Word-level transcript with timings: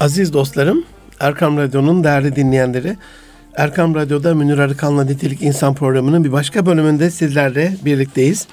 Aziz 0.00 0.32
dostlarım, 0.32 0.84
Erkam 1.20 1.56
Radyo'nun 1.56 2.04
değerli 2.04 2.36
dinleyenleri, 2.36 2.96
Erkam 3.56 3.94
Radyo'da 3.94 4.34
Münir 4.34 4.58
Arıkan'la 4.58 5.04
Nitelik 5.04 5.42
İnsan 5.42 5.74
programının 5.74 6.24
bir 6.24 6.32
başka 6.32 6.66
bölümünde 6.66 7.10
sizlerle 7.10 7.76
birlikteyiz. 7.84 8.46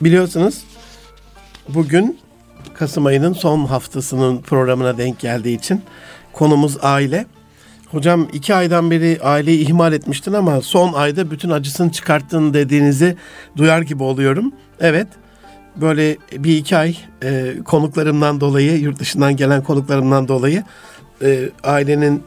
Biliyorsunuz 0.00 0.64
bugün 1.68 2.18
Kasım 2.74 3.06
ayının 3.06 3.32
son 3.32 3.64
haftasının 3.64 4.38
programına 4.38 4.98
denk 4.98 5.18
geldiği 5.18 5.58
için 5.58 5.82
konumuz 6.32 6.76
aile. 6.82 7.26
Hocam 7.90 8.28
iki 8.32 8.54
aydan 8.54 8.90
beri 8.90 9.18
aileyi 9.22 9.58
ihmal 9.66 9.92
etmiştin 9.92 10.32
ama 10.32 10.60
son 10.60 10.92
ayda 10.92 11.30
bütün 11.30 11.50
acısını 11.50 11.92
çıkarttın 11.92 12.54
dediğinizi 12.54 13.16
duyar 13.56 13.82
gibi 13.82 14.02
oluyorum. 14.02 14.52
Evet, 14.80 15.08
böyle 15.76 16.16
bir 16.32 16.56
iki 16.56 16.76
ay 16.76 16.96
e, 17.22 17.54
konuklarımdan 17.64 18.40
dolayı, 18.40 18.80
yurt 18.80 18.98
dışından 18.98 19.36
gelen 19.36 19.62
konuklarımdan 19.62 20.28
dolayı 20.28 20.64
e, 21.22 21.48
ailenin 21.62 22.22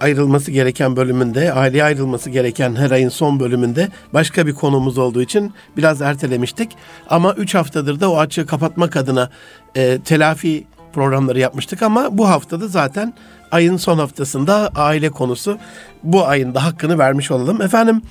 ayrılması 0.00 0.50
gereken 0.50 0.96
bölümünde, 0.96 1.52
aileye 1.52 1.84
ayrılması 1.84 2.30
gereken 2.30 2.74
her 2.74 2.90
ayın 2.90 3.08
son 3.08 3.40
bölümünde 3.40 3.88
başka 4.14 4.46
bir 4.46 4.52
konumuz 4.52 4.98
olduğu 4.98 5.22
için 5.22 5.52
biraz 5.76 6.02
ertelemiştik. 6.02 6.76
Ama 7.08 7.34
3 7.34 7.54
haftadır 7.54 8.00
da 8.00 8.10
o 8.10 8.18
açığı 8.18 8.46
kapatmak 8.46 8.96
adına 8.96 9.30
e, 9.76 9.98
telafi 10.04 10.64
programları 10.92 11.38
yapmıştık 11.38 11.82
ama 11.82 12.18
bu 12.18 12.28
haftada 12.28 12.68
zaten 12.68 13.14
ayın 13.50 13.76
son 13.76 13.98
haftasında 13.98 14.70
aile 14.74 15.10
konusu 15.10 15.58
bu 16.02 16.26
ayın 16.26 16.54
da 16.54 16.64
hakkını 16.64 16.98
vermiş 16.98 17.30
olalım. 17.30 17.62
Efendim 17.62 18.02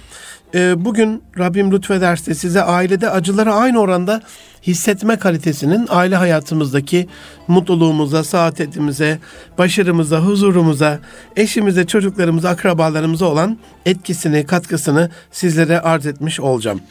e, 0.55 0.85
bugün 0.85 1.23
Rabbim 1.39 1.71
lütfederse 1.71 2.35
size 2.35 2.61
ailede 2.61 3.09
acıları 3.09 3.53
aynı 3.53 3.79
oranda 3.79 4.21
hissetme 4.63 5.15
kalitesinin 5.15 5.87
aile 5.89 6.15
hayatımızdaki 6.15 7.07
mutluluğumuza, 7.47 8.23
saadetimize, 8.23 9.19
başarımıza, 9.57 10.19
huzurumuza, 10.19 10.99
eşimize, 11.35 11.87
çocuklarımıza, 11.87 12.49
akrabalarımıza 12.49 13.26
olan 13.26 13.57
etkisini, 13.85 14.45
katkısını 14.45 15.09
sizlere 15.31 15.79
arz 15.79 16.05
etmiş 16.05 16.39
olacağım. 16.39 16.81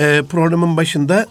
E, 0.00 0.22
programın 0.28 0.76
başında 0.76 1.26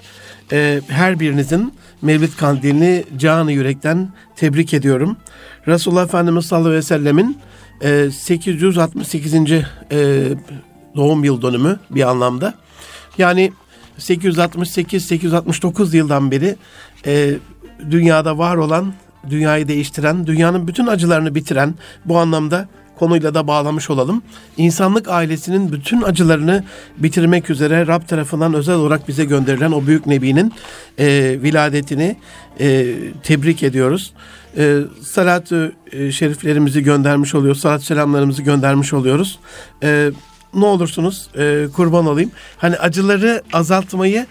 e, 0.51 0.81
her 0.87 1.19
birinizin 1.19 1.73
Mevlid 2.01 2.33
Kandilini 2.37 3.03
canı 3.17 3.51
yürekten 3.51 4.09
tebrik 4.35 4.73
ediyorum. 4.73 5.17
Resulullah 5.67 6.03
Efendimiz 6.03 6.45
sallallahu 6.45 6.67
aleyhi 6.67 6.83
ve 6.83 6.87
sellemin 6.87 7.37
e, 7.81 8.11
868. 8.11 9.33
E, 9.35 9.61
doğum 10.95 11.23
yıl 11.23 11.41
dönümü 11.41 11.79
bir 11.89 12.09
anlamda. 12.09 12.53
Yani 13.17 13.51
868-869 13.99 15.95
yıldan 15.95 16.31
beri 16.31 16.55
e, 17.05 17.33
dünyada 17.91 18.37
var 18.37 18.55
olan, 18.55 18.93
dünyayı 19.29 19.67
değiştiren, 19.67 20.27
dünyanın 20.27 20.67
bütün 20.67 20.87
acılarını 20.87 21.35
bitiren 21.35 21.75
bu 22.05 22.17
anlamda 22.17 22.67
konuyla 22.99 23.33
da 23.33 23.47
bağlamış 23.47 23.89
olalım. 23.89 24.21
İnsanlık 24.57 25.07
ailesinin 25.07 25.71
bütün 25.71 26.01
acılarını 26.01 26.63
bitirmek 26.97 27.49
üzere 27.49 27.87
Rab 27.87 28.07
tarafından 28.07 28.53
özel 28.53 28.75
olarak 28.75 29.07
bize 29.07 29.25
gönderilen 29.25 29.71
o 29.71 29.87
büyük 29.87 30.05
nebinin 30.05 30.53
e, 30.99 31.37
viladetini 31.41 32.15
e, 32.59 32.95
tebrik 33.23 33.63
ediyoruz. 33.63 34.13
E, 34.57 34.79
salat-ı 35.01 35.71
e, 35.91 36.11
şeriflerimizi 36.11 36.83
göndermiş 36.83 37.35
oluyoruz. 37.35 37.61
Salat 37.61 37.83
selamlarımızı 37.83 38.41
göndermiş 38.41 38.93
oluyoruz. 38.93 39.39
E, 39.83 40.11
ne 40.53 40.65
olursunuz 40.65 41.29
e, 41.37 41.67
kurban 41.73 42.05
olayım. 42.05 42.31
Hani 42.57 42.77
acıları 42.77 43.43
azaltmayı 43.53 44.25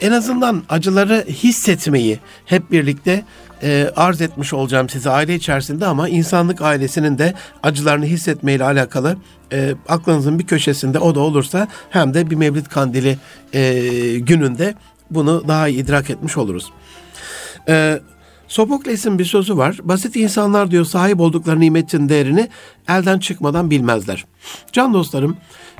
en 0.00 0.12
azından 0.12 0.62
acıları 0.68 1.24
hissetmeyi 1.28 2.18
hep 2.44 2.70
birlikte 2.70 3.24
e, 3.62 3.90
arz 3.96 4.20
etmiş 4.20 4.52
olacağım 4.52 4.88
size 4.88 5.10
aile 5.10 5.34
içerisinde 5.34 5.86
ama 5.86 6.08
insanlık 6.08 6.62
ailesinin 6.62 7.18
de 7.18 7.34
acılarını 7.62 8.04
hissetmeyle 8.04 8.64
alakalı 8.64 9.16
e, 9.52 9.74
aklınızın 9.88 10.38
bir 10.38 10.46
köşesinde 10.46 10.98
o 10.98 11.14
da 11.14 11.20
olursa 11.20 11.68
hem 11.90 12.14
de 12.14 12.30
bir 12.30 12.36
Mevlid 12.36 12.66
Kandili 12.66 13.18
e, 13.52 13.82
gününde 14.18 14.74
bunu 15.10 15.48
daha 15.48 15.68
iyi 15.68 15.78
idrak 15.78 16.10
etmiş 16.10 16.36
oluruz. 16.36 16.72
E, 17.68 18.00
Sopokles'in 18.48 19.18
bir 19.18 19.24
sözü 19.24 19.56
var. 19.56 19.78
Basit 19.82 20.16
insanlar 20.16 20.70
diyor 20.70 20.84
sahip 20.84 21.20
oldukları 21.20 21.60
nimetin 21.60 22.08
değerini 22.08 22.48
elden 22.88 23.18
çıkmadan 23.18 23.70
bilmezler. 23.70 24.24
Can 24.72 24.94
dostlarım, 24.94 25.36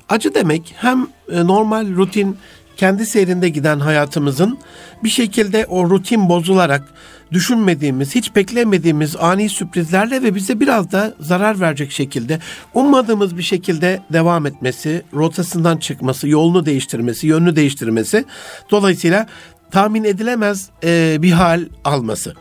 acı 0.09 0.35
demek 0.35 0.75
hem 0.77 1.07
e, 1.33 1.47
normal 1.47 1.95
rutin 1.95 2.37
kendi 2.77 3.07
seyrinde 3.07 3.49
giden 3.49 3.81
hayatımızın 3.81 4.59
bir 5.05 5.09
şekilde 5.09 5.67
o 5.67 5.91
rutin 5.91 6.29
bozularak 6.29 6.95
düşünmediğimiz, 7.33 8.15
hiç 8.15 8.37
beklemediğimiz 8.37 9.17
ani 9.17 9.49
sürprizlerle 9.49 10.23
ve 10.23 10.35
bize 10.35 10.61
biraz 10.61 10.93
da 10.93 11.15
zarar 11.21 11.61
verecek 11.61 11.93
şekilde 11.93 12.39
ummadığımız 12.75 13.37
bir 13.39 13.43
şekilde 13.43 14.03
devam 14.13 14.47
etmesi, 14.47 15.03
rotasından 15.15 15.77
çıkması, 15.77 16.29
yolunu 16.29 16.67
değiştirmesi, 16.67 17.27
yönünü 17.27 17.57
değiştirmesi 17.57 18.25
dolayısıyla 18.71 19.27
tahmin 19.71 20.05
edilemez 20.05 20.71
e, 20.85 21.19
bir 21.23 21.33
hal 21.33 21.65
alması. 21.85 22.35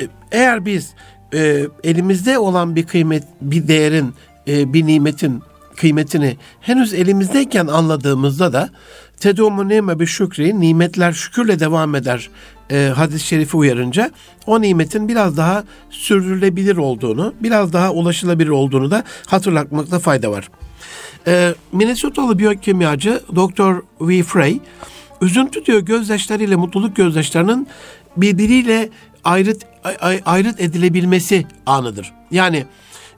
E, 0.00 0.06
eğer 0.32 0.64
biz 0.64 0.94
e, 1.34 1.66
elimizde 1.84 2.38
olan 2.38 2.76
bir 2.76 2.86
kıymet, 2.86 3.24
bir 3.40 3.68
değerin, 3.68 4.14
e, 4.48 4.72
bir 4.72 4.86
nimetin 4.86 5.42
kıymetini 5.76 6.36
henüz 6.60 6.94
elimizdeyken 6.94 7.66
anladığımızda 7.66 8.52
da 8.52 8.70
Tedumu 9.20 9.68
nime 9.68 10.00
bir 10.00 10.06
şükri, 10.06 10.60
nimetler 10.60 11.12
şükürle 11.12 11.60
devam 11.60 11.94
eder 11.94 12.30
e, 12.70 12.92
hadis-i 12.96 13.26
şerifi 13.26 13.56
uyarınca 13.56 14.10
o 14.46 14.60
nimetin 14.60 15.08
biraz 15.08 15.36
daha 15.36 15.64
sürdürülebilir 15.90 16.76
olduğunu, 16.76 17.34
biraz 17.40 17.72
daha 17.72 17.92
ulaşılabilir 17.92 18.48
olduğunu 18.48 18.90
da 18.90 19.04
hatırlatmakta 19.26 19.98
fayda 19.98 20.30
var. 20.30 20.48
E, 21.26 21.54
Minnesotalı 21.72 22.38
biyokimyacı 22.38 23.20
Dr. 23.36 23.74
V. 24.00 24.22
Frey, 24.22 24.60
üzüntü 25.22 25.66
diyor 25.66 25.80
gözyaşlarıyla 25.80 26.58
mutluluk 26.58 26.96
gözyaşlarının 26.96 27.66
birbiriyle 28.16 28.88
ayrıt 29.24 29.62
ayrıt 30.24 30.60
edilebilmesi 30.60 31.46
anıdır. 31.66 32.12
Yani 32.30 32.66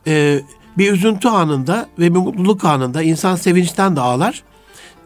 e, 0.06 0.40
bir 0.78 0.92
üzüntü 0.92 1.28
anında 1.28 1.88
ve 1.98 2.14
bir 2.14 2.19
mutluluk 2.19 2.64
anında 2.64 3.03
insan 3.03 3.37
sevinçten 3.37 3.97
de 3.97 4.00
ağlar, 4.00 4.42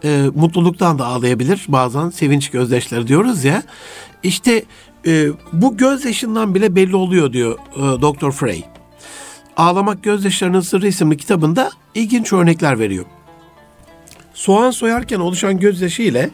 e, 0.05 0.25
mutluluktan 0.35 0.99
da 0.99 1.07
ağlayabilir. 1.07 1.65
Bazen 1.69 2.11
sevinç 2.11 2.51
gözyaşları 2.51 3.07
diyoruz 3.07 3.45
ya. 3.45 3.63
İşte 4.23 4.65
e, 5.07 5.29
bu 5.53 5.77
gözyaşından 5.77 6.55
bile 6.55 6.77
belli 6.77 6.97
oluyor 6.97 7.33
diyor 7.33 7.59
e, 7.77 7.81
Dr. 7.81 8.31
Frey. 8.31 8.65
Ağlamak 9.57 10.03
Gözyaşlarının 10.03 10.61
Sırrı 10.61 10.89
isimli 10.89 11.17
kitabında 11.17 11.71
ilginç 11.95 12.33
örnekler 12.33 12.79
veriyor. 12.79 13.05
Soğan 14.35 14.71
soyarken 14.71 15.21
oluşan 15.21 15.59
gözyaşı 15.59 16.03
ile 16.03 16.31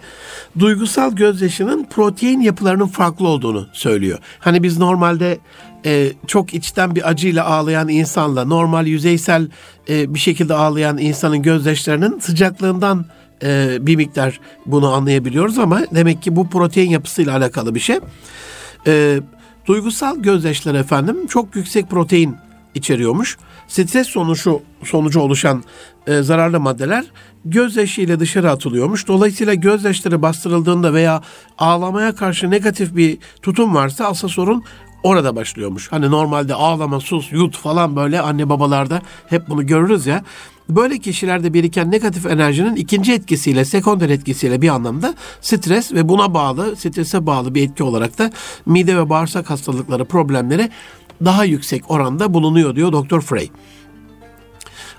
duygusal 0.58 1.12
gözyaşının 1.12 1.86
protein 1.90 2.40
yapılarının 2.40 2.86
farklı 2.86 3.28
olduğunu 3.28 3.68
söylüyor. 3.72 4.18
Hani 4.38 4.62
biz 4.62 4.78
normalde 4.78 5.38
e, 5.84 6.12
çok 6.26 6.54
içten 6.54 6.94
bir 6.94 7.08
acıyla 7.08 7.46
ağlayan 7.46 7.88
insanla 7.88 8.44
normal 8.44 8.86
yüzeysel 8.86 9.48
e, 9.88 10.14
bir 10.14 10.18
şekilde 10.18 10.54
ağlayan 10.54 10.98
insanın 10.98 11.42
gözyaşlarının 11.42 12.18
sıcaklığından 12.18 13.06
e, 13.42 13.78
bir 13.80 13.96
miktar 13.96 14.40
bunu 14.66 14.92
anlayabiliyoruz 14.92 15.58
ama 15.58 15.80
demek 15.94 16.22
ki 16.22 16.36
bu 16.36 16.50
protein 16.50 16.90
yapısıyla 16.90 17.36
alakalı 17.36 17.74
bir 17.74 17.80
şey. 17.80 17.98
E, 18.86 19.20
duygusal 19.66 20.16
gözyaşları 20.18 20.78
efendim 20.78 21.26
çok 21.26 21.56
yüksek 21.56 21.90
protein 21.90 22.36
içeriyormuş. 22.74 23.38
Stres 23.68 24.06
sonucu 24.06 24.62
sonucu 24.84 25.20
oluşan 25.20 25.64
e, 26.06 26.22
zararlı 26.22 26.60
maddeler 26.60 27.04
gözyaşı 27.44 28.00
ile 28.00 28.20
dışarı 28.20 28.50
atılıyormuş. 28.50 29.08
Dolayısıyla 29.08 29.54
gözyaşları 29.54 30.22
bastırıldığında 30.22 30.94
veya 30.94 31.22
ağlamaya 31.58 32.14
karşı 32.14 32.50
negatif 32.50 32.96
bir 32.96 33.18
tutum 33.42 33.74
varsa 33.74 34.04
asıl 34.04 34.28
sorun 34.28 34.64
orada 35.06 35.36
başlıyormuş. 35.36 35.92
Hani 35.92 36.10
normalde 36.10 36.54
ağlama, 36.54 37.00
sus, 37.00 37.32
yut 37.32 37.56
falan 37.56 37.96
böyle 37.96 38.20
anne 38.20 38.48
babalarda 38.48 39.02
hep 39.26 39.48
bunu 39.48 39.66
görürüz 39.66 40.06
ya. 40.06 40.24
Böyle 40.68 40.98
kişilerde 40.98 41.54
biriken 41.54 41.90
negatif 41.90 42.26
enerjinin 42.26 42.76
ikinci 42.76 43.12
etkisiyle, 43.12 43.64
sekonder 43.64 44.10
etkisiyle 44.10 44.62
bir 44.62 44.68
anlamda 44.68 45.14
stres 45.40 45.92
ve 45.92 46.08
buna 46.08 46.34
bağlı, 46.34 46.76
strese 46.76 47.26
bağlı 47.26 47.54
bir 47.54 47.68
etki 47.68 47.82
olarak 47.82 48.18
da 48.18 48.30
mide 48.66 48.96
ve 48.96 49.10
bağırsak 49.10 49.50
hastalıkları 49.50 50.04
problemleri 50.04 50.70
daha 51.24 51.44
yüksek 51.44 51.90
oranda 51.90 52.34
bulunuyor 52.34 52.76
diyor 52.76 52.92
Doktor 52.92 53.20
Frey. 53.20 53.50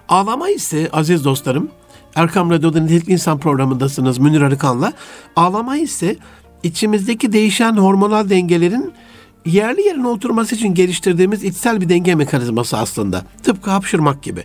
Ağlama 0.10 0.50
ise 0.50 0.90
aziz 0.94 1.26
dostlarım, 1.26 1.70
Erkam 2.16 2.50
Radyo'da 2.50 2.80
Nitelikli 2.80 3.14
İnsan 3.14 3.40
programındasınız 3.40 4.18
Münir 4.18 4.42
Arıkan'la. 4.42 4.94
Ağlama 5.36 5.78
ise 5.78 6.18
içimizdeki 6.64 7.32
değişen 7.34 7.74
hormonal 7.74 8.30
dengelerin 8.30 8.94
yerli 9.48 9.82
yerine 9.82 10.08
oturması 10.08 10.56
için 10.56 10.74
geliştirdiğimiz 10.74 11.44
içsel 11.44 11.82
bir 11.82 11.90
denge 11.90 12.16
mekanizması 12.16 12.78
aslında. 12.78 13.26
Tıpkı 13.44 13.72
hapşırmak 13.72 14.24
gibi. 14.24 14.44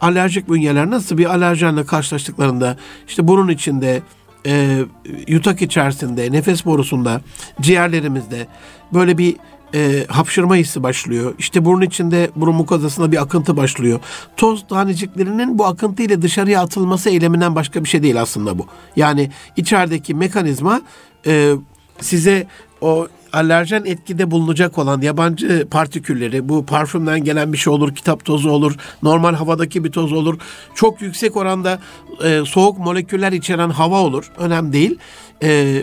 Alerjik 0.00 0.48
bünyeler 0.48 0.90
nasıl 0.90 1.18
bir 1.18 1.26
alerjenle 1.26 1.84
karşılaştıklarında 1.86 2.76
işte 3.08 3.28
burun 3.28 3.48
içinde, 3.48 4.02
e, 4.46 4.84
yutak 5.28 5.62
içerisinde, 5.62 6.32
nefes 6.32 6.66
borusunda, 6.66 7.20
ciğerlerimizde 7.60 8.46
böyle 8.92 9.18
bir 9.18 9.36
e, 9.74 10.06
hapşırma 10.08 10.56
hissi 10.56 10.82
başlıyor. 10.82 11.34
İşte 11.38 11.64
burun 11.64 11.82
içinde 11.82 12.30
burun 12.36 12.54
mukozasında 12.54 13.12
bir 13.12 13.22
akıntı 13.22 13.56
başlıyor. 13.56 14.00
Toz 14.36 14.66
taneciklerinin 14.66 15.58
bu 15.58 15.66
akıntı 15.66 16.02
ile 16.02 16.22
dışarıya 16.22 16.62
atılması 16.62 17.10
eyleminden 17.10 17.54
başka 17.54 17.84
bir 17.84 17.88
şey 17.88 18.02
değil 18.02 18.20
aslında 18.22 18.58
bu. 18.58 18.66
Yani 18.96 19.30
içerideki 19.56 20.14
mekanizma 20.14 20.82
e, 21.26 21.54
size 22.00 22.46
o 22.80 23.08
alerjen 23.32 23.84
etkide 23.84 24.30
bulunacak 24.30 24.78
olan 24.78 25.00
yabancı 25.00 25.68
partikülleri, 25.70 26.48
bu 26.48 26.66
parfümden 26.66 27.24
gelen 27.24 27.52
bir 27.52 27.58
şey 27.58 27.72
olur, 27.72 27.94
kitap 27.94 28.24
tozu 28.24 28.50
olur, 28.50 28.76
normal 29.02 29.34
havadaki 29.34 29.84
bir 29.84 29.92
toz 29.92 30.12
olur, 30.12 30.38
çok 30.74 31.02
yüksek 31.02 31.36
oranda 31.36 31.78
e, 32.24 32.42
soğuk 32.46 32.78
moleküller 32.78 33.32
içeren 33.32 33.70
hava 33.70 34.00
olur, 34.00 34.32
önemli 34.38 34.72
değil. 34.72 34.98
E, 35.42 35.82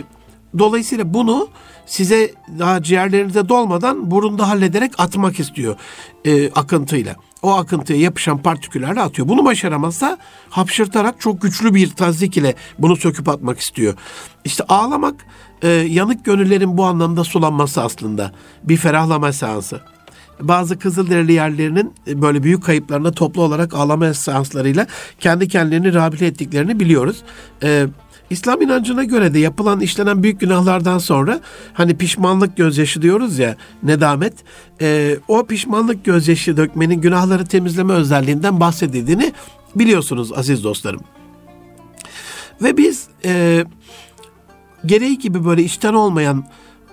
dolayısıyla 0.58 1.14
bunu 1.14 1.48
size 1.86 2.30
daha 2.58 2.82
ciğerlerinize 2.82 3.48
dolmadan 3.48 4.10
burunda 4.10 4.48
hallederek 4.48 4.92
atmak 4.98 5.40
istiyor 5.40 5.76
e, 6.24 6.50
akıntıyla. 6.50 7.16
O 7.42 7.50
akıntıya 7.50 7.98
yapışan 7.98 8.42
partiküllerle 8.42 9.00
atıyor. 9.00 9.28
Bunu 9.28 9.44
başaramazsa 9.44 10.18
hapşırtarak 10.50 11.20
çok 11.20 11.42
güçlü 11.42 11.74
bir 11.74 11.90
tazik 11.90 12.36
ile 12.36 12.54
bunu 12.78 12.96
söküp 12.96 13.28
atmak 13.28 13.60
istiyor. 13.60 13.94
İşte 14.44 14.64
ağlamak 14.68 15.26
e, 15.62 15.68
yanık 15.68 16.24
gönüllerin 16.24 16.76
bu 16.76 16.84
anlamda 16.84 17.24
sulanması 17.24 17.82
aslında. 17.82 18.32
Bir 18.64 18.76
ferahlama 18.76 19.32
seansı. 19.32 19.80
Bazı 20.40 20.78
Kızılderili 20.78 21.32
yerlerinin 21.32 21.94
e, 22.06 22.22
böyle 22.22 22.42
büyük 22.42 22.64
kayıplarında 22.64 23.12
toplu 23.12 23.42
olarak 23.42 23.74
ağlama 23.74 24.14
seanslarıyla 24.14 24.86
kendi 25.20 25.48
kendilerini 25.48 25.94
rehabilite 25.94 26.26
ettiklerini 26.26 26.80
biliyoruz. 26.80 27.16
Ee, 27.62 27.86
İslam 28.30 28.62
inancına 28.62 29.04
göre 29.04 29.34
de 29.34 29.38
yapılan 29.38 29.80
işlenen 29.80 30.22
büyük 30.22 30.40
günahlardan 30.40 30.98
sonra 30.98 31.40
hani 31.72 31.96
pişmanlık 31.96 32.56
gözyaşı 32.56 33.02
diyoruz 33.02 33.38
ya 33.38 33.56
nedamet 33.82 34.34
e, 34.80 35.16
o 35.28 35.46
pişmanlık 35.46 36.04
gözyaşı 36.04 36.56
dökmenin 36.56 37.00
günahları 37.00 37.46
temizleme 37.46 37.92
özelliğinden 37.92 38.60
bahsedildiğini 38.60 39.32
biliyorsunuz 39.74 40.32
aziz 40.32 40.64
dostlarım. 40.64 41.00
Ve 42.62 42.76
biz 42.76 43.08
e, 43.24 43.64
gereği 44.86 45.18
gibi 45.18 45.44
böyle 45.44 45.62
içten 45.62 45.94
olmayan 45.94 46.44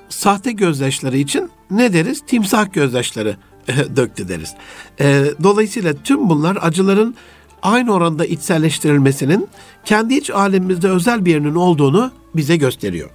sahte 0.10 0.52
gözyaşları 0.52 1.18
için 1.18 1.50
ne 1.72 1.94
deriz? 1.94 2.24
Timsah 2.28 2.74
gözyaşları 2.74 3.38
döktü 3.96 4.28
deriz. 4.28 4.54
E, 5.00 5.26
dolayısıyla 5.44 5.94
tüm 6.04 6.30
bunlar 6.30 6.58
acıların 6.62 7.16
aynı 7.62 7.94
oranda 7.94 8.26
içselleştirilmesinin 8.26 9.48
kendi 9.86 10.16
iç 10.16 10.30
alemimizde 10.30 10.90
özel 10.90 11.26
bir 11.26 11.32
yerinin 11.32 11.56
olduğunu 11.56 12.12
bize 12.36 12.58
gösteriyor. 12.58 13.10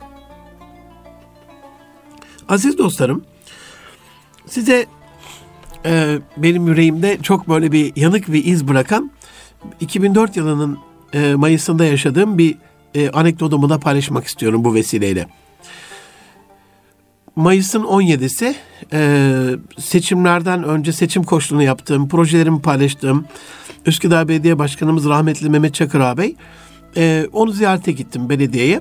Aziz 2.49 2.79
dostlarım, 2.79 3.25
size 4.47 4.87
e, 5.85 6.19
benim 6.37 6.67
yüreğimde 6.67 7.19
çok 7.23 7.49
böyle 7.49 7.73
bir 7.73 7.93
yanık 7.97 8.33
bir 8.33 8.45
iz 8.45 8.69
bırakan 8.69 9.11
2004 9.81 10.37
yılının 10.37 10.79
e, 11.13 11.35
Mayıs'ında 11.35 11.85
yaşadığım 11.85 12.39
bir 12.39 12.57
e, 12.95 13.11
anekdotumu 13.11 13.71
da 13.71 13.79
paylaşmak 13.79 14.27
istiyorum 14.27 14.65
bu 14.65 14.75
vesileyle. 14.75 15.29
Mayıs'ın 17.37 17.83
17'si 17.83 18.55
e, 18.93 19.33
seçimlerden 19.79 20.65
önce 20.65 20.93
seçim 20.93 21.25
koşulunu 21.25 21.63
yaptığım, 21.63 22.09
projelerimi 22.09 22.63
paylaştığım 22.63 23.27
Üsküdar 23.87 24.29
Belediye 24.29 24.59
Başkanımız 24.59 25.09
rahmetli 25.09 25.51
Mehmet 25.51 25.75
Çakır 25.75 26.01
ağabey 26.01 26.37
e, 26.97 27.27
onu 27.33 27.53
ziyarete 27.53 27.93
gittim 27.93 28.29
belediyeye. 28.29 28.81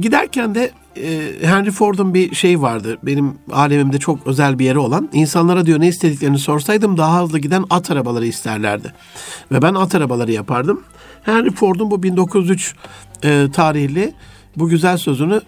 Giderken 0.00 0.54
de 0.54 0.70
e, 0.96 1.32
Henry 1.42 1.70
Ford'un 1.70 2.14
bir 2.14 2.34
şey 2.34 2.62
vardı. 2.62 2.98
Benim 3.02 3.34
alemimde 3.52 3.98
çok 3.98 4.26
özel 4.26 4.58
bir 4.58 4.64
yeri 4.64 4.78
olan. 4.78 5.08
İnsanlara 5.12 5.66
diyor 5.66 5.80
ne 5.80 5.88
istediklerini 5.88 6.38
sorsaydım 6.38 6.98
daha 6.98 7.22
hızlı 7.22 7.38
giden 7.38 7.64
at 7.70 7.90
arabaları 7.90 8.26
isterlerdi. 8.26 8.92
Ve 9.52 9.62
ben 9.62 9.74
at 9.74 9.94
arabaları 9.94 10.32
yapardım. 10.32 10.84
Henry 11.26 11.50
Ford'un 11.50 11.90
bu 11.90 12.02
1903 12.02 12.74
e, 13.24 13.46
tarihli 13.52 14.14
bu 14.56 14.68
güzel 14.68 14.96
sözünü 14.96 15.40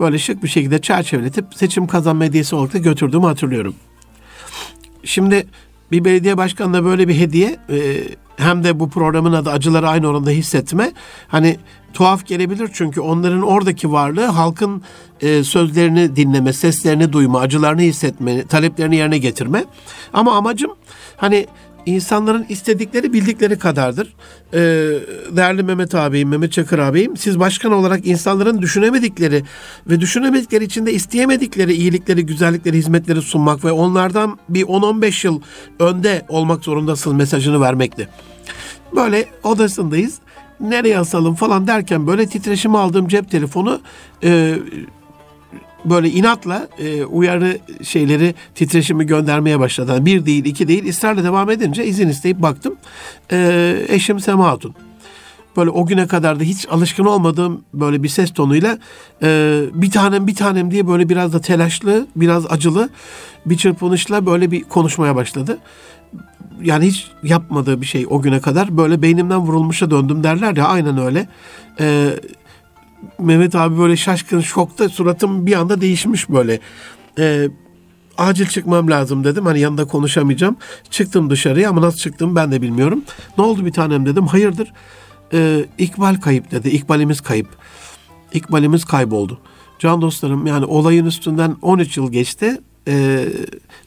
böyle 0.00 0.18
şık 0.18 0.42
bir 0.42 0.48
şekilde 0.48 0.80
çerçeveletip 0.80 1.44
seçim 1.54 1.86
kazanma 1.86 2.24
hediyesi 2.24 2.56
olarak 2.56 2.74
da 2.74 2.78
götürdüğümü 2.78 3.26
hatırlıyorum. 3.26 3.74
Şimdi 5.04 5.46
bir 5.92 6.04
belediye 6.04 6.36
başkanına 6.36 6.84
böyle 6.84 7.08
bir 7.08 7.14
hediye 7.14 7.58
e, 7.70 7.78
hem 8.36 8.64
de 8.64 8.80
bu 8.80 8.90
programın 8.90 9.32
adı 9.32 9.50
acıları 9.50 9.88
aynı 9.88 10.08
oranda 10.08 10.30
hissetme 10.30 10.92
hani 11.28 11.56
tuhaf 11.94 12.26
gelebilir 12.26 12.70
çünkü 12.72 13.00
onların 13.00 13.42
oradaki 13.42 13.92
varlığı 13.92 14.26
halkın 14.26 14.82
e, 15.20 15.44
sözlerini 15.44 16.16
dinleme, 16.16 16.52
seslerini 16.52 17.12
duyma, 17.12 17.40
acılarını 17.40 17.80
hissetme, 17.80 18.46
taleplerini 18.46 18.96
yerine 18.96 19.18
getirme. 19.18 19.64
Ama 20.12 20.36
amacım 20.36 20.70
hani 21.16 21.46
insanların 21.86 22.46
istedikleri 22.48 23.12
bildikleri 23.12 23.58
kadardır. 23.58 24.14
Ee, 24.54 24.58
değerli 25.36 25.62
Mehmet 25.62 25.94
abim, 25.94 26.28
Mehmet 26.28 26.52
Çakır 26.52 26.78
abim, 26.78 27.16
siz 27.16 27.40
başkan 27.40 27.72
olarak 27.72 28.06
insanların 28.06 28.62
düşünemedikleri 28.62 29.42
ve 29.86 30.00
düşünemedikleri 30.00 30.64
içinde 30.64 30.92
isteyemedikleri 30.92 31.72
iyilikleri, 31.72 32.26
güzellikleri, 32.26 32.76
hizmetleri 32.76 33.22
sunmak 33.22 33.64
ve 33.64 33.72
onlardan 33.72 34.38
bir 34.48 34.62
10-15 34.62 35.26
yıl 35.26 35.40
önde 35.78 36.22
olmak 36.28 36.64
zorundasın 36.64 37.16
mesajını 37.16 37.60
vermekti. 37.60 38.08
Böyle 38.96 39.24
odasındayız. 39.42 40.18
Nereye 40.60 40.98
asalım 40.98 41.34
falan 41.34 41.66
derken 41.66 42.06
böyle 42.06 42.26
titreşimi 42.26 42.78
aldığım 42.78 43.08
cep 43.08 43.30
telefonu 43.30 43.80
e, 44.24 44.58
böyle 45.84 46.10
inatla 46.10 46.68
e, 46.78 47.04
uyarı 47.04 47.58
şeyleri 47.82 48.34
titreşimi 48.54 49.06
göndermeye 49.06 49.60
başladı. 49.60 49.92
Yani 49.92 50.06
bir 50.06 50.26
değil 50.26 50.44
iki 50.44 50.68
değil 50.68 50.88
ısrarla 50.88 51.24
devam 51.24 51.50
edince 51.50 51.86
izin 51.86 52.08
isteyip 52.08 52.42
baktım. 52.42 52.76
E, 53.32 53.76
eşim 53.88 54.20
Sema 54.20 54.46
Hatun. 54.46 54.74
Böyle 55.56 55.70
o 55.70 55.86
güne 55.86 56.06
kadar 56.06 56.40
da 56.40 56.44
hiç 56.44 56.66
alışkın 56.70 57.04
olmadığım 57.04 57.64
böyle 57.74 58.02
bir 58.02 58.08
ses 58.08 58.32
tonuyla 58.32 58.78
e, 59.22 59.60
bir 59.74 59.90
tanem 59.90 60.26
bir 60.26 60.34
tanem 60.34 60.70
diye 60.70 60.86
böyle 60.88 61.08
biraz 61.08 61.32
da 61.32 61.40
telaşlı 61.40 62.06
biraz 62.16 62.52
acılı 62.52 62.88
bir 63.46 63.56
çırpınışla 63.56 64.26
böyle 64.26 64.50
bir 64.50 64.62
konuşmaya 64.64 65.16
başladı. 65.16 65.58
Yani 66.62 66.86
hiç 66.86 67.06
yapmadığı 67.22 67.80
bir 67.80 67.86
şey 67.86 68.06
o 68.10 68.22
güne 68.22 68.40
kadar 68.40 68.76
böyle 68.76 69.02
beynimden 69.02 69.38
vurulmuşa 69.38 69.90
döndüm 69.90 70.22
derler 70.22 70.56
ya 70.56 70.66
aynen 70.66 70.98
öyle. 70.98 71.28
Eee 71.80 72.20
Mehmet 73.18 73.54
abi 73.54 73.78
böyle 73.78 73.96
şaşkın 73.96 74.40
şokta 74.40 74.88
suratım 74.88 75.46
bir 75.46 75.52
anda 75.52 75.80
değişmiş 75.80 76.28
böyle. 76.28 76.60
Ee, 77.18 77.48
acil 78.18 78.46
çıkmam 78.46 78.90
lazım 78.90 79.24
dedim. 79.24 79.46
Hani 79.46 79.60
yanında 79.60 79.84
konuşamayacağım. 79.84 80.56
Çıktım 80.90 81.30
dışarıya 81.30 81.70
ama 81.70 81.80
nasıl 81.80 81.98
çıktım 81.98 82.36
ben 82.36 82.52
de 82.52 82.62
bilmiyorum. 82.62 83.02
Ne 83.38 83.44
oldu 83.44 83.66
bir 83.66 83.72
tanem 83.72 84.06
dedim. 84.06 84.26
Hayırdır? 84.26 84.72
Ee, 85.32 85.64
İkbal 85.78 86.20
kayıp 86.20 86.50
dedi. 86.50 86.68
İkbalimiz 86.68 87.20
kayıp. 87.20 87.48
İkbalimiz 88.32 88.84
kayboldu. 88.84 89.40
Can 89.78 90.02
dostlarım 90.02 90.46
yani 90.46 90.64
olayın 90.64 91.06
üstünden 91.06 91.56
13 91.62 91.96
yıl 91.96 92.12
geçti. 92.12 92.60
Ee, 92.88 93.26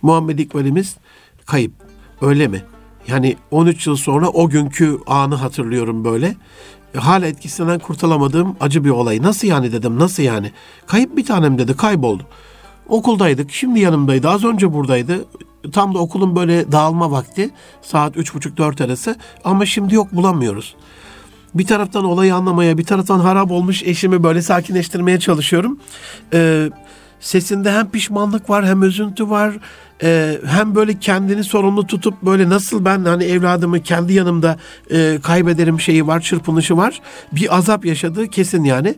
Muhammed 0.02 0.40
İkbalimiz 0.40 0.98
kayıp. 1.46 1.72
Öyle 2.22 2.48
mi? 2.48 2.64
Yani 3.08 3.38
13 3.52 3.88
yıl 3.88 3.96
sonra 3.96 4.30
o 4.30 4.50
günkü 4.50 4.98
anı 5.08 5.36
hatırlıyorum 5.36 6.06
böyle 6.06 6.36
hala 6.98 7.28
etkisinden 7.28 7.80
kurtulamadığım 7.80 8.56
acı 8.60 8.84
bir 8.84 8.90
olay. 8.90 9.22
Nasıl 9.22 9.48
yani 9.48 9.72
dedim 9.72 10.00
nasıl 10.00 10.24
yani? 10.24 10.52
Kayıp 10.88 11.18
bir 11.18 11.26
tanem 11.26 11.58
dedi 11.58 11.78
kayboldu. 11.78 12.24
Okuldaydık 12.90 13.52
şimdi 13.52 13.80
yanımdaydı 13.80 14.30
az 14.30 14.44
önce 14.44 14.74
buradaydı. 14.74 15.26
Tam 15.72 15.94
da 15.94 16.00
okulun 16.00 16.36
böyle 16.36 16.72
dağılma 16.72 17.12
vakti 17.12 17.50
saat 17.82 18.18
üç 18.18 18.34
buçuk 18.34 18.58
dört 18.58 18.82
arası 18.82 19.16
ama 19.44 19.66
şimdi 19.66 19.96
yok 19.96 20.14
bulamıyoruz. 20.14 20.76
Bir 21.56 21.66
taraftan 21.66 22.06
olayı 22.06 22.36
anlamaya 22.36 22.78
bir 22.78 22.84
taraftan 22.84 23.20
harap 23.20 23.52
olmuş 23.52 23.84
eşimi 23.84 24.24
böyle 24.24 24.42
sakinleştirmeye 24.42 25.20
çalışıyorum. 25.20 25.80
Ee, 26.34 26.70
sesinde 27.20 27.72
hem 27.72 27.90
pişmanlık 27.90 28.50
var 28.50 28.66
hem 28.66 28.84
üzüntü 28.84 29.30
var 29.30 29.54
e, 30.04 30.40
hem 30.46 30.76
böyle 30.76 31.00
kendini 31.00 31.44
sorumlu 31.44 31.88
tutup 31.88 32.22
böyle 32.22 32.50
nasıl 32.50 32.86
ben 32.86 33.06
hani 33.06 33.24
evladımı 33.24 33.80
kendi 33.80 34.14
yanımda 34.14 34.58
e, 34.92 35.20
kaybederim 35.24 35.80
şeyi 35.80 36.08
var, 36.08 36.20
çırpınışı 36.20 36.78
var. 36.78 37.02
Bir 37.32 37.58
azap 37.58 37.86
yaşadığı 37.86 38.28
kesin 38.28 38.64
yani. 38.64 38.96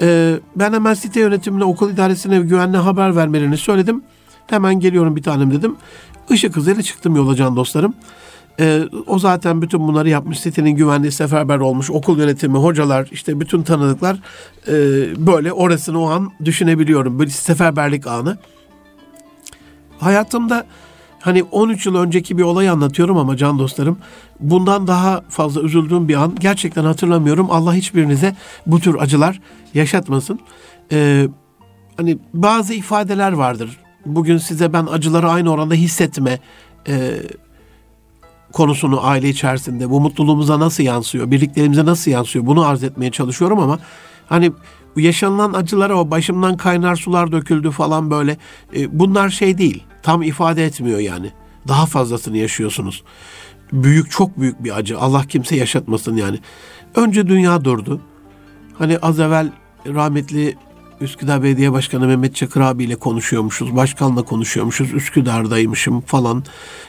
E, 0.00 0.34
ben 0.56 0.72
hemen 0.72 0.94
site 0.94 1.20
yönetimine, 1.20 1.64
okul 1.64 1.90
idaresine 1.90 2.40
güvenli 2.40 2.76
haber 2.76 3.16
vermelerini 3.16 3.56
söyledim. 3.56 4.02
Hemen 4.46 4.80
geliyorum 4.80 5.16
bir 5.16 5.22
tanem 5.22 5.50
dedim. 5.50 5.76
Işık 6.30 6.56
hızıyla 6.56 6.82
çıktım 6.82 7.16
yola 7.16 7.36
can 7.36 7.56
dostlarım. 7.56 7.94
E, 8.60 8.82
o 9.06 9.18
zaten 9.18 9.62
bütün 9.62 9.80
bunları 9.80 10.08
yapmış. 10.08 10.40
Sitenin 10.40 10.70
güvenliği 10.70 11.12
seferber 11.12 11.58
olmuş. 11.58 11.90
Okul 11.90 12.18
yönetimi, 12.18 12.58
hocalar, 12.58 13.08
işte 13.12 13.40
bütün 13.40 13.62
tanıdıklar 13.62 14.16
e, 14.68 14.72
böyle 15.26 15.52
orasını 15.52 16.00
o 16.00 16.10
an 16.10 16.32
düşünebiliyorum. 16.44 17.18
Böyle 17.18 17.30
seferberlik 17.30 18.06
anı. 18.06 18.38
Hayatımda 20.00 20.66
hani 21.20 21.42
13 21.42 21.86
yıl 21.86 21.94
önceki 21.94 22.38
bir 22.38 22.42
olay 22.42 22.68
anlatıyorum 22.68 23.16
ama 23.16 23.36
can 23.36 23.58
dostlarım 23.58 23.98
bundan 24.40 24.86
daha 24.86 25.22
fazla 25.28 25.62
üzüldüğüm 25.62 26.08
bir 26.08 26.14
an 26.14 26.34
gerçekten 26.40 26.84
hatırlamıyorum. 26.84 27.50
Allah 27.50 27.74
hiçbirinize 27.74 28.36
bu 28.66 28.80
tür 28.80 28.96
acılar 29.00 29.40
yaşatmasın. 29.74 30.40
Ee, 30.92 31.28
hani 31.96 32.18
bazı 32.34 32.74
ifadeler 32.74 33.32
vardır. 33.32 33.78
bugün 34.06 34.38
size 34.38 34.72
ben 34.72 34.86
acıları 34.86 35.30
aynı 35.30 35.52
oranda 35.52 35.74
hissetme 35.74 36.38
e, 36.88 37.12
konusunu 38.52 39.06
aile 39.06 39.28
içerisinde 39.28 39.90
bu 39.90 40.00
mutluluğumuza 40.00 40.60
nasıl 40.60 40.82
yansıyor, 40.82 41.30
birliklerimize 41.30 41.84
nasıl 41.84 42.10
yansıyor 42.10 42.46
bunu 42.46 42.66
arz 42.66 42.84
etmeye 42.84 43.10
çalışıyorum 43.10 43.58
ama 43.58 43.78
hani 44.28 44.52
yaşanılan 44.96 45.52
acılara 45.52 46.00
o 46.00 46.10
başımdan 46.10 46.56
kaynar 46.56 46.96
sular 46.96 47.32
döküldü 47.32 47.70
falan 47.70 48.10
böyle 48.10 48.36
e, 48.76 48.98
bunlar 48.98 49.30
şey 49.30 49.58
değil. 49.58 49.84
Tam 50.02 50.22
ifade 50.22 50.64
etmiyor 50.64 50.98
yani. 50.98 51.30
Daha 51.68 51.86
fazlasını 51.86 52.36
yaşıyorsunuz. 52.36 53.02
Büyük 53.72 54.10
çok 54.10 54.40
büyük 54.40 54.64
bir 54.64 54.76
acı. 54.76 54.98
Allah 54.98 55.24
kimse 55.28 55.56
yaşatmasın 55.56 56.16
yani. 56.16 56.38
Önce 56.94 57.26
dünya 57.26 57.64
durdu. 57.64 58.00
Hani 58.78 58.98
az 58.98 59.20
evvel 59.20 59.52
rahmetli 59.86 60.56
Üsküdar 61.00 61.42
Belediye 61.42 61.72
Başkanı 61.72 62.06
Mehmet 62.06 62.36
Çakır 62.36 62.60
abiyle 62.60 62.96
konuşuyormuşuz. 62.96 63.76
Başkanla 63.76 64.22
konuşuyormuşuz. 64.22 64.94
Üsküdar'daymışım 64.94 66.00
falan. 66.00 66.44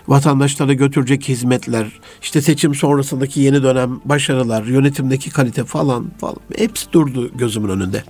Vatandaşlara 0.08 0.74
götürecek 0.74 1.30
hizmetler, 1.30 2.00
işte 2.22 2.42
seçim 2.42 2.76
sonrasındaki 2.76 3.40
yeni 3.40 3.64
dönem 3.64 4.00
başarılar, 4.06 4.64
yönetimdeki 4.64 5.30
kalite 5.30 5.64
falan 5.64 6.12
falan. 6.18 6.38
Hepsi 6.58 6.94
durdu 6.94 7.32
gözümün 7.38 7.70
önünde. 7.70 8.04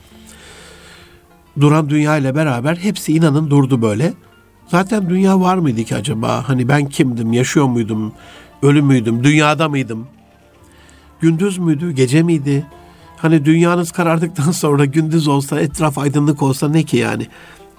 Duran 1.60 1.90
dünya 1.90 2.18
ile 2.18 2.36
beraber 2.36 2.76
hepsi 2.76 3.14
inanın 3.14 3.50
durdu 3.50 3.82
böyle. 3.82 4.14
Zaten 4.72 5.10
dünya 5.10 5.40
var 5.40 5.58
mıydı 5.58 5.84
ki 5.84 5.96
acaba? 5.96 6.44
Hani 6.50 6.68
ben 6.70 6.90
kimdim, 6.90 7.34
yaşıyor 7.34 7.66
muydum, 7.66 8.14
ölü 8.62 8.82
müydüm, 8.82 9.24
dünyada 9.24 9.70
mıydım? 9.70 10.08
Gündüz 11.22 11.58
müydü, 11.58 11.92
gece 11.92 12.24
miydi? 12.24 12.66
Hani 13.18 13.46
dünyanız 13.46 13.92
karardıktan 13.92 14.52
sonra 14.62 14.86
gündüz 14.86 15.28
olsa, 15.28 15.60
etraf 15.60 15.98
aydınlık 15.98 16.42
olsa 16.42 16.70
ne 16.70 16.84
ki 16.84 16.98
yani? 16.98 17.28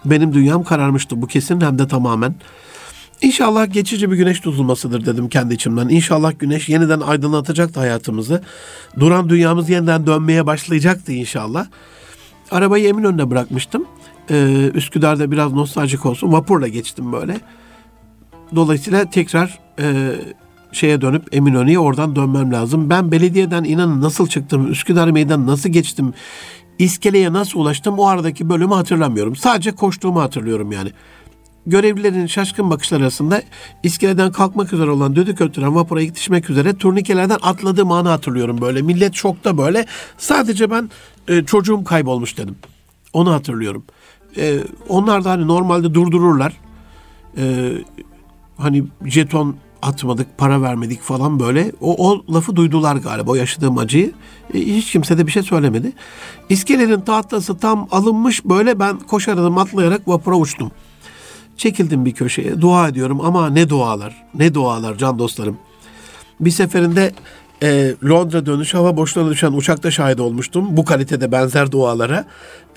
Benim 0.04 0.34
dünyam 0.34 0.64
kararmıştı 0.64 1.22
bu 1.22 1.26
kesin 1.26 1.60
hem 1.60 1.78
de 1.78 1.88
tamamen. 1.88 2.34
İnşallah 3.22 3.72
geçici 3.72 4.10
bir 4.10 4.16
güneş 4.16 4.40
tutulmasıdır 4.40 5.06
dedim 5.06 5.28
kendi 5.28 5.54
içimden. 5.54 5.88
İnşallah 5.88 6.32
güneş 6.38 6.68
yeniden 6.68 7.00
aydınlatacaktı 7.00 7.80
hayatımızı. 7.80 8.42
Duran 9.00 9.28
dünyamız 9.28 9.70
yeniden 9.70 10.06
dönmeye 10.06 10.46
başlayacaktı 10.46 11.12
inşallah. 11.12 11.66
Arabayı 12.50 12.88
Eminönü'ne 12.88 13.30
bırakmıştım. 13.30 13.86
Ee, 14.30 14.70
Üsküdar'da 14.74 15.30
biraz 15.30 15.52
nostaljik 15.52 16.06
olsun. 16.06 16.32
Vapurla 16.32 16.68
geçtim 16.68 17.12
böyle. 17.12 17.40
Dolayısıyla 18.54 19.10
tekrar 19.10 19.58
e, 19.80 20.12
şeye 20.72 21.00
dönüp 21.00 21.34
Eminönü'ye 21.34 21.78
oradan 21.78 22.16
dönmem 22.16 22.52
lazım. 22.52 22.90
Ben 22.90 23.12
belediyeden 23.12 23.64
inanın 23.64 24.02
nasıl 24.02 24.26
çıktım, 24.26 24.70
Üsküdar 24.70 25.10
Meydan 25.10 25.46
nasıl 25.46 25.68
geçtim, 25.68 26.14
İskele'ye 26.78 27.32
nasıl 27.32 27.60
ulaştım 27.60 27.98
o 27.98 28.06
aradaki 28.06 28.48
bölümü 28.48 28.74
hatırlamıyorum. 28.74 29.36
Sadece 29.36 29.72
koştuğumu 29.72 30.20
hatırlıyorum 30.20 30.72
yani. 30.72 30.90
Görevlilerin 31.66 32.26
şaşkın 32.26 32.70
bakışlar 32.70 33.00
arasında 33.00 33.42
iskeleden 33.82 34.32
kalkmak 34.32 34.72
üzere 34.72 34.90
olan 34.90 35.16
düdük 35.16 35.40
öttüren 35.40 35.74
vapura 35.74 36.02
yetişmek 36.02 36.50
üzere 36.50 36.76
turnikelerden 36.76 37.38
atladığım 37.42 37.92
anı 37.92 38.08
hatırlıyorum 38.08 38.60
böyle. 38.60 38.82
Millet 38.82 39.14
şokta 39.14 39.58
böyle. 39.58 39.86
Sadece 40.18 40.70
ben 40.70 40.90
e, 41.28 41.44
çocuğum 41.44 41.84
kaybolmuş 41.84 42.38
dedim. 42.38 42.56
Onu 43.12 43.32
hatırlıyorum. 43.32 43.84
E, 44.36 44.58
onlar 44.88 45.24
da 45.24 45.30
hani 45.30 45.46
normalde 45.46 45.94
durdururlar. 45.94 46.60
E, 47.38 47.72
hani 48.56 48.84
jeton 49.04 49.56
atmadık, 49.82 50.38
para 50.38 50.62
vermedik 50.62 51.02
falan 51.02 51.40
böyle. 51.40 51.72
O, 51.80 52.10
o 52.10 52.24
lafı 52.34 52.56
duydular 52.56 52.96
galiba 52.96 53.30
o 53.30 53.34
yaşadığım 53.34 53.78
acıyı. 53.78 54.12
E, 54.54 54.58
hiç 54.58 54.92
kimse 54.92 55.18
de 55.18 55.26
bir 55.26 55.32
şey 55.32 55.42
söylemedi. 55.42 55.92
İskelenin 56.48 57.00
tahtası 57.00 57.58
tam 57.58 57.88
alınmış 57.90 58.44
böyle 58.44 58.78
ben 58.78 58.98
koşaradım 58.98 59.58
atlayarak 59.58 60.08
vapura 60.08 60.36
uçtum. 60.36 60.70
Çekildim 61.56 62.04
bir 62.04 62.12
köşeye 62.12 62.60
dua 62.60 62.88
ediyorum 62.88 63.20
ama 63.20 63.50
ne 63.50 63.68
dualar, 63.68 64.24
ne 64.34 64.54
dualar 64.54 64.98
can 64.98 65.18
dostlarım. 65.18 65.58
Bir 66.40 66.50
seferinde 66.50 67.12
e, 67.62 67.94
Londra 68.04 68.46
dönüş 68.46 68.74
hava 68.74 68.96
boşluğuna 68.96 69.30
düşen 69.30 69.52
uçakta 69.52 69.90
şahit 69.90 70.20
olmuştum. 70.20 70.76
Bu 70.76 70.84
kalitede 70.84 71.32
benzer 71.32 71.72
dualara 71.72 72.24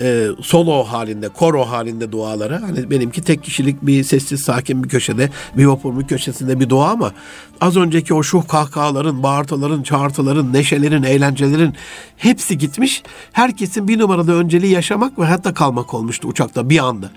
e, 0.00 0.26
solo 0.42 0.84
halinde, 0.84 1.28
koro 1.28 1.64
halinde 1.64 2.12
dualara. 2.12 2.62
Hani 2.62 2.90
benimki 2.90 3.22
tek 3.22 3.44
kişilik 3.44 3.82
bir 3.82 4.04
sessiz 4.04 4.40
sakin 4.40 4.84
bir 4.84 4.88
köşede, 4.88 5.30
bir 5.56 5.64
vapur 5.64 5.98
bir 5.98 6.06
köşesinde 6.06 6.60
bir 6.60 6.68
dua 6.68 6.90
ama 6.90 7.12
az 7.60 7.76
önceki 7.76 8.14
o 8.14 8.22
şuh 8.22 8.48
kahkahaların, 8.48 9.22
bağırtıların, 9.22 9.82
çağırtıların, 9.82 10.52
neşelerin, 10.52 11.02
eğlencelerin 11.02 11.74
hepsi 12.16 12.58
gitmiş. 12.58 13.02
Herkesin 13.32 13.88
bir 13.88 13.98
numaralı 13.98 14.38
önceliği 14.38 14.72
yaşamak 14.72 15.18
ve 15.18 15.24
hatta 15.24 15.54
kalmak 15.54 15.94
olmuştu 15.94 16.28
uçakta 16.28 16.70
bir 16.70 16.78
anda. 16.78 17.10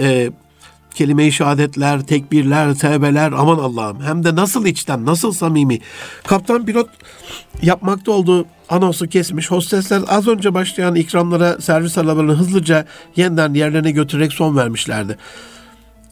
E, 0.00 0.30
kelime-i 0.94 1.32
şehadetler, 1.32 2.00
tekbirler, 2.00 2.74
tevbeler 2.74 3.32
aman 3.32 3.58
Allah'ım. 3.58 4.02
Hem 4.02 4.24
de 4.24 4.34
nasıl 4.34 4.66
içten, 4.66 5.06
nasıl 5.06 5.32
samimi. 5.32 5.78
Kaptan 6.26 6.66
pilot 6.66 6.88
yapmakta 7.62 8.12
olduğu 8.12 8.46
anonsu 8.68 9.08
kesmiş. 9.08 9.50
Hostesler 9.50 10.02
az 10.08 10.28
önce 10.28 10.54
başlayan 10.54 10.94
ikramlara 10.94 11.60
servis 11.60 11.98
arabalarını 11.98 12.34
hızlıca 12.34 12.86
yeniden 13.16 13.54
yerlerine 13.54 13.90
götürerek 13.90 14.32
son 14.32 14.56
vermişlerdi. 14.56 15.18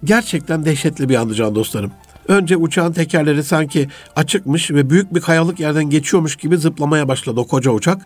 Gerçekten 0.04 0.64
dehşetli 0.64 1.08
bir 1.08 1.14
andı 1.14 1.34
can 1.34 1.54
dostlarım. 1.54 1.92
Önce 2.28 2.56
uçağın 2.56 2.92
tekerleri 2.92 3.44
sanki 3.44 3.88
açıkmış 4.16 4.70
ve 4.70 4.90
büyük 4.90 5.14
bir 5.14 5.20
kayalık 5.20 5.60
yerden 5.60 5.90
geçiyormuş 5.90 6.36
gibi 6.36 6.58
zıplamaya 6.58 7.08
başladı 7.08 7.40
o 7.40 7.46
koca 7.46 7.70
uçak 7.70 8.02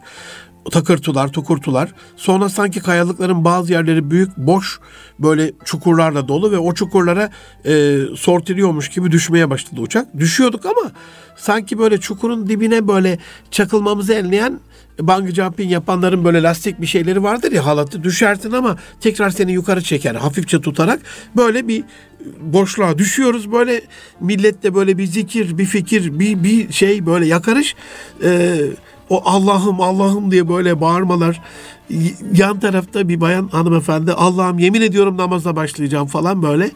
takırtılar, 0.71 1.33
tukurtular. 1.33 1.95
Sonra 2.17 2.49
sanki 2.49 2.81
kayalıkların 2.81 3.45
bazı 3.45 3.73
yerleri 3.73 4.11
büyük, 4.11 4.37
boş 4.37 4.81
böyle 5.19 5.53
çukurlarla 5.65 6.29
dolu 6.29 6.53
ve 6.53 6.59
o 6.59 6.75
çukurlara 6.75 7.31
e, 7.67 7.99
sortiliyormuş 8.17 8.89
gibi 8.89 9.11
düşmeye 9.11 9.51
başladı 9.51 9.81
uçak. 9.81 10.19
Düşüyorduk 10.19 10.67
ama 10.67 10.93
sanki 11.37 11.79
böyle 11.79 12.01
çukurun 12.01 12.49
dibine 12.49 12.89
böyle 12.89 13.19
çakılmamızı 13.51 14.13
enleyen 14.13 14.61
bungee 15.01 15.35
jumping 15.35 15.73
yapanların 15.73 16.25
böyle 16.25 16.43
lastik 16.43 16.81
bir 16.81 16.87
şeyleri 16.87 17.23
vardır 17.23 17.53
ya 17.53 17.67
halatı 17.67 18.05
düşersin 18.05 18.53
ama 18.53 18.77
tekrar 19.01 19.31
seni 19.31 19.53
yukarı 19.53 19.83
çeker 19.83 20.15
hafifçe 20.15 20.61
tutarak 20.61 21.01
böyle 21.37 21.69
bir 21.69 21.85
boşluğa 22.41 22.99
düşüyoruz 22.99 23.53
böyle 23.53 23.83
millette 24.21 24.75
böyle 24.75 24.99
bir 24.99 25.07
zikir 25.07 25.59
bir 25.59 25.65
fikir 25.65 26.19
bir 26.19 26.45
bir 26.45 26.73
şey 26.73 27.07
böyle 27.07 27.27
yakarış 27.27 27.75
e, 28.25 28.57
o 29.11 29.23
Allah'ım 29.25 29.81
Allah'ım 29.81 30.31
diye 30.31 30.49
böyle 30.49 30.81
bağırmalar. 30.81 31.43
Yan 32.35 32.61
tarafta 32.61 33.09
bir 33.09 33.21
bayan 33.21 33.49
hanımefendi 33.49 34.13
Allah'ım 34.13 34.59
yemin 34.59 34.81
ediyorum 34.81 35.17
namaza 35.17 35.57
başlayacağım 35.57 36.07
falan 36.07 36.43
böyle. 36.43 36.71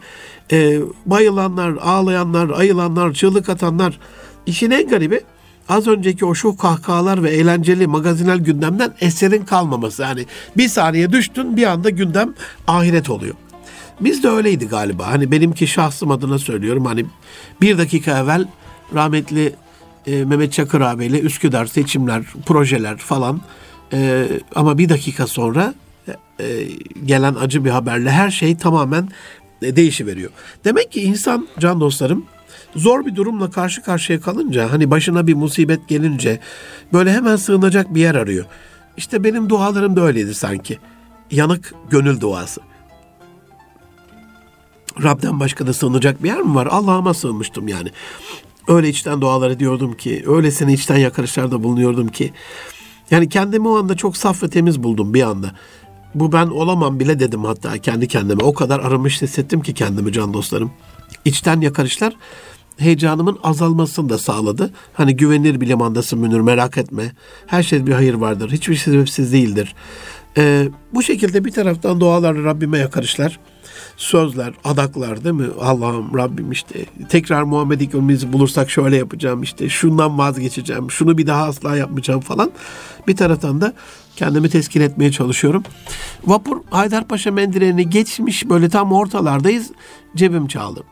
E, 0.51 0.79
bayılanlar, 1.05 1.73
ağlayanlar, 1.81 2.49
ayılanlar, 2.49 3.13
çığlık 3.13 3.49
atanlar. 3.49 3.99
İşin 4.45 4.71
en 4.71 4.87
garibi 4.87 5.21
az 5.69 5.87
önceki 5.87 6.25
o 6.25 6.35
şu 6.35 6.57
kahkahalar 6.57 7.23
ve 7.23 7.29
eğlenceli 7.29 7.87
magazinel 7.87 8.37
gündemden 8.37 8.93
eserin 9.01 9.45
kalmaması. 9.45 10.01
Yani 10.01 10.25
bir 10.57 10.67
saniye 10.67 11.11
düştün 11.11 11.57
bir 11.57 11.63
anda 11.63 11.89
gündem 11.89 12.33
ahiret 12.67 13.09
oluyor. 13.09 13.35
Biz 13.99 14.23
de 14.23 14.29
öyleydi 14.29 14.67
galiba. 14.67 15.07
Hani 15.07 15.31
benimki 15.31 15.67
şahsım 15.67 16.11
adına 16.11 16.39
söylüyorum. 16.39 16.85
Hani 16.85 17.05
bir 17.61 17.77
dakika 17.77 18.19
evvel 18.19 18.47
rahmetli 18.95 19.53
e, 20.07 20.25
Mehmet 20.25 20.53
Çakır 20.53 20.81
abiyle 20.81 21.19
Üsküdar 21.19 21.65
seçimler, 21.65 22.23
projeler 22.45 22.97
falan. 22.97 23.41
E, 23.93 24.27
ama 24.55 24.77
bir 24.77 24.89
dakika 24.89 25.27
sonra 25.27 25.73
e, 26.39 26.67
gelen 27.05 27.35
acı 27.35 27.65
bir 27.65 27.69
haberle 27.69 28.11
her 28.11 28.31
şey 28.31 28.57
tamamen 28.57 29.09
e, 29.61 29.75
değişiveriyor. 29.75 30.31
Demek 30.65 30.91
ki 30.91 31.01
insan 31.01 31.47
can 31.59 31.79
dostlarım 31.79 32.25
zor 32.75 33.05
bir 33.05 33.15
durumla 33.15 33.51
karşı 33.51 33.81
karşıya 33.81 34.21
kalınca 34.21 34.71
hani 34.71 34.91
başına 34.91 35.27
bir 35.27 35.33
musibet 35.33 35.87
gelince 35.87 36.39
böyle 36.93 37.13
hemen 37.13 37.35
sığınacak 37.35 37.95
bir 37.95 38.01
yer 38.01 38.15
arıyor. 38.15 38.45
İşte 38.97 39.23
benim 39.23 39.49
dualarım 39.49 39.95
da 39.95 40.01
öyleydi 40.01 40.35
sanki. 40.35 40.79
Yanık 41.31 41.73
gönül 41.89 42.19
duası. 42.19 42.61
Rab'den 45.03 45.39
başka 45.39 45.67
da 45.67 45.73
sığınacak 45.73 46.23
bir 46.23 46.29
yer 46.29 46.41
mi 46.41 46.55
var? 46.55 46.67
Allah'ıma 46.71 47.13
sığınmıştım 47.13 47.67
yani 47.67 47.89
öyle 48.67 48.89
içten 48.89 49.21
dualar 49.21 49.51
ediyordum 49.51 49.93
ki, 49.93 50.23
öylesine 50.27 50.73
içten 50.73 50.97
yakarışlarda 50.97 51.63
bulunuyordum 51.63 52.07
ki. 52.07 52.33
Yani 53.11 53.29
kendimi 53.29 53.67
o 53.67 53.77
anda 53.77 53.95
çok 53.95 54.17
saf 54.17 54.43
ve 54.43 54.49
temiz 54.49 54.83
buldum 54.83 55.13
bir 55.13 55.21
anda. 55.21 55.51
Bu 56.15 56.31
ben 56.31 56.47
olamam 56.47 56.99
bile 56.99 57.19
dedim 57.19 57.45
hatta 57.45 57.77
kendi 57.77 58.07
kendime. 58.07 58.43
O 58.43 58.53
kadar 58.53 58.79
aramış 58.79 59.21
hissettim 59.21 59.61
ki 59.61 59.73
kendimi 59.73 60.13
can 60.13 60.33
dostlarım. 60.33 60.71
İçten 61.25 61.61
yakarışlar 61.61 62.15
heyecanımın 62.77 63.39
azalmasını 63.43 64.09
da 64.09 64.17
sağladı. 64.17 64.71
Hani 64.93 65.15
güvenilir 65.15 65.61
bir 65.61 65.67
limandasın 65.67 66.19
Münir 66.19 66.39
merak 66.39 66.77
etme. 66.77 67.11
Her 67.47 67.63
şey 67.63 67.87
bir 67.87 67.91
hayır 67.91 68.13
vardır. 68.13 68.51
Hiçbir 68.51 68.75
şey 68.75 68.93
sebepsiz 68.93 69.33
değildir. 69.33 69.75
Ee, 70.37 70.67
bu 70.93 71.03
şekilde 71.03 71.45
bir 71.45 71.51
taraftan 71.51 71.99
dualarla 71.99 72.43
Rabbime 72.43 72.77
yakarışlar. 72.77 73.39
Sözler, 73.97 74.53
adaklar 74.63 75.23
değil 75.23 75.35
mi? 75.35 75.47
Allah'ım 75.61 76.17
Rabbim 76.17 76.51
işte 76.51 76.85
tekrar 77.09 77.43
Muhammed 77.43 77.81
İkram'ımızı 77.81 78.33
bulursak 78.33 78.69
şöyle 78.69 78.97
yapacağım 78.97 79.43
işte 79.43 79.69
şundan 79.69 80.17
vazgeçeceğim, 80.17 80.91
şunu 80.91 81.17
bir 81.17 81.27
daha 81.27 81.43
asla 81.43 81.75
yapmayacağım 81.75 82.21
falan. 82.21 82.51
Bir 83.07 83.15
taraftan 83.15 83.61
da 83.61 83.73
kendimi 84.15 84.49
teskin 84.49 84.81
etmeye 84.81 85.11
çalışıyorum. 85.11 85.63
Vapur 86.25 86.57
Haydarpaşa 86.69 87.31
mendireğini 87.31 87.89
geçmiş 87.89 88.49
böyle 88.49 88.69
tam 88.69 88.91
ortalardayız. 88.91 89.71
Cebim 90.15 90.47
çaldı. 90.47 90.83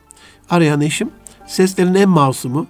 Arayan 0.50 0.82
eşim 0.82 1.10
seslerin 1.48 1.94
en 1.96 2.10
masumu. 2.10 2.68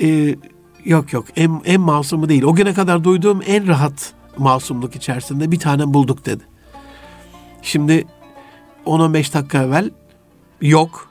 Ee, 0.00 0.36
yok 0.84 1.12
yok 1.12 1.24
en, 1.36 1.60
en 1.64 1.80
masumu 1.80 2.28
değil. 2.28 2.42
O 2.42 2.54
güne 2.54 2.74
kadar 2.74 3.04
duyduğum 3.04 3.40
en 3.46 3.68
rahat 3.68 4.12
masumluk 4.38 4.96
içerisinde 4.96 5.50
bir 5.50 5.58
tane 5.58 5.94
bulduk 5.94 6.26
dedi. 6.26 6.44
Şimdi 7.62 8.06
10-15 8.86 9.34
dakika 9.34 9.62
evvel 9.62 9.90
yok. 10.60 11.10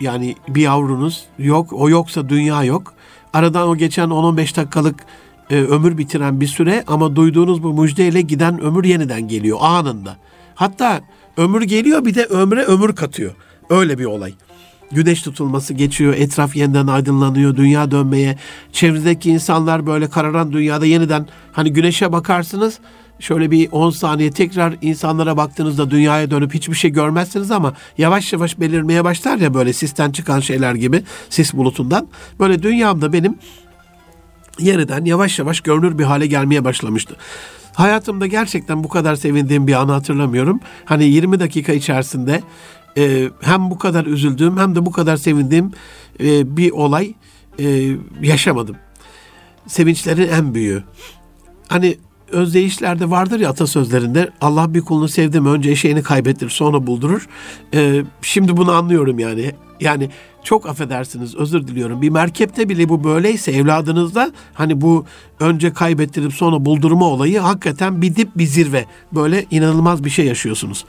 Yani 0.00 0.34
bir 0.48 0.62
yavrunuz 0.62 1.24
yok. 1.38 1.72
O 1.72 1.88
yoksa 1.88 2.28
dünya 2.28 2.64
yok. 2.64 2.94
Aradan 3.32 3.68
o 3.68 3.76
geçen 3.76 4.08
10-15 4.08 4.56
dakikalık 4.56 5.04
e, 5.50 5.56
ömür 5.56 5.98
bitiren 5.98 6.40
bir 6.40 6.46
süre 6.46 6.84
ama 6.86 7.16
duyduğunuz 7.16 7.62
bu 7.62 7.82
müjdeyle 7.82 8.20
giden 8.20 8.60
ömür 8.60 8.84
yeniden 8.84 9.28
geliyor 9.28 9.58
anında. 9.60 10.16
Hatta 10.54 11.00
ömür 11.36 11.62
geliyor 11.62 12.04
bir 12.04 12.14
de 12.14 12.24
ömre 12.24 12.62
ömür 12.62 12.94
katıyor. 12.94 13.32
Öyle 13.70 13.98
bir 13.98 14.04
olay. 14.04 14.34
Güneş 14.92 15.22
tutulması 15.22 15.74
geçiyor, 15.74 16.14
etraf 16.14 16.56
yeniden 16.56 16.86
aydınlanıyor, 16.86 17.56
dünya 17.56 17.90
dönmeye. 17.90 18.38
Çevrenizdeki 18.72 19.30
insanlar 19.30 19.86
böyle 19.86 20.10
kararan 20.10 20.52
dünyada 20.52 20.86
yeniden 20.86 21.26
hani 21.52 21.72
güneşe 21.72 22.12
bakarsınız 22.12 22.78
şöyle 23.20 23.50
bir 23.50 23.68
10 23.72 23.90
saniye 23.90 24.30
tekrar 24.30 24.74
insanlara 24.82 25.36
baktığınızda 25.36 25.90
dünyaya 25.90 26.30
dönüp 26.30 26.54
hiçbir 26.54 26.74
şey 26.74 26.90
görmezsiniz 26.90 27.50
ama 27.50 27.74
yavaş 27.98 28.32
yavaş 28.32 28.60
belirmeye 28.60 29.04
başlar 29.04 29.36
ya 29.36 29.54
böyle 29.54 29.72
sisten 29.72 30.12
çıkan 30.12 30.40
şeyler 30.40 30.74
gibi 30.74 31.02
sis 31.30 31.54
bulutundan. 31.54 32.08
Böyle 32.40 32.62
dünyamda 32.62 33.12
benim 33.12 33.38
yeniden 34.58 35.04
yavaş 35.04 35.38
yavaş 35.38 35.60
görünür 35.60 35.98
bir 35.98 36.04
hale 36.04 36.26
gelmeye 36.26 36.64
başlamıştı. 36.64 37.16
Hayatımda 37.74 38.26
gerçekten 38.26 38.84
bu 38.84 38.88
kadar 38.88 39.16
sevindiğim 39.16 39.66
bir 39.66 39.74
anı 39.74 39.92
hatırlamıyorum. 39.92 40.60
Hani 40.84 41.04
20 41.04 41.40
dakika 41.40 41.72
içerisinde 41.72 42.42
e, 42.98 43.30
hem 43.40 43.70
bu 43.70 43.78
kadar 43.78 44.06
üzüldüğüm 44.06 44.58
hem 44.58 44.74
de 44.74 44.86
bu 44.86 44.92
kadar 44.92 45.16
sevindiğim 45.16 45.72
e, 46.20 46.56
bir 46.56 46.70
olay 46.70 47.14
e, 47.58 47.96
yaşamadım. 48.22 48.76
Sevinçlerin 49.66 50.28
en 50.28 50.54
büyüğü. 50.54 50.84
Hani 51.68 51.98
özdeyişlerde 52.32 53.10
vardır 53.10 53.40
ya 53.40 53.50
atasözlerinde 53.50 54.30
Allah 54.40 54.74
bir 54.74 54.80
kulunu 54.80 55.08
sevdi 55.08 55.40
mi 55.40 55.48
önce 55.48 55.70
eşeğini 55.70 56.02
kaybettir 56.02 56.48
sonra 56.48 56.86
buldurur. 56.86 57.28
Ee, 57.74 58.02
şimdi 58.22 58.56
bunu 58.56 58.72
anlıyorum 58.72 59.18
yani. 59.18 59.52
Yani 59.80 60.10
çok 60.44 60.68
affedersiniz 60.68 61.34
özür 61.34 61.66
diliyorum. 61.66 62.02
Bir 62.02 62.10
merkepte 62.10 62.68
bile 62.68 62.88
bu 62.88 63.04
böyleyse 63.04 63.52
evladınızda 63.52 64.32
hani 64.54 64.80
bu 64.80 65.04
önce 65.40 65.72
kaybettirip 65.72 66.32
sonra 66.32 66.64
buldurma 66.64 67.06
olayı 67.06 67.40
hakikaten 67.40 68.02
bir 68.02 68.16
dip 68.16 68.28
bir 68.36 68.46
zirve. 68.46 68.84
Böyle 69.12 69.46
inanılmaz 69.50 70.04
bir 70.04 70.10
şey 70.10 70.26
yaşıyorsunuz 70.26 70.84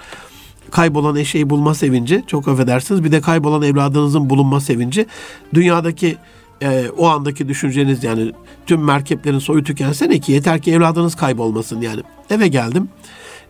kaybolan 0.71 1.15
eşeği 1.15 1.49
bulma 1.49 1.75
sevinci 1.75 2.23
çok 2.27 2.47
affedersiniz 2.47 3.03
bir 3.03 3.11
de 3.11 3.21
kaybolan 3.21 3.61
evladınızın 3.61 4.29
bulunma 4.29 4.59
sevinci 4.59 5.05
dünyadaki 5.53 6.17
e, 6.61 6.89
o 6.97 7.07
andaki 7.07 7.47
düşünceniz 7.47 8.03
yani 8.03 8.31
tüm 8.65 8.83
merkeplerin 8.83 9.39
soyu 9.39 9.63
tükense 9.63 10.09
ne 10.09 10.19
ki 10.19 10.31
yeter 10.31 10.61
ki 10.61 10.71
evladınız 10.71 11.15
kaybolmasın 11.15 11.81
yani. 11.81 12.01
Eve 12.29 12.47
geldim. 12.47 12.89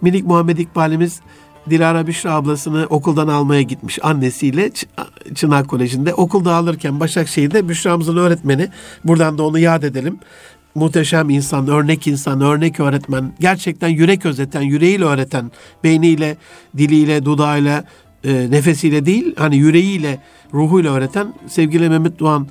Minik 0.02 0.26
Muhammed 0.26 0.58
İkbal'imiz 0.58 1.22
Dilara 1.70 2.08
Büşra 2.08 2.34
ablasını 2.34 2.88
okuldan 2.90 3.28
almaya 3.28 3.62
gitmiş 3.62 4.00
annesiyle 4.04 4.72
Çınar 5.36 5.68
Koleji'nde. 5.68 6.14
Okulda 6.14 6.56
alırken 6.56 7.00
Başakşehir'de 7.00 7.70
Büşra'mızın 7.70 8.18
öğretmeni. 8.18 8.70
Buradan 9.06 9.38
da 9.38 9.44
onu 9.44 9.60
yad 9.60 9.84
edelim. 9.84 10.20
Muhteşem 10.76 11.30
insan, 11.30 11.68
örnek 11.68 12.08
insan, 12.08 12.42
örnek 12.42 12.80
öğretmen. 12.80 13.34
Gerçekten 13.40 13.88
yürek 13.88 14.26
özeten, 14.26 14.62
yüreğiyle 14.62 15.06
öğreten, 15.06 15.52
beyniyle, 15.84 16.38
diliyle, 16.78 17.26
dudağıyla, 17.26 17.84
e, 18.24 18.52
nefesiyle 18.52 19.06
değil, 19.06 19.36
hani 19.38 19.58
yüreğiyle, 19.58 20.20
ruhuyla 20.54 20.94
öğreten 20.94 21.34
sevgili 21.48 21.90
Mehmet 21.90 22.20
Doğan 22.20 22.48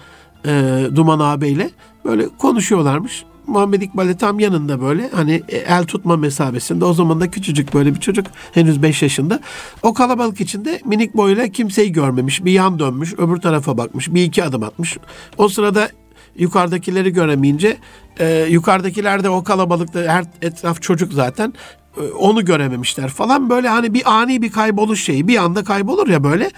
e, 0.46 0.82
Duman 0.94 1.18
ağabeyle 1.18 1.70
böyle 2.04 2.28
konuşuyorlarmış. 2.38 3.24
Muhammed 3.46 3.82
İkbal'e 3.82 4.16
tam 4.16 4.40
yanında 4.40 4.80
böyle 4.80 5.10
hani 5.14 5.42
e, 5.48 5.56
el 5.56 5.84
tutma 5.84 6.16
mesabesinde 6.16 6.84
o 6.84 6.92
zaman 6.92 7.20
da 7.20 7.30
küçücük 7.30 7.74
böyle 7.74 7.94
bir 7.94 8.00
çocuk 8.00 8.26
henüz 8.52 8.82
5 8.82 9.02
yaşında. 9.02 9.40
O 9.82 9.94
kalabalık 9.94 10.40
içinde 10.40 10.80
minik 10.84 11.16
boyuyla 11.16 11.48
kimseyi 11.48 11.92
görmemiş. 11.92 12.44
Bir 12.44 12.52
yan 12.52 12.78
dönmüş 12.78 13.14
öbür 13.18 13.36
tarafa 13.36 13.78
bakmış 13.78 14.14
bir 14.14 14.22
iki 14.22 14.44
adım 14.44 14.62
atmış. 14.62 14.98
O 15.38 15.48
sırada 15.48 15.88
yukarıdakileri 16.36 17.12
göremeyince 17.12 17.76
e, 18.20 18.46
yukarıdakiler 18.50 19.24
de 19.24 19.28
o 19.28 19.44
kalabalıkta 19.44 20.00
her 20.00 20.24
etraf 20.42 20.82
çocuk 20.82 21.12
zaten 21.12 21.54
e, 21.96 22.00
onu 22.00 22.44
görememişler 22.44 23.08
falan 23.08 23.50
böyle 23.50 23.68
hani 23.68 23.94
bir 23.94 24.12
ani 24.12 24.42
bir 24.42 24.52
kayboluş 24.52 25.04
şeyi 25.04 25.28
bir 25.28 25.36
anda 25.36 25.64
kaybolur 25.64 26.08
ya 26.08 26.24
böyle 26.24 26.50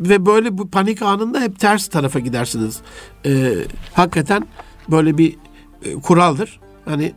ve 0.00 0.26
böyle 0.26 0.58
bu 0.58 0.70
panik 0.70 1.02
anında 1.02 1.40
hep 1.40 1.58
ters 1.58 1.88
tarafa 1.88 2.18
gidersiniz. 2.18 2.80
Ee, 3.26 3.54
hakikaten 3.94 4.46
böyle 4.90 5.18
bir 5.18 5.36
e, 5.84 5.94
kuraldır. 5.94 6.60
Hani 6.90 7.12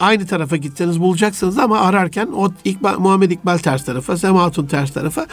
aynı 0.00 0.26
tarafa 0.26 0.56
gitseniz 0.56 1.00
bulacaksınız 1.00 1.58
ama 1.58 1.80
ararken 1.80 2.26
o 2.26 2.50
İkbal, 2.64 2.98
Muhammed 2.98 3.30
İkbal 3.30 3.58
ters 3.58 3.84
tarafa, 3.84 4.16
Sema 4.16 4.42
Hatun 4.42 4.66
ters 4.66 4.92
tarafa. 4.92 5.26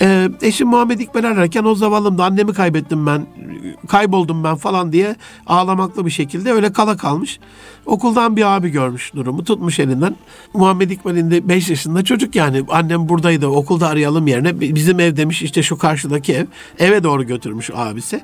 Ee, 0.00 0.28
eşim 0.42 0.68
Muhammed 0.68 1.00
İkbal 1.00 1.24
ararken 1.24 1.64
o 1.64 1.74
zavallım 1.74 2.20
annemi 2.20 2.52
kaybettim 2.52 3.06
ben, 3.06 3.26
kayboldum 3.88 4.44
ben 4.44 4.56
falan 4.56 4.92
diye 4.92 5.16
ağlamaklı 5.46 6.06
bir 6.06 6.10
şekilde 6.10 6.52
öyle 6.52 6.72
kala 6.72 6.96
kalmış. 6.96 7.40
Okuldan 7.86 8.36
bir 8.36 8.56
abi 8.56 8.68
görmüş 8.68 9.14
durumu, 9.14 9.44
tutmuş 9.44 9.78
elinden. 9.78 10.16
Muhammed 10.54 10.90
İkbal'in 10.90 11.30
de 11.30 11.48
5 11.48 11.70
yaşında 11.70 12.04
çocuk 12.04 12.34
yani 12.34 12.64
annem 12.68 13.08
buradaydı 13.08 13.46
okulda 13.46 13.88
arayalım 13.88 14.26
yerine 14.26 14.60
bizim 14.60 15.00
ev 15.00 15.16
demiş 15.16 15.42
işte 15.42 15.62
şu 15.62 15.78
karşıdaki 15.78 16.32
ev. 16.32 16.46
Eve 16.78 17.02
doğru 17.02 17.22
götürmüş 17.22 17.70
abisi. 17.74 18.22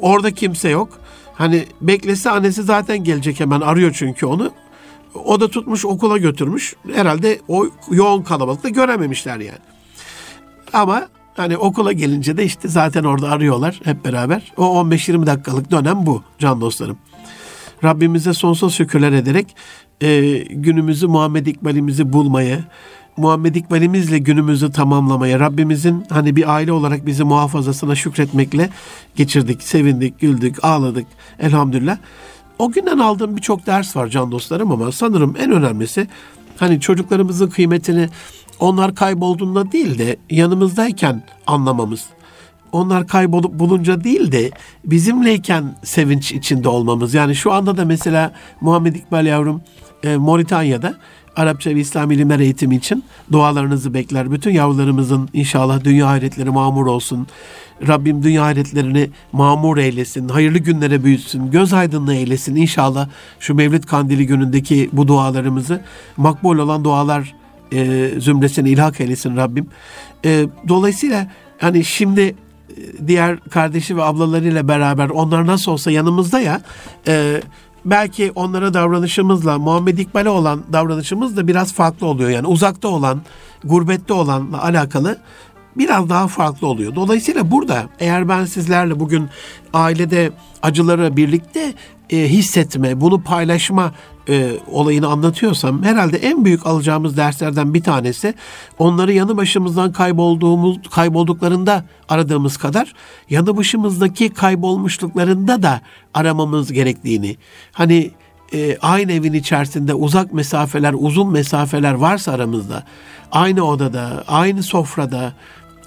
Orada 0.00 0.30
kimse 0.30 0.68
yok. 0.68 1.01
Hani 1.42 1.66
beklese 1.80 2.30
annesi 2.30 2.62
zaten 2.62 3.04
gelecek 3.04 3.40
hemen 3.40 3.60
arıyor 3.60 3.92
çünkü 3.98 4.26
onu. 4.26 4.52
O 5.24 5.40
da 5.40 5.48
tutmuş 5.48 5.84
okula 5.84 6.18
götürmüş. 6.18 6.74
Herhalde 6.94 7.40
o 7.48 7.66
yoğun 7.90 8.22
kalabalıkta 8.22 8.68
görememişler 8.68 9.38
yani. 9.38 9.58
Ama 10.72 11.08
hani 11.36 11.56
okula 11.56 11.92
gelince 11.92 12.36
de 12.36 12.44
işte 12.44 12.68
zaten 12.68 13.04
orada 13.04 13.30
arıyorlar 13.30 13.80
hep 13.84 14.04
beraber. 14.04 14.52
O 14.56 14.62
15-20 14.62 15.26
dakikalık 15.26 15.70
dönem 15.70 16.06
bu 16.06 16.22
can 16.38 16.60
dostlarım. 16.60 16.98
Rabbimize 17.84 18.32
sonsuz 18.34 18.74
şükürler 18.74 19.12
ederek 19.12 19.56
e, 20.00 20.38
günümüzü 20.50 21.06
Muhammed 21.06 21.46
İkbal'imizi 21.46 22.12
bulmaya, 22.12 22.58
Muhammed 23.16 23.54
İkbalimizle 23.54 24.18
günümüzü 24.18 24.72
tamamlamaya, 24.72 25.40
Rabbimizin 25.40 26.04
hani 26.08 26.36
bir 26.36 26.54
aile 26.54 26.72
olarak 26.72 27.06
bizi 27.06 27.24
muhafazasına 27.24 27.94
şükretmekle 27.94 28.70
geçirdik, 29.16 29.62
sevindik, 29.62 30.20
güldük, 30.20 30.64
ağladık 30.64 31.06
elhamdülillah. 31.38 31.98
O 32.58 32.72
günden 32.72 32.98
aldığım 32.98 33.36
birçok 33.36 33.66
ders 33.66 33.96
var 33.96 34.08
can 34.08 34.32
dostlarım 34.32 34.72
ama 34.72 34.92
sanırım 34.92 35.34
en 35.38 35.50
önemlisi 35.50 36.08
hani 36.56 36.80
çocuklarımızın 36.80 37.50
kıymetini 37.50 38.08
onlar 38.60 38.94
kaybolduğunda 38.94 39.72
değil 39.72 39.98
de 39.98 40.16
yanımızdayken 40.30 41.22
anlamamız. 41.46 42.04
Onlar 42.72 43.06
kaybolup 43.06 43.58
bulunca 43.58 44.04
değil 44.04 44.32
de 44.32 44.50
bizimleyken 44.84 45.76
sevinç 45.84 46.32
içinde 46.32 46.68
olmamız. 46.68 47.14
Yani 47.14 47.34
şu 47.34 47.52
anda 47.52 47.76
da 47.76 47.84
mesela 47.84 48.32
Muhammed 48.60 48.94
İkbal 48.94 49.26
yavrum 49.26 49.62
e, 50.02 50.16
Moritanya'da 50.16 50.94
Arapça 51.36 51.70
ve 51.70 51.80
İslam 51.80 52.10
ilimler 52.10 52.40
eğitimi 52.40 52.76
için 52.76 53.04
dualarınızı 53.32 53.94
bekler. 53.94 54.32
Bütün 54.32 54.50
yavrularımızın 54.50 55.28
inşallah 55.32 55.84
dünya 55.84 56.08
hayretleri 56.08 56.50
mamur 56.50 56.86
olsun. 56.86 57.26
Rabbim 57.88 58.22
dünya 58.22 58.44
hayretlerini 58.44 59.10
mamur 59.32 59.78
eylesin. 59.78 60.28
Hayırlı 60.28 60.58
günlere 60.58 61.04
büyütsün. 61.04 61.50
Göz 61.50 61.72
aydınlığı 61.72 62.14
eylesin. 62.14 62.56
İnşallah 62.56 63.08
şu 63.40 63.54
Mevlid 63.54 63.84
Kandili 63.84 64.26
günündeki 64.26 64.90
bu 64.92 65.08
dualarımızı 65.08 65.80
makbul 66.16 66.58
olan 66.58 66.84
dualar 66.84 67.34
e, 67.72 68.10
zümresine 68.18 68.70
ilhak 68.70 69.00
eylesin 69.00 69.36
Rabbim. 69.36 69.66
E, 70.24 70.46
dolayısıyla 70.68 71.26
hani 71.58 71.84
şimdi 71.84 72.20
e, 72.20 72.36
diğer 73.06 73.40
kardeşi 73.40 73.96
ve 73.96 74.02
ablalarıyla 74.02 74.68
beraber 74.68 75.08
onlar 75.08 75.46
nasıl 75.46 75.72
olsa 75.72 75.90
yanımızda 75.90 76.40
ya 76.40 76.60
e, 77.08 77.40
belki 77.84 78.32
onlara 78.34 78.74
davranışımızla 78.74 79.58
Muhammed 79.58 79.98
İkbal'e 79.98 80.28
olan 80.28 80.62
davranışımız 80.72 81.36
da 81.36 81.48
biraz 81.48 81.72
farklı 81.72 82.06
oluyor. 82.06 82.30
Yani 82.30 82.46
uzakta 82.46 82.88
olan, 82.88 83.20
gurbette 83.64 84.12
olanla 84.12 84.62
alakalı 84.62 85.18
biraz 85.76 86.08
daha 86.08 86.28
farklı 86.28 86.66
oluyor. 86.66 86.94
Dolayısıyla 86.94 87.50
burada 87.50 87.88
eğer 87.98 88.28
ben 88.28 88.44
sizlerle 88.44 89.00
bugün 89.00 89.28
ailede 89.72 90.32
acıları 90.62 91.16
birlikte 91.16 91.74
e, 92.10 92.28
hissetme, 92.28 93.00
bunu 93.00 93.22
paylaşma 93.22 93.92
e, 94.28 94.52
olayını 94.70 95.06
anlatıyorsam 95.06 95.82
herhalde 95.82 96.16
en 96.16 96.44
büyük 96.44 96.66
alacağımız 96.66 97.16
derslerden 97.16 97.74
bir 97.74 97.82
tanesi 97.82 98.34
onları 98.78 99.12
yanı 99.12 99.36
başımızdan 99.36 99.92
kaybolduğumuz 99.92 100.78
kaybolduklarında 100.90 101.84
aradığımız 102.08 102.56
kadar 102.56 102.94
yanı 103.30 103.56
başımızdaki 103.56 104.30
kaybolmuşluklarında 104.30 105.62
da 105.62 105.80
aramamız 106.14 106.72
gerektiğini. 106.72 107.36
Hani 107.72 108.10
e, 108.54 108.78
aynı 108.78 109.12
evin 109.12 109.32
içerisinde 109.32 109.94
uzak 109.94 110.32
mesafeler, 110.32 110.94
uzun 110.98 111.32
mesafeler 111.32 111.92
varsa 111.92 112.32
aramızda, 112.32 112.84
aynı 113.32 113.64
odada, 113.64 114.24
aynı 114.28 114.62
sofrada, 114.62 115.32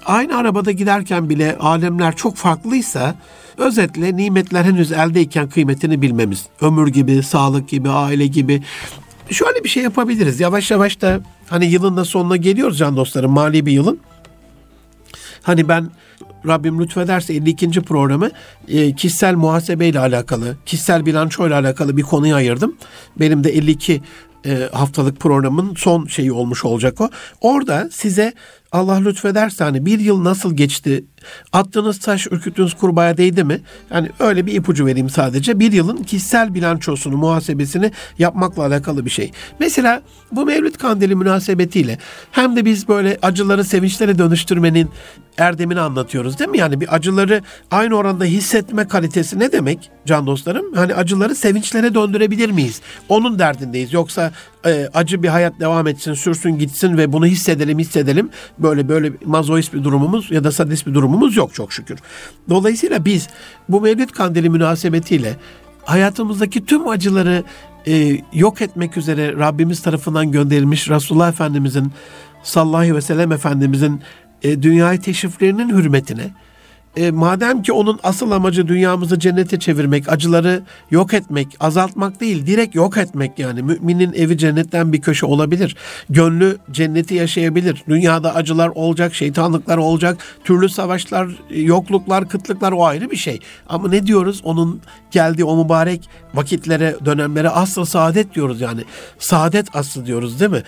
aynı 0.06 0.36
arabada 0.36 0.72
giderken 0.72 1.30
bile 1.30 1.56
alemler 1.60 2.16
çok 2.16 2.36
farklıysa 2.36 3.14
özetle 3.58 4.16
nimetler 4.16 4.64
henüz 4.64 4.92
eldeyken 4.92 5.48
kıymetini 5.48 6.02
bilmemiz. 6.02 6.46
Ömür 6.60 6.88
gibi, 6.88 7.22
sağlık 7.22 7.68
gibi, 7.68 7.88
aile 7.88 8.26
gibi. 8.26 8.62
Şöyle 9.30 9.64
bir 9.64 9.68
şey 9.68 9.82
yapabiliriz. 9.82 10.40
Yavaş 10.40 10.70
yavaş 10.70 11.00
da 11.00 11.20
hani 11.48 11.66
yılın 11.66 11.96
da 11.96 12.04
sonuna 12.04 12.36
geliyoruz 12.36 12.78
can 12.78 12.96
dostlarım 12.96 13.32
mali 13.32 13.66
bir 13.66 13.72
yılın. 13.72 14.00
Hani 15.42 15.68
ben 15.68 15.90
Rabbim 16.46 16.80
lütfederse 16.80 17.34
52. 17.34 17.82
programı 17.82 18.30
e, 18.68 18.94
kişisel 18.94 19.34
muhasebe 19.34 19.86
ile 19.86 19.98
alakalı, 20.00 20.56
kişisel 20.66 21.06
bilanço 21.06 21.46
ile 21.46 21.54
alakalı 21.54 21.96
bir 21.96 22.02
konuya 22.02 22.36
ayırdım. 22.36 22.76
Benim 23.20 23.44
de 23.44 23.50
52 23.50 24.02
e, 24.46 24.68
haftalık 24.72 25.20
programın 25.20 25.74
son 25.74 26.06
şeyi 26.06 26.32
olmuş 26.32 26.64
olacak 26.64 27.00
o. 27.00 27.10
Orada 27.40 27.88
size 27.92 28.32
Allah 28.76 28.96
lütfederse 28.96 29.64
hani 29.64 29.86
bir 29.86 30.00
yıl 30.00 30.24
nasıl 30.24 30.56
geçti? 30.56 31.04
Attığınız 31.52 31.98
taş 31.98 32.26
ürküttüğünüz 32.26 32.74
kurbağaya 32.74 33.16
değdi 33.16 33.44
mi? 33.44 33.60
Yani 33.90 34.10
öyle 34.18 34.46
bir 34.46 34.54
ipucu 34.54 34.86
vereyim 34.86 35.10
sadece. 35.10 35.60
Bir 35.60 35.72
yılın 35.72 35.96
kişisel 35.96 36.54
bilançosunu, 36.54 37.16
muhasebesini 37.16 37.92
yapmakla 38.18 38.66
alakalı 38.66 39.04
bir 39.04 39.10
şey. 39.10 39.30
Mesela 39.60 40.02
bu 40.32 40.46
Mevlüt 40.46 40.78
Kandili 40.78 41.14
münasebetiyle 41.14 41.98
hem 42.30 42.56
de 42.56 42.64
biz 42.64 42.88
böyle 42.88 43.18
acıları 43.22 43.64
sevinçlere 43.64 44.18
dönüştürmenin 44.18 44.90
erdemini 45.38 45.80
anlatıyoruz 45.80 46.38
değil 46.38 46.50
mi? 46.50 46.58
Yani 46.58 46.80
bir 46.80 46.94
acıları 46.94 47.42
aynı 47.70 47.94
oranda 47.94 48.24
hissetme 48.24 48.88
kalitesi 48.88 49.38
ne 49.38 49.52
demek 49.52 49.90
can 50.06 50.26
dostlarım? 50.26 50.74
Hani 50.74 50.94
acıları 50.94 51.34
sevinçlere 51.34 51.94
döndürebilir 51.94 52.50
miyiz? 52.50 52.80
Onun 53.08 53.38
derdindeyiz. 53.38 53.92
Yoksa 53.92 54.32
e, 54.66 54.88
acı 54.94 55.22
bir 55.22 55.28
hayat 55.28 55.60
devam 55.60 55.86
etsin, 55.86 56.14
sürsün 56.14 56.58
gitsin 56.58 56.98
ve 56.98 57.12
bunu 57.12 57.26
hissedelim, 57.26 57.78
hissedelim. 57.78 58.30
Böyle 58.58 58.88
böyle 58.88 59.12
mazoist 59.24 59.74
bir 59.74 59.84
durumumuz 59.84 60.30
ya 60.30 60.44
da 60.44 60.52
sadist 60.52 60.86
bir 60.86 60.94
durumumuz 60.94 61.15
yok 61.36 61.54
çok 61.54 61.72
şükür. 61.72 61.98
Dolayısıyla 62.48 63.04
biz 63.04 63.28
bu 63.68 63.80
Mevlid 63.80 64.10
Kandili 64.10 64.50
münasebetiyle 64.50 65.36
hayatımızdaki 65.84 66.64
tüm 66.64 66.88
acıları 66.88 67.44
e, 67.86 68.20
yok 68.32 68.62
etmek 68.62 68.96
üzere 68.96 69.32
Rabbimiz 69.32 69.82
tarafından 69.82 70.32
gönderilmiş 70.32 70.90
Resulullah 70.90 71.28
Efendimizin 71.28 71.92
sallallahu 72.42 72.76
aleyhi 72.76 72.94
ve 72.94 73.00
sellem 73.00 73.32
Efendimizin 73.32 74.00
e, 74.42 74.62
dünyayı 74.62 75.00
teşriflerinin 75.00 75.68
hürmetine 75.68 76.30
e, 76.96 77.10
madem 77.10 77.62
ki 77.62 77.72
onun 77.72 78.00
asıl 78.02 78.30
amacı 78.30 78.68
dünyamızı 78.68 79.18
cennete 79.18 79.58
çevirmek, 79.58 80.12
acıları 80.12 80.62
yok 80.90 81.14
etmek, 81.14 81.48
azaltmak 81.60 82.20
değil, 82.20 82.46
direkt 82.46 82.74
yok 82.74 82.96
etmek 82.96 83.38
yani. 83.38 83.62
Müminin 83.62 84.12
evi 84.12 84.38
cennetten 84.38 84.92
bir 84.92 85.00
köşe 85.00 85.26
olabilir. 85.26 85.76
Gönlü 86.10 86.58
cenneti 86.70 87.14
yaşayabilir. 87.14 87.84
Dünyada 87.88 88.34
acılar 88.34 88.68
olacak, 88.68 89.14
şeytanlıklar 89.14 89.78
olacak, 89.78 90.18
türlü 90.44 90.68
savaşlar, 90.68 91.28
yokluklar, 91.50 92.28
kıtlıklar 92.28 92.72
o 92.72 92.84
ayrı 92.84 93.10
bir 93.10 93.16
şey. 93.16 93.40
Ama 93.68 93.88
ne 93.88 94.06
diyoruz? 94.06 94.40
Onun 94.44 94.80
geldiği 95.10 95.44
o 95.44 95.64
mübarek 95.64 96.08
vakitlere, 96.34 96.96
dönemlere 97.04 97.48
aslı 97.48 97.86
saadet 97.86 98.34
diyoruz 98.34 98.60
yani. 98.60 98.80
Saadet 99.18 99.76
aslı 99.76 100.06
diyoruz 100.06 100.40
değil 100.40 100.50
mi? 100.50 100.62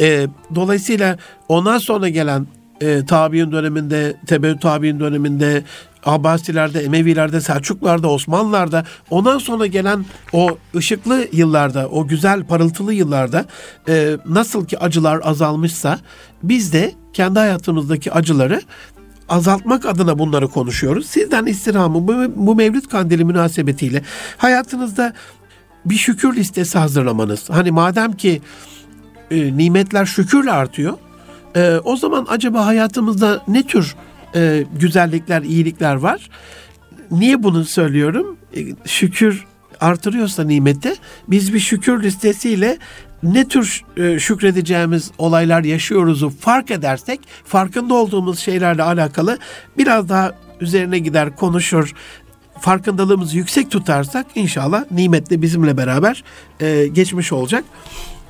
E, 0.00 0.26
dolayısıyla 0.54 1.18
ondan 1.48 1.78
sonra 1.78 2.08
gelen 2.08 2.46
e, 2.80 3.06
tabi'in 3.06 3.52
döneminde, 3.52 4.16
Tebeü 4.26 4.58
tabi'in 4.58 5.00
döneminde, 5.00 5.62
Abbasilerde, 6.04 6.80
Emevilerde, 6.80 7.40
Selçuklarda, 7.40 8.10
Osmanlılarda 8.10 8.84
ondan 9.10 9.38
sonra 9.38 9.66
gelen 9.66 10.04
o 10.32 10.58
ışıklı 10.76 11.26
yıllarda, 11.32 11.88
o 11.88 12.06
güzel 12.06 12.44
parıltılı 12.44 12.94
yıllarda 12.94 13.44
e, 13.88 14.16
nasıl 14.26 14.66
ki 14.66 14.78
acılar 14.78 15.20
azalmışsa 15.24 15.98
biz 16.42 16.72
de 16.72 16.94
kendi 17.12 17.38
hayatımızdaki 17.38 18.12
acıları 18.12 18.62
azaltmak 19.28 19.86
adına 19.86 20.18
bunları 20.18 20.48
konuşuyoruz. 20.48 21.06
Sizden 21.06 21.46
istirhamı 21.46 22.08
bu, 22.08 22.14
bu 22.36 22.54
Mevlüt 22.54 22.88
Kandili 22.88 23.24
münasebetiyle 23.24 24.02
hayatınızda 24.36 25.12
bir 25.84 25.94
şükür 25.94 26.36
listesi 26.36 26.78
hazırlamanız. 26.78 27.50
Hani 27.50 27.70
madem 27.70 28.12
ki 28.12 28.42
e, 29.30 29.56
nimetler 29.56 30.06
şükürle 30.06 30.52
artıyor 30.52 30.98
e, 31.56 31.80
o 31.84 31.96
zaman 31.96 32.26
acaba 32.28 32.66
hayatımızda 32.66 33.42
ne 33.48 33.62
tür 33.62 33.96
e, 34.34 34.64
güzellikler, 34.80 35.42
iyilikler 35.42 35.94
var? 35.94 36.30
Niye 37.10 37.42
bunu 37.42 37.64
söylüyorum? 37.64 38.36
E, 38.56 38.60
şükür 38.86 39.44
artırıyorsa 39.80 40.44
nimeti 40.44 40.94
biz 41.28 41.54
bir 41.54 41.60
şükür 41.60 42.02
listesiyle 42.02 42.78
ne 43.22 43.48
tür 43.48 43.84
e, 43.96 44.18
şükredeceğimiz 44.18 45.10
olaylar 45.18 45.64
yaşıyoruzu 45.64 46.30
fark 46.30 46.70
edersek 46.70 47.20
farkında 47.44 47.94
olduğumuz 47.94 48.38
şeylerle 48.38 48.82
alakalı 48.82 49.38
biraz 49.78 50.08
daha 50.08 50.32
üzerine 50.60 50.98
gider 50.98 51.36
konuşur 51.36 51.94
farkındalığımızı 52.60 53.36
yüksek 53.36 53.70
tutarsak 53.70 54.26
inşallah 54.34 54.84
nimet 54.90 55.30
de 55.30 55.42
bizimle 55.42 55.76
beraber 55.76 56.24
e, 56.60 56.86
geçmiş 56.86 57.32
olacak. 57.32 57.64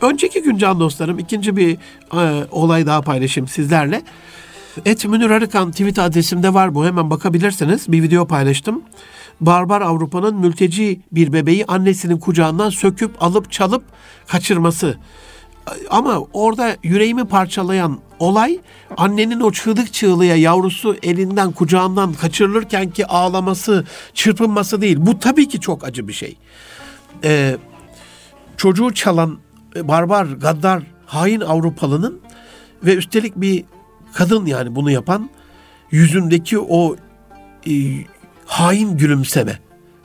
Önceki 0.03 0.43
gün 0.43 0.59
can 0.59 0.81
dostlarım 0.81 1.19
ikinci 1.19 1.57
bir 1.57 1.79
e, 2.15 2.45
olay 2.51 2.87
daha 2.87 3.01
paylaşayım 3.01 3.49
sizlerle. 3.49 4.03
Et 4.85 5.05
Münir 5.05 5.31
Arıkan 5.31 5.71
tweet 5.71 5.99
adresimde 5.99 6.55
var 6.55 6.75
bu 6.75 6.87
hemen 6.87 7.11
bakabilirsiniz. 7.11 7.93
Bir 7.93 8.03
video 8.03 8.27
paylaştım. 8.27 8.83
Barbar 9.41 9.81
Avrupa'nın 9.81 10.37
mülteci 10.37 11.01
bir 11.13 11.33
bebeği 11.33 11.65
annesinin 11.67 12.19
kucağından 12.19 12.71
söküp 12.71 13.23
alıp 13.23 13.53
çalıp 13.53 13.85
kaçırması. 14.27 14.99
Ama 15.91 16.21
orada 16.33 16.77
yüreğimi 16.83 17.25
parçalayan 17.25 17.99
olay 18.19 18.61
annenin 18.97 19.41
o 19.41 19.53
çığlık 19.53 19.93
çığlığa 19.93 20.25
yavrusu 20.25 20.97
elinden 21.03 21.53
kucağından 21.53 22.13
kaçırılırken 22.13 22.91
ki 22.91 23.07
ağlaması, 23.07 23.85
çırpınması 24.15 24.81
değil. 24.81 24.97
Bu 25.01 25.19
tabii 25.19 25.49
ki 25.49 25.61
çok 25.61 25.85
acı 25.85 26.09
bir 26.09 26.13
şey. 26.13 26.37
Ee, 27.25 27.57
çocuğu 28.57 28.95
çalan 28.95 29.39
barbar, 29.77 30.27
gaddar, 30.27 30.83
hain 31.07 31.41
Avrupalının 31.41 32.21
ve 32.85 32.95
üstelik 32.95 33.37
bir 33.37 33.65
kadın 34.15 34.47
yani 34.47 34.75
bunu 34.77 34.91
yapan 34.91 35.31
yüzündeki 35.91 36.59
o 36.59 36.97
e, 37.67 37.73
hain 38.47 38.97
gülümseme. 38.97 39.59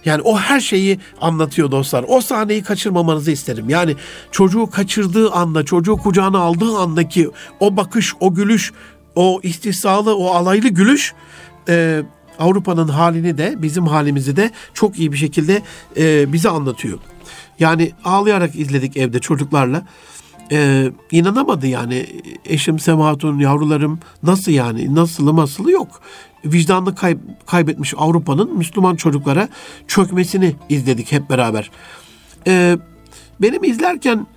Yani 0.06 0.22
o 0.22 0.38
her 0.38 0.60
şeyi 0.60 1.00
anlatıyor 1.22 1.72
dostlar. 1.72 2.06
O 2.08 2.22
sahneyi 2.22 2.64
kaçırmamanızı 2.64 3.32
isterim. 3.32 3.70
Yani 3.70 3.96
çocuğu 4.32 4.70
kaçırdığı 4.70 5.32
anda, 5.32 5.66
çocuğu 5.66 5.98
kucağına 5.98 6.40
aldığı 6.40 6.78
andaki 6.78 7.30
o 7.60 7.78
bakış, 7.78 8.14
o 8.20 8.34
gülüş, 8.34 8.74
o 9.16 9.40
istihsalı, 9.44 10.16
o 10.16 10.28
alaylı 10.28 10.68
gülüş 10.68 11.14
e, 11.70 12.04
Avrupa'nın 12.40 12.88
halini 12.88 13.38
de 13.38 13.56
bizim 13.58 13.88
halimizi 13.88 14.36
de 14.36 14.52
çok 14.74 15.00
iyi 15.00 15.12
bir 15.12 15.18
şekilde 15.18 15.62
e, 15.98 16.34
bize 16.34 16.50
anlatıyor. 16.50 17.00
Yani 17.60 17.92
ağlayarak 18.06 18.56
izledik 18.56 18.98
evde 18.98 19.20
çocuklarla. 19.20 19.84
Ee, 20.52 20.92
inanamadı 21.12 21.68
yani 21.68 22.06
eşim 22.46 22.80
Sematun 22.80 23.40
yavrularım 23.40 24.00
nasıl 24.24 24.52
yani 24.52 24.96
nasılı 24.96 25.34
masılı 25.34 25.72
yok. 25.72 26.02
Vicdanını 26.46 26.96
kay- 26.96 27.18
kaybetmiş 27.46 27.94
Avrupa'nın 27.98 28.58
Müslüman 28.58 28.96
çocuklara 28.96 29.50
çökmesini 29.88 30.56
izledik 30.70 31.12
hep 31.12 31.30
beraber. 31.30 31.72
Ee, 32.48 32.78
benim 33.42 33.64
izlerken 33.64 34.28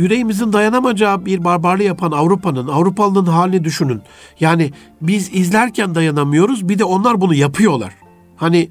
yüreğimizin 0.00 0.52
dayanamayacağı 0.52 1.26
bir 1.26 1.44
barbarlığı 1.44 1.82
yapan 1.82 2.12
Avrupa'nın, 2.12 2.68
Avrupalının 2.68 3.26
halini 3.26 3.64
düşünün. 3.64 4.02
Yani 4.40 4.72
biz 5.00 5.34
izlerken 5.34 5.94
dayanamıyoruz 5.94 6.68
bir 6.68 6.78
de 6.78 6.84
onlar 6.84 7.20
bunu 7.20 7.34
yapıyorlar. 7.34 7.92
Hani 8.36 8.68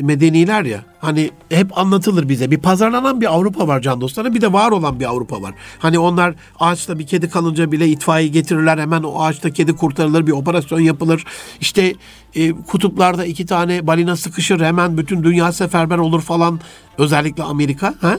medeniler 0.00 0.64
ya. 0.64 0.84
Hani 1.00 1.30
hep 1.48 1.78
anlatılır 1.78 2.28
bize. 2.28 2.50
Bir 2.50 2.58
pazarlanan 2.58 3.20
bir 3.20 3.34
Avrupa 3.34 3.68
var 3.68 3.80
can 3.80 4.00
dostlarım. 4.00 4.34
Bir 4.34 4.40
de 4.40 4.52
var 4.52 4.70
olan 4.70 5.00
bir 5.00 5.04
Avrupa 5.04 5.42
var. 5.42 5.54
Hani 5.78 5.98
onlar 5.98 6.34
ağaçta 6.60 6.98
bir 6.98 7.06
kedi 7.06 7.30
kalınca 7.30 7.72
bile 7.72 7.88
itfaiye 7.88 8.28
getirirler. 8.28 8.78
Hemen 8.78 9.02
o 9.02 9.22
ağaçta 9.22 9.50
kedi 9.50 9.76
kurtarılır. 9.76 10.26
Bir 10.26 10.32
operasyon 10.32 10.80
yapılır. 10.80 11.24
İşte 11.60 11.94
e, 12.34 12.52
kutuplarda 12.52 13.24
iki 13.24 13.46
tane 13.46 13.86
balina 13.86 14.16
sıkışır. 14.16 14.60
Hemen 14.60 14.98
bütün 14.98 15.22
dünya 15.24 15.52
seferber 15.52 15.98
olur 15.98 16.20
falan. 16.20 16.60
Özellikle 16.98 17.42
Amerika. 17.42 17.94
Ha? 18.00 18.18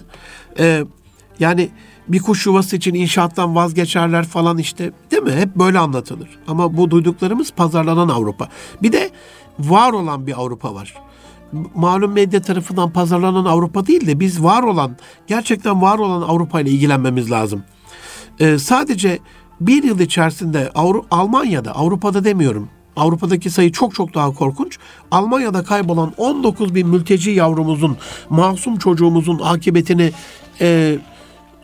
E, 0.59 0.83
yani 1.39 1.69
bir 2.07 2.19
kuş 2.19 2.45
yuvası 2.45 2.75
için 2.75 2.93
inşaattan 2.93 3.55
vazgeçerler 3.55 4.25
falan 4.25 4.57
işte 4.57 4.91
değil 5.11 5.23
mi? 5.23 5.31
Hep 5.31 5.55
böyle 5.55 5.79
anlatılır. 5.79 6.29
Ama 6.47 6.77
bu 6.77 6.91
duyduklarımız 6.91 7.51
pazarlanan 7.51 8.09
Avrupa. 8.09 8.49
Bir 8.81 8.91
de 8.91 9.11
var 9.59 9.93
olan 9.93 10.27
bir 10.27 10.41
Avrupa 10.41 10.73
var. 10.73 10.93
Malum 11.75 12.11
medya 12.11 12.41
tarafından 12.41 12.89
pazarlanan 12.89 13.45
Avrupa 13.45 13.87
değil 13.87 14.07
de 14.07 14.19
biz 14.19 14.43
var 14.43 14.63
olan, 14.63 14.97
gerçekten 15.27 15.81
var 15.81 15.99
olan 15.99 16.21
Avrupa 16.21 16.61
ile 16.61 16.69
ilgilenmemiz 16.69 17.31
lazım. 17.31 17.63
Ee, 18.39 18.57
sadece 18.57 19.19
bir 19.61 19.83
yıl 19.83 19.99
içerisinde 19.99 20.71
Avru- 20.75 21.05
Almanya'da, 21.11 21.75
Avrupa'da 21.75 22.23
demiyorum, 22.23 22.69
Avrupa'daki 22.95 23.49
sayı 23.49 23.71
çok 23.71 23.95
çok 23.95 24.13
daha 24.13 24.33
korkunç. 24.33 24.77
Almanya'da 25.11 25.63
kaybolan 25.63 26.13
19 26.17 26.75
bin 26.75 26.87
mülteci 26.87 27.31
yavrumuzun, 27.31 27.97
masum 28.29 28.77
çocuğumuzun 28.77 29.39
akıbetini 29.43 30.11
e, 30.61 30.97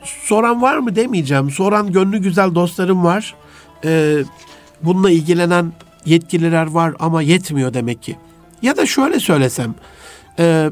soran 0.04 0.62
var 0.62 0.78
mı 0.78 0.96
demeyeceğim. 0.96 1.52
Soran 1.52 1.92
gönlü 1.92 2.18
güzel 2.18 2.56
dostlarım 2.56 3.04
var. 3.04 3.36
E, 3.86 4.18
bununla 4.84 5.12
ilgilenen 5.12 5.72
yetkililer 6.06 6.66
var 6.66 6.94
ama 7.00 7.22
yetmiyor 7.22 7.74
demek 7.74 8.04
ki. 8.04 8.18
Ya 8.62 8.78
da 8.78 8.86
şöyle 8.86 9.20
söylesem, 9.20 9.76
e, 10.40 10.70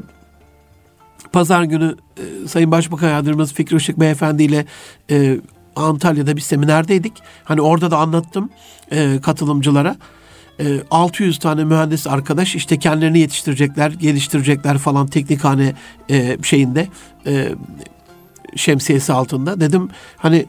pazar 1.32 1.62
günü 1.62 1.96
e, 2.16 2.48
Sayın 2.48 2.70
Başbakan 2.70 3.08
Yardımcımız 3.08 3.52
Fikri 3.52 3.76
Işık 3.76 4.00
Beyefendi 4.00 4.42
ile 4.42 4.66
e, 5.10 5.40
Antalya'da 5.76 6.36
bir 6.36 6.40
seminerdeydik. 6.40 7.12
Hani 7.44 7.60
orada 7.60 7.90
da 7.90 7.98
anlattım 7.98 8.50
e, 8.92 9.20
katılımcılara. 9.22 9.96
E, 10.60 10.80
600 10.90 11.38
tane 11.38 11.64
mühendis 11.64 12.06
arkadaş 12.06 12.54
işte 12.54 12.78
kendilerini 12.78 13.18
yetiştirecekler, 13.18 13.90
geliştirecekler 13.90 14.78
falan 14.78 15.06
teknikhane 15.06 15.74
e, 16.10 16.38
şeyinde 16.42 16.88
e, 17.26 17.48
şemsiyesi 18.56 19.12
altında. 19.12 19.60
Dedim 19.60 19.88
hani 20.16 20.46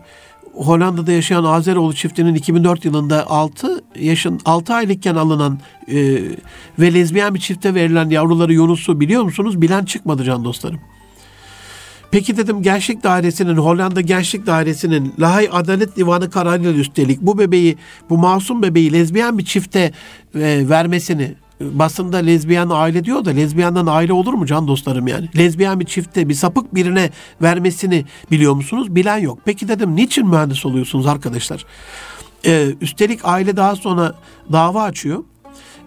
Hollanda'da 0.54 1.12
yaşayan 1.12 1.44
Azeroğlu 1.44 1.94
çiftinin 1.94 2.36
2004 2.36 2.86
yılında 2.86 3.30
6 3.30 3.84
yaşın 4.00 4.40
6 4.46 4.74
aylıkken 4.74 5.16
alınan 5.16 5.60
e, 5.88 5.96
ve 6.80 6.94
lezbiyen 6.94 7.36
bir 7.36 7.40
çifte 7.40 7.74
verilen 7.76 8.10
yavruları 8.10 8.54
Yunus'u 8.54 9.00
biliyor 9.00 9.24
musunuz? 9.24 9.62
Bilen 9.62 9.86
çıkmadı 9.86 10.24
can 10.24 10.44
dostlarım. 10.44 10.80
Peki 12.12 12.38
dedim 12.38 12.62
Gençlik 12.62 13.04
Dairesi'nin, 13.04 13.58
Hollanda 13.58 14.02
Gençlik 14.02 14.46
Dairesi'nin 14.46 15.14
Lahay 15.20 15.50
Adalet 15.52 15.96
Divanı 15.98 16.30
kararıyla 16.30 16.72
üstelik 16.72 17.22
bu 17.22 17.38
bebeği, 17.38 17.78
bu 18.10 18.18
masum 18.18 18.62
bebeği 18.62 18.94
lezbiyen 18.94 19.38
bir 19.38 19.46
çifte 19.46 19.92
e, 20.36 20.70
vermesini 20.70 21.36
basında 21.62 22.18
lezbiyen 22.18 22.70
aile 22.72 23.04
diyor 23.04 23.26
da 23.26 23.30
lezbiyenden 23.30 23.86
aile 23.86 24.14
olur 24.14 24.34
mu 24.34 24.46
can 24.46 24.68
dostlarım 24.68 25.08
yani? 25.08 25.30
Lezbiyen 25.38 25.80
bir 25.80 25.86
çifte 25.86 26.30
bir 26.30 26.34
sapık 26.34 26.76
birine 26.76 27.10
vermesini 27.42 28.06
biliyor 28.32 28.54
musunuz? 28.54 28.96
Bilen 28.96 29.18
yok. 29.18 29.40
Peki 29.46 29.68
dedim 29.68 29.96
niçin 29.96 30.28
mühendis 30.28 30.66
oluyorsunuz 30.66 31.08
arkadaşlar? 31.08 31.66
Ee, 32.46 32.68
üstelik 32.82 33.20
aile 33.24 33.58
daha 33.58 33.76
sonra 33.76 34.16
dava 34.52 34.84
açıyor. 34.84 35.24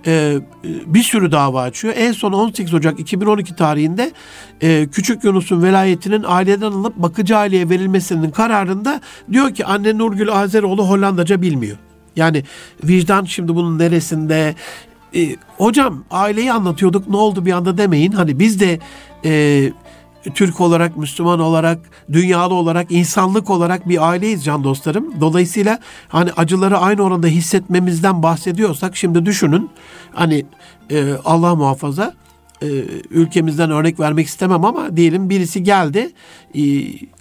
Ee, 0.07 0.39
bir 0.87 1.03
sürü 1.03 1.33
dava 1.33 1.63
açıyor. 1.63 1.95
En 1.97 2.13
son 2.13 2.33
18 2.33 2.75
Ocak 2.75 3.01
2012 3.01 3.57
tarihinde 3.57 4.13
e, 4.61 4.89
Küçük 4.93 5.25
Yunus'un 5.25 5.63
velayetinin 5.63 6.25
aileden 6.27 6.73
alıp 6.73 6.97
bakıcı 6.97 7.37
aileye 7.37 7.69
verilmesinin 7.71 8.31
kararında 8.31 9.01
diyor 9.33 9.55
ki 9.55 9.67
anne 9.67 9.99
Nurgül 9.99 10.33
Azeroğlu 10.33 10.89
Hollandaca 10.89 11.43
bilmiyor. 11.43 11.77
Yani 12.17 12.45
vicdan 12.85 13.25
şimdi 13.25 13.55
bunun 13.55 13.79
neresinde? 13.79 14.55
E, 15.15 15.37
hocam 15.57 16.05
aileyi 16.11 16.53
anlatıyorduk 16.53 17.09
ne 17.09 17.17
oldu 17.17 17.47
bir 17.47 17.53
anda 17.53 17.79
demeyin. 17.79 18.13
Hani 18.13 18.39
biz 18.39 18.61
de 18.61 18.79
e, 19.25 19.73
Türk 20.35 20.61
olarak, 20.61 20.97
Müslüman 20.97 21.41
olarak, 21.41 21.79
dünyalı 22.13 22.55
olarak, 22.55 22.87
insanlık 22.91 23.51
olarak 23.51 23.89
bir 23.89 24.09
aileyiz 24.09 24.45
can 24.45 24.65
dostlarım. 24.65 25.21
Dolayısıyla 25.21 25.79
hani 26.09 26.33
acıları 26.33 26.79
aynı 26.79 27.03
oranda 27.03 27.27
hissetmemizden 27.27 28.23
bahsediyorsak 28.23 28.97
şimdi 28.97 29.27
düşünün 29.27 29.71
hani 30.15 30.47
e, 30.91 31.13
Allah 31.25 31.55
muhafaza 31.55 32.15
e, 32.63 32.69
ülkemizden 33.11 33.71
örnek 33.71 34.01
vermek 34.01 34.27
istemem 34.27 34.65
ama 34.65 34.97
diyelim 34.97 35.31
birisi 35.31 35.63
geldi 35.63 36.11
e, 36.55 36.63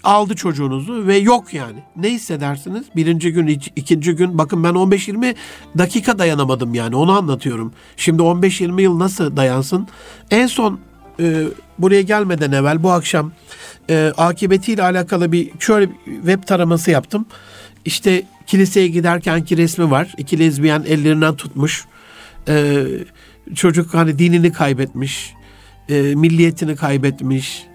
aldı 0.04 0.36
çocuğunuzu 0.36 1.08
ve 1.08 1.18
yok 1.18 1.54
yani. 1.54 1.80
Ne 1.96 2.10
hissedersiniz? 2.10 2.84
Birinci 2.96 3.34
gün, 3.34 3.48
ikinci 3.76 4.16
gün 4.16 4.38
bakın 4.38 4.64
ben 4.64 4.74
15-20 4.74 5.36
dakika 5.78 6.20
dayanamadım 6.20 6.74
yani 6.74 6.96
onu 6.96 7.12
anlatıyorum. 7.12 7.74
Şimdi 7.98 8.22
15-20 8.22 8.82
yıl 8.82 9.00
nasıl 9.00 9.38
dayansın? 9.38 9.88
En 10.32 10.48
son 10.48 10.80
e, 11.20 11.44
buraya 11.80 12.02
gelmeden 12.02 12.52
evvel 12.52 12.84
bu 12.84 12.92
akşam 12.92 13.32
e, 13.90 14.14
akıbetiyle 14.18 14.84
alakalı 14.84 15.32
bir 15.32 15.50
şöyle 15.60 15.90
bir 15.90 16.16
web 16.16 16.44
taraması 16.44 16.92
yaptım. 16.92 17.26
İşte 17.86 18.24
kiliseye 18.48 18.88
giderkenki 18.88 19.58
resmi 19.58 19.92
var. 19.92 20.14
İki 20.18 20.40
lezbiyen 20.40 20.84
ellerinden 20.88 21.36
tutmuş. 21.36 21.86
E, 22.48 22.86
çocuk 23.56 23.94
hani 23.94 24.20
dinini 24.20 24.52
kaybetmiş. 24.52 25.34
E, 25.90 26.02
milliyetini 26.02 26.76
kaybetmiş. 26.76 27.66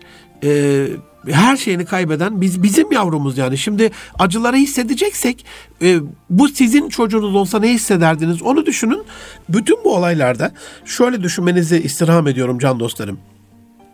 E, 0.45 0.87
her 1.31 1.57
şeyini 1.57 1.85
kaybeden 1.85 2.41
biz 2.41 2.63
bizim 2.63 2.93
yavrumuz 2.93 3.39
yani. 3.39 3.59
Şimdi 3.59 3.91
acıları 4.19 4.57
hissedeceksek 4.57 5.45
e, 5.83 5.99
bu 6.31 6.49
sizin 6.49 6.89
çocuğunuz 6.89 7.35
olsa 7.35 7.59
ne 7.59 7.73
hissederdiniz 7.73 8.43
onu 8.43 8.67
düşünün. 8.67 9.03
Bütün 9.49 9.85
bu 9.85 9.95
olaylarda 9.95 10.53
şöyle 10.85 11.23
düşünmenizi 11.23 11.83
istirham 11.83 12.29
ediyorum 12.29 12.59
can 12.59 12.81
dostlarım. 12.81 13.19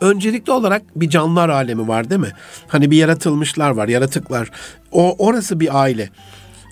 Öncelikli 0.00 0.50
olarak 0.50 0.82
bir 0.96 1.10
canlılar 1.10 1.48
alemi 1.48 1.88
var 1.88 2.10
değil 2.10 2.20
mi? 2.20 2.32
Hani 2.68 2.90
bir 2.90 2.96
yaratılmışlar 2.96 3.70
var, 3.70 3.88
yaratıklar. 3.88 4.50
O 4.92 5.26
orası 5.26 5.60
bir 5.60 5.80
aile. 5.80 6.10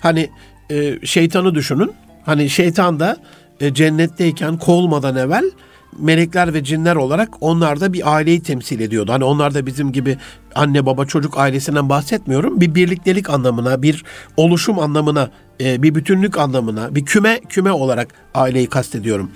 Hani 0.01 0.29
e, 0.69 1.05
şeytanı 1.05 1.55
düşünün. 1.55 1.91
Hani 2.25 2.49
şeytan 2.49 2.99
da 2.99 3.17
e, 3.61 3.73
cennetteyken 3.73 4.57
kovulmadan 4.57 5.15
evvel 5.15 5.51
melekler 5.99 6.53
ve 6.53 6.63
cinler 6.63 6.95
olarak 6.95 7.29
onlar 7.41 7.79
da 7.79 7.93
bir 7.93 8.15
aileyi 8.15 8.43
temsil 8.43 8.79
ediyordu. 8.79 9.13
Hani 9.13 9.23
onlar 9.23 9.53
da 9.53 9.65
bizim 9.65 9.91
gibi 9.91 10.17
anne 10.55 10.85
baba 10.85 11.05
çocuk 11.05 11.37
ailesinden 11.37 11.89
bahsetmiyorum. 11.89 12.61
Bir 12.61 12.75
birliktelik 12.75 13.29
anlamına, 13.29 13.81
bir 13.81 14.03
oluşum 14.37 14.79
anlamına, 14.79 15.31
e, 15.61 15.83
bir 15.83 15.95
bütünlük 15.95 16.37
anlamına, 16.37 16.95
bir 16.95 17.05
küme 17.05 17.39
küme 17.49 17.71
olarak 17.71 18.07
aileyi 18.33 18.67
kastediyorum. 18.67 19.31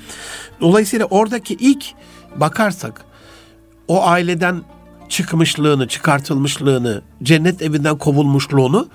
Dolayısıyla 0.61 1.05
oradaki 1.05 1.53
ilk 1.53 1.85
bakarsak 2.35 3.01
o 3.87 4.03
aileden 4.03 4.61
çıkmışlığını, 5.09 5.87
çıkartılmışlığını, 5.87 7.01
cennet 7.23 7.61
evinden 7.61 7.97
kovulmuşluğunu 7.97 8.87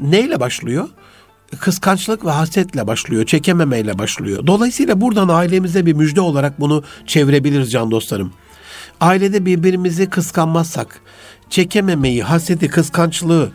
neyle 0.00 0.40
başlıyor? 0.40 0.88
Kıskançlık 1.58 2.24
ve 2.24 2.30
hasetle 2.30 2.86
başlıyor, 2.86 3.26
çekememeyle 3.26 3.98
başlıyor. 3.98 4.46
Dolayısıyla 4.46 5.00
buradan 5.00 5.28
ailemize 5.28 5.86
bir 5.86 5.92
müjde 5.92 6.20
olarak 6.20 6.60
bunu 6.60 6.84
çevirebiliriz 7.06 7.72
can 7.72 7.90
dostlarım. 7.90 8.32
Ailede 9.00 9.46
birbirimizi 9.46 10.10
kıskanmazsak, 10.10 11.00
çekememeyi, 11.50 12.22
haseti, 12.22 12.68
kıskançlığı, 12.68 13.52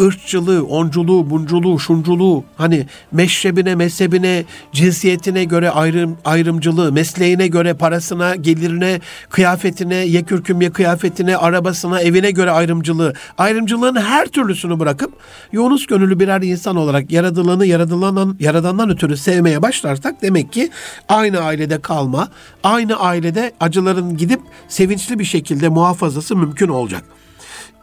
ırkçılığı, 0.00 0.64
onculuğu, 0.64 1.30
bunculuğu, 1.30 1.78
şunculuğu, 1.78 2.44
hani 2.56 2.86
meşrebine, 3.12 3.74
mezhebine, 3.74 4.44
cinsiyetine 4.72 5.44
göre 5.44 5.70
ayrım, 5.70 6.16
ayrımcılığı, 6.24 6.92
mesleğine 6.92 7.46
göre 7.46 7.74
parasına, 7.74 8.36
gelirine, 8.36 9.00
kıyafetine, 9.30 9.94
yekürküm 9.94 10.60
ye 10.60 10.70
kıyafetine, 10.70 11.36
arabasına, 11.36 12.00
evine 12.00 12.30
göre 12.30 12.50
ayrımcılığı, 12.50 13.14
ayrımcılığın 13.38 13.96
her 13.96 14.26
türlüsünü 14.26 14.78
bırakıp 14.80 15.12
Yunus 15.52 15.86
gönüllü 15.86 16.20
birer 16.20 16.42
insan 16.42 16.76
olarak 16.76 17.12
yaradılanı 17.12 17.66
yaradılanan, 17.66 18.36
yaradandan 18.40 18.90
ötürü 18.90 19.16
sevmeye 19.16 19.62
başlarsak 19.62 20.22
demek 20.22 20.52
ki 20.52 20.70
aynı 21.08 21.40
ailede 21.40 21.80
kalma, 21.80 22.28
aynı 22.62 22.96
ailede 22.96 23.52
acıların 23.60 24.16
gidip 24.16 24.40
sevinçli 24.68 25.18
bir 25.18 25.24
şekilde 25.24 25.68
muhafazası 25.68 26.36
mümkün 26.36 26.68
olacak 26.68 27.04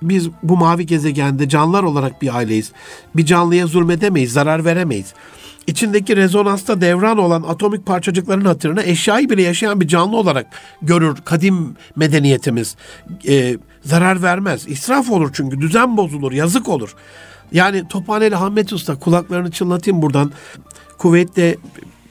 biz 0.02 0.30
bu 0.44 0.58
mavi 0.58 0.86
gezegende 0.86 1.50
canlılar 1.50 1.84
olarak 1.84 2.22
bir 2.22 2.36
aileyiz. 2.36 2.72
Bir 3.16 3.26
canlıya 3.26 3.68
zulmedemeyiz, 3.68 4.34
zarar 4.34 4.66
veremeyiz. 4.66 5.14
İçindeki 5.68 6.16
rezonansta 6.16 6.82
devran 6.82 7.18
olan 7.18 7.44
atomik 7.44 7.86
parçacıkların 7.86 8.46
hatırına 8.46 8.84
eşyayı 8.84 9.30
bile 9.30 9.42
yaşayan 9.42 9.82
bir 9.82 9.88
canlı 9.88 10.18
olarak 10.18 10.48
görür 10.82 11.18
kadim 11.26 11.76
medeniyetimiz. 11.96 12.76
Ee, 13.28 13.58
zarar 13.86 14.22
vermez. 14.22 14.68
İsraf 14.68 15.12
olur 15.12 15.30
çünkü 15.34 15.62
düzen 15.62 15.98
bozulur, 15.98 16.32
yazık 16.32 16.70
olur. 16.70 16.96
Yani 17.52 17.88
Tophaneli 17.88 18.36
Hammet 18.36 18.74
Usta 18.74 19.00
kulaklarını 19.00 19.52
çınlatayım 19.52 20.02
buradan. 20.02 20.32
Kuveyt'te 20.98 21.58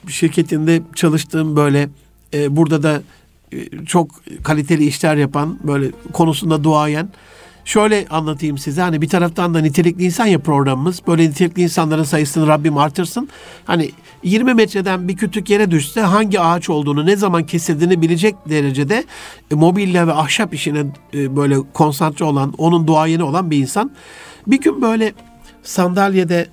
şirketinde 0.09 0.83
çalıştığım 0.95 1.57
böyle 1.57 1.89
e, 2.35 2.57
burada 2.57 2.83
da 2.83 3.03
e, 3.53 3.85
çok 3.87 4.11
kaliteli 4.45 4.87
işler 4.87 5.17
yapan 5.17 5.59
böyle 5.63 5.91
konusunda 6.13 6.65
duayen 6.65 7.09
Şöyle 7.69 8.07
anlatayım 8.11 8.59
size 8.59 8.83
hani 8.83 9.03
bir 9.03 9.09
taraftan 9.09 9.55
da 9.55 9.61
nitelikli 9.61 10.05
insan 10.05 10.27
ya 10.27 10.39
programımız. 10.39 11.03
Böyle 11.07 11.31
nitelikli 11.31 11.63
insanların 11.63 12.03
sayısını 12.03 12.47
Rabbim 12.47 12.77
artırsın. 12.77 13.29
Hani 13.65 13.91
20 14.23 14.55
metreden 14.55 15.09
bir 15.09 15.17
kütük 15.17 15.51
yere 15.51 15.71
düşse 15.71 16.01
hangi 16.01 16.41
ağaç 16.41 16.71
olduğunu 16.71 17.07
ne 17.07 17.17
zaman 17.17 17.47
kesildiğini 17.47 18.03
bilecek 18.03 18.35
derecede 18.49 19.05
e, 19.51 19.55
mobilya 19.55 20.07
ve 20.07 20.13
ahşap 20.13 20.55
işine 20.55 20.85
e, 21.15 21.37
böyle 21.37 21.57
konsantre 21.73 22.25
olan 22.25 22.55
onun 22.59 22.87
duayeni 22.87 23.23
olan 23.23 23.51
bir 23.51 23.59
insan. 23.59 23.91
Bir 24.47 24.61
gün 24.61 24.83
böyle 24.83 25.13
sandalyede 25.63 26.47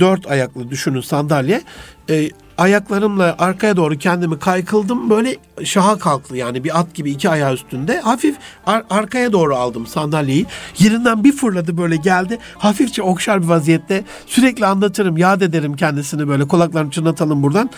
dört 0.00 0.30
ayaklı 0.30 0.70
düşünün 0.70 1.00
sandalye. 1.00 1.62
E, 2.10 2.30
ayaklarımla 2.58 3.36
arkaya 3.38 3.76
doğru 3.76 3.98
kendimi 3.98 4.38
kaykıldım. 4.38 5.10
Böyle 5.10 5.36
şaha 5.64 5.98
kalktı 5.98 6.36
yani 6.36 6.64
bir 6.64 6.80
at 6.80 6.94
gibi 6.94 7.10
iki 7.10 7.30
ayağı 7.30 7.54
üstünde. 7.54 8.00
Hafif 8.00 8.36
ar- 8.66 8.84
arkaya 8.90 9.32
doğru 9.32 9.56
aldım 9.56 9.86
sandalyeyi. 9.86 10.46
Yerinden 10.78 11.24
bir 11.24 11.32
fırladı 11.32 11.78
böyle 11.78 11.96
geldi. 11.96 12.38
Hafifçe 12.58 13.02
okşar 13.02 13.42
bir 13.42 13.46
vaziyette. 13.46 14.04
Sürekli 14.26 14.66
anlatırım, 14.66 15.16
yad 15.16 15.40
ederim 15.40 15.76
kendisini 15.76 16.28
böyle 16.28 16.48
kulaklarını 16.48 16.90
çınlatalım 16.90 17.42
buradan. 17.42 17.70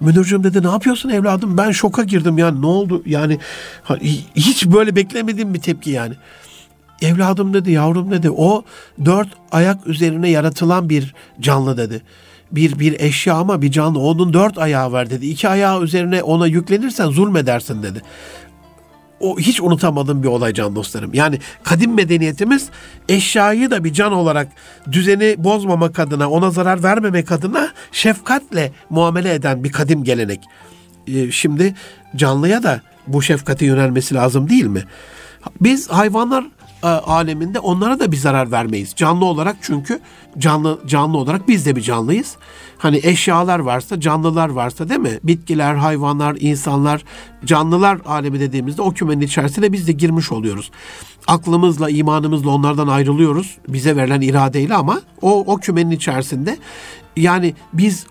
Münir'cim 0.00 0.44
dedi 0.44 0.62
ne 0.62 0.70
yapıyorsun 0.70 1.08
evladım? 1.08 1.56
Ben 1.58 1.70
şoka 1.70 2.02
girdim 2.02 2.38
yani 2.38 2.62
ne 2.62 2.66
oldu? 2.66 3.02
Yani 3.06 3.38
hiç 4.34 4.66
böyle 4.66 4.96
beklemediğim 4.96 5.54
bir 5.54 5.60
tepki 5.60 5.90
yani. 5.90 6.14
Evladım 7.02 7.54
dedi, 7.54 7.70
yavrum 7.70 8.10
dedi. 8.10 8.30
O 8.30 8.64
dört 9.04 9.28
ayak 9.52 9.86
üzerine 9.86 10.30
yaratılan 10.30 10.88
bir 10.88 11.14
canlı 11.40 11.76
dedi 11.76 12.02
bir 12.56 12.78
bir 12.78 13.00
eşya 13.00 13.34
ama 13.34 13.62
bir 13.62 13.70
canlı. 13.70 13.98
Onun 13.98 14.32
dört 14.32 14.58
ayağı 14.58 14.92
var 14.92 15.10
dedi. 15.10 15.26
İki 15.26 15.48
ayağı 15.48 15.82
üzerine 15.82 16.22
ona 16.22 16.46
yüklenirsen 16.46 17.10
zulmedersin 17.10 17.82
dedi. 17.82 18.02
O 19.20 19.38
hiç 19.38 19.60
unutamadığım 19.60 20.22
bir 20.22 20.28
olay 20.28 20.54
can 20.54 20.76
dostlarım. 20.76 21.14
Yani 21.14 21.38
kadim 21.62 21.94
medeniyetimiz 21.94 22.68
eşyayı 23.08 23.70
da 23.70 23.84
bir 23.84 23.92
can 23.92 24.12
olarak 24.12 24.48
düzeni 24.92 25.34
bozmamak 25.38 25.98
adına, 25.98 26.30
ona 26.30 26.50
zarar 26.50 26.82
vermemek 26.82 27.32
adına 27.32 27.68
şefkatle 27.92 28.72
muamele 28.90 29.34
eden 29.34 29.64
bir 29.64 29.72
kadim 29.72 30.04
gelenek. 30.04 30.40
Ee, 31.06 31.30
şimdi 31.30 31.74
canlıya 32.16 32.62
da 32.62 32.80
bu 33.06 33.22
şefkate 33.22 33.66
yönelmesi 33.66 34.14
lazım 34.14 34.48
değil 34.48 34.66
mi? 34.66 34.84
Biz 35.60 35.90
hayvanlar 35.90 36.44
e, 36.84 36.86
aleminde 36.86 37.58
onlara 37.58 38.00
da 38.00 38.12
bir 38.12 38.16
zarar 38.16 38.50
vermeyiz. 38.50 38.92
Canlı 38.96 39.24
olarak 39.24 39.56
çünkü 39.60 40.00
canlı 40.38 40.80
canlı 40.86 41.18
olarak 41.18 41.48
biz 41.48 41.66
de 41.66 41.76
bir 41.76 41.80
canlıyız. 41.80 42.36
Hani 42.78 43.00
eşyalar 43.02 43.58
varsa, 43.58 44.00
canlılar 44.00 44.48
varsa 44.48 44.88
değil 44.88 45.00
mi? 45.00 45.18
Bitkiler, 45.22 45.74
hayvanlar, 45.74 46.36
insanlar, 46.40 47.04
canlılar 47.44 47.98
alemi 48.06 48.40
dediğimizde 48.40 48.82
o 48.82 48.90
kümenin 48.90 49.20
içerisine 49.20 49.72
biz 49.72 49.88
de 49.88 49.92
girmiş 49.92 50.32
oluyoruz. 50.32 50.70
Aklımızla, 51.26 51.90
imanımızla 51.90 52.50
onlardan 52.50 52.88
ayrılıyoruz. 52.88 53.58
Bize 53.68 53.96
verilen 53.96 54.20
iradeyle 54.20 54.74
ama 54.74 55.00
o 55.22 55.44
o 55.46 55.56
kümenin 55.56 55.90
içerisinde 55.90 56.58
yani 57.16 57.54
biz 57.72 58.06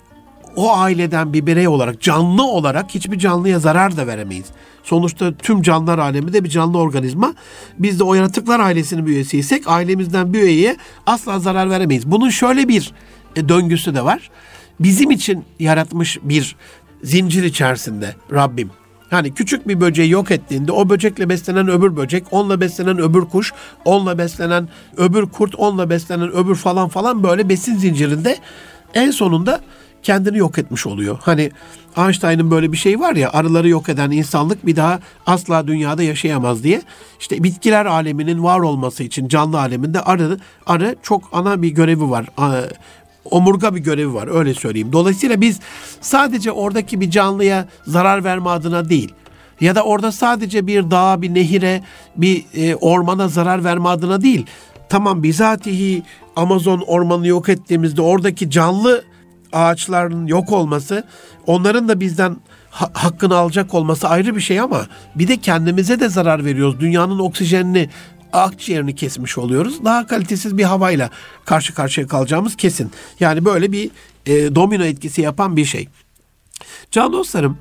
o 0.55 0.73
aileden 0.75 1.33
bir 1.33 1.45
birey 1.45 1.67
olarak, 1.67 2.01
canlı 2.01 2.43
olarak 2.43 2.95
hiçbir 2.95 3.19
canlıya 3.19 3.59
zarar 3.59 3.97
da 3.97 4.07
veremeyiz. 4.07 4.45
Sonuçta 4.83 5.33
tüm 5.33 5.61
canlılar 5.61 5.97
alemi 5.97 6.33
de 6.33 6.43
bir 6.43 6.49
canlı 6.49 6.77
organizma. 6.77 7.33
Biz 7.79 7.99
de 7.99 8.03
o 8.03 8.13
yaratıklar 8.13 8.59
ailesinin 8.59 9.05
bir 9.05 9.11
üyesiysek 9.11 9.67
ailemizden 9.67 10.33
bir 10.33 10.41
üyeye 10.41 10.77
asla 11.05 11.39
zarar 11.39 11.69
veremeyiz. 11.69 12.11
Bunun 12.11 12.29
şöyle 12.29 12.67
bir 12.67 12.91
e, 13.35 13.49
döngüsü 13.49 13.95
de 13.95 14.03
var. 14.03 14.29
Bizim 14.79 15.11
için 15.11 15.45
yaratmış 15.59 16.19
bir 16.23 16.55
zincir 17.03 17.43
içerisinde 17.43 18.15
Rabbim. 18.31 18.69
Yani 19.11 19.33
küçük 19.33 19.67
bir 19.67 19.81
böceği 19.81 20.09
yok 20.09 20.31
ettiğinde 20.31 20.71
o 20.71 20.89
böcekle 20.89 21.29
beslenen 21.29 21.67
öbür 21.67 21.95
böcek, 21.95 22.23
onunla 22.31 22.61
beslenen 22.61 22.99
öbür 22.99 23.21
kuş, 23.21 23.53
onunla 23.85 24.17
beslenen 24.17 24.69
öbür 24.97 25.25
kurt, 25.25 25.55
onunla 25.55 25.89
beslenen 25.89 26.31
öbür 26.31 26.55
falan 26.55 26.89
falan 26.89 27.23
böyle 27.23 27.49
besin 27.49 27.75
zincirinde 27.75 28.37
en 28.93 29.11
sonunda 29.11 29.61
kendini 30.03 30.37
yok 30.37 30.57
etmiş 30.57 30.87
oluyor. 30.87 31.17
Hani 31.21 31.51
Einstein'ın 31.97 32.51
böyle 32.51 32.71
bir 32.71 32.77
şey 32.77 32.99
var 32.99 33.15
ya 33.15 33.31
arıları 33.33 33.69
yok 33.69 33.89
eden 33.89 34.11
insanlık 34.11 34.65
bir 34.65 34.75
daha 34.75 34.99
asla 35.25 35.67
dünyada 35.67 36.03
yaşayamaz 36.03 36.63
diye. 36.63 36.81
İşte 37.19 37.43
bitkiler 37.43 37.85
aleminin 37.85 38.43
var 38.43 38.59
olması 38.59 39.03
için 39.03 39.27
canlı 39.27 39.59
aleminde 39.59 40.01
arı 40.01 40.39
arı 40.65 40.95
çok 41.03 41.23
ana 41.31 41.61
bir 41.61 41.69
görevi 41.69 42.09
var. 42.09 42.25
Omurga 43.25 43.75
bir 43.75 43.79
görevi 43.79 44.13
var 44.13 44.39
öyle 44.39 44.53
söyleyeyim. 44.53 44.93
Dolayısıyla 44.93 45.41
biz 45.41 45.59
sadece 46.01 46.51
oradaki 46.51 47.01
bir 47.01 47.11
canlıya 47.11 47.67
zarar 47.87 48.23
verme 48.23 48.49
adına 48.49 48.89
değil 48.89 49.13
ya 49.61 49.75
da 49.75 49.83
orada 49.83 50.11
sadece 50.11 50.67
bir 50.67 50.91
dağa, 50.91 51.21
bir 51.21 51.33
nehire, 51.33 51.83
bir 52.15 52.45
e, 52.55 52.75
ormana 52.75 53.27
zarar 53.27 53.63
verme 53.63 53.89
adına 53.89 54.21
değil. 54.21 54.45
Tamam 54.89 55.23
bizatihi 55.23 56.03
Amazon 56.35 56.83
ormanı 56.87 57.27
yok 57.27 57.49
ettiğimizde 57.49 58.01
oradaki 58.01 58.49
canlı 58.49 59.03
ağaçların 59.53 60.27
yok 60.27 60.51
olması, 60.51 61.03
onların 61.47 61.87
da 61.87 61.99
bizden 61.99 62.37
ha- 62.69 62.91
hakkını 62.93 63.35
alacak 63.35 63.73
olması 63.73 64.07
ayrı 64.09 64.35
bir 64.35 64.41
şey 64.41 64.59
ama 64.59 64.87
bir 65.15 65.27
de 65.27 65.37
kendimize 65.37 65.99
de 65.99 66.09
zarar 66.09 66.45
veriyoruz. 66.45 66.79
Dünyanın 66.79 67.19
oksijenini, 67.19 67.89
akciğerini 68.33 68.95
kesmiş 68.95 69.37
oluyoruz. 69.37 69.85
Daha 69.85 70.07
kalitesiz 70.07 70.57
bir 70.57 70.63
havayla 70.63 71.09
karşı 71.45 71.73
karşıya 71.73 72.07
kalacağımız 72.07 72.55
kesin. 72.55 72.91
Yani 73.19 73.45
böyle 73.45 73.71
bir 73.71 73.91
e, 74.25 74.55
domino 74.55 74.83
etkisi 74.83 75.21
yapan 75.21 75.57
bir 75.57 75.65
şey. 75.65 75.87
Can 76.91 77.13
dostlarım, 77.13 77.57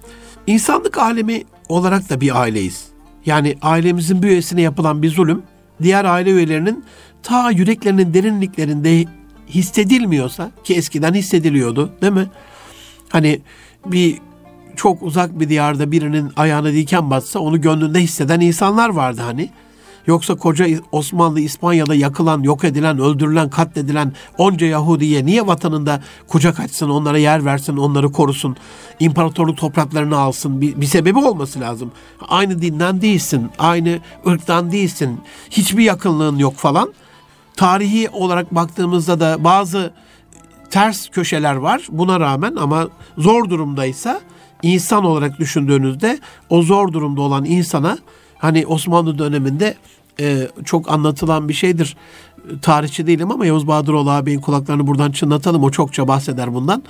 insanlık 0.47 0.99
alemi 0.99 1.45
olarak 1.69 2.11
da 2.11 2.21
bir 2.21 2.41
aileyiz. 2.41 2.85
Yani 3.27 3.59
ailemizin 3.63 4.23
bir 4.23 4.29
üyesine 4.29 4.63
yapılan 4.63 5.03
bir 5.03 5.11
zulüm, 5.11 5.43
diğer 5.83 6.05
aile 6.05 6.31
üyelerinin 6.31 6.85
ta 7.23 7.51
yüreklerinin 7.51 8.15
derinliklerinde 8.15 9.05
hissedilmiyorsa 9.55 10.51
ki 10.65 10.75
eskiden 10.75 11.15
hissediliyordu 11.15 11.93
değil 12.03 12.13
mi? 12.13 12.31
Hani 13.09 13.41
bir 13.87 14.19
çok 14.77 15.03
uzak 15.03 15.41
bir 15.41 15.49
diyarda 15.49 15.93
birinin 15.93 16.33
ayağına 16.37 16.73
diken 16.73 17.11
batsa 17.11 17.39
onu 17.39 17.61
gönlünde 17.61 18.01
hisseden 18.01 18.41
insanlar 18.41 18.89
vardı 18.89 19.23
hani. 19.25 19.51
Yoksa 20.07 20.35
koca 20.35 20.67
Osmanlı 20.93 21.41
İspanya'da 21.41 21.95
yakılan, 21.95 22.43
yok 22.43 22.65
edilen, 22.65 22.99
öldürülen, 22.99 23.51
katledilen 23.51 24.13
onca 24.39 24.67
Yahudiye 24.67 25.27
niye 25.27 25.47
vatanında 25.47 26.03
kucak 26.29 26.61
açsın, 26.61 26.91
onlara 26.91 27.19
yer 27.19 27.45
versin, 27.45 27.77
onları 27.77 28.13
korusun, 28.13 28.57
imparatorluk 29.01 29.57
topraklarını 29.57 30.19
alsın? 30.19 30.61
Bir, 30.61 30.81
bir 30.81 30.87
sebebi 30.87 31.19
olması 31.19 31.61
lazım. 31.61 31.93
Aynı 32.29 32.63
dinden 32.63 33.01
değilsin, 33.01 33.51
aynı 33.59 33.99
ırktan 34.27 34.73
değilsin, 34.73 35.21
hiçbir 35.51 35.85
yakınlığın 35.85 36.39
yok 36.39 36.55
falan 36.57 36.93
tarihi 37.57 38.09
olarak 38.09 38.55
baktığımızda 38.55 39.21
da 39.21 39.45
bazı 39.45 39.93
ters 40.71 41.09
köşeler 41.09 41.55
var 41.55 41.87
buna 41.91 42.21
rağmen 42.21 42.57
ama 42.57 42.89
zor 43.19 43.51
durumdaysa 43.51 44.21
insan 44.63 45.05
olarak 45.05 45.39
düşündüğünüzde 45.39 46.19
o 46.51 46.63
zor 46.63 46.93
durumda 46.93 47.21
olan 47.21 47.45
insana 47.45 47.99
hani 48.39 48.67
Osmanlı 48.67 49.19
döneminde 49.19 49.75
e, 50.21 50.49
çok 50.65 50.91
anlatılan 50.91 51.49
bir 51.49 51.55
şeydir. 51.55 51.97
Tarihçi 52.63 53.07
değilim 53.07 53.31
ama 53.31 53.47
Yavuz 53.47 53.67
Bahadıroğlu 53.67 54.11
ağabeyin 54.11 54.41
kulaklarını 54.41 54.87
buradan 54.87 55.13
çınlatalım. 55.13 55.63
O 55.63 55.71
çokça 55.71 56.09
bahseder 56.09 56.55
bundan. 56.55 56.83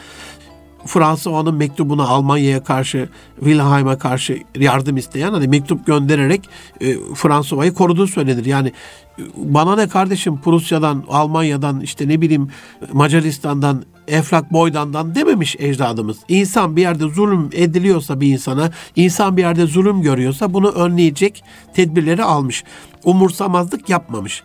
Fransa 0.87 1.31
onun 1.31 1.55
mektubuna 1.55 2.05
Almanya'ya 2.05 2.65
karşı, 2.65 3.09
Wilhelm'e 3.39 3.99
karşı 3.99 4.39
yardım 4.55 4.97
isteyen 4.97 5.33
hani 5.33 5.49
mektup 5.49 5.87
göndererek 5.87 6.49
e, 6.81 6.97
Fransova'yı 7.15 7.75
koruduğu 7.75 8.07
söylenir. 8.07 8.45
Yani 8.45 8.73
e, 9.19 9.23
bana 9.37 9.77
ne 9.77 9.89
kardeşim 9.89 10.41
Prusya'dan, 10.41 11.05
Almanya'dan 11.09 11.81
işte 11.81 12.09
ne 12.09 12.21
bileyim 12.21 12.49
Macaristan'dan, 12.93 13.85
Eflak 14.09 14.53
Boydan'dan 14.53 15.15
dememiş 15.15 15.57
ecdadımız. 15.59 16.17
İnsan 16.29 16.77
bir 16.77 16.81
yerde 16.81 17.09
zulüm 17.09 17.51
ediliyorsa 17.53 18.21
bir 18.21 18.33
insana, 18.33 18.71
insan 18.97 19.37
bir 19.37 19.43
yerde 19.43 19.67
zulüm 19.67 20.03
görüyorsa 20.03 20.55
bunu 20.55 20.69
önleyecek 20.69 21.45
tedbirleri 21.75 22.23
almış. 22.23 22.65
Umursamazlık 23.05 23.89
yapmamış. 23.89 24.43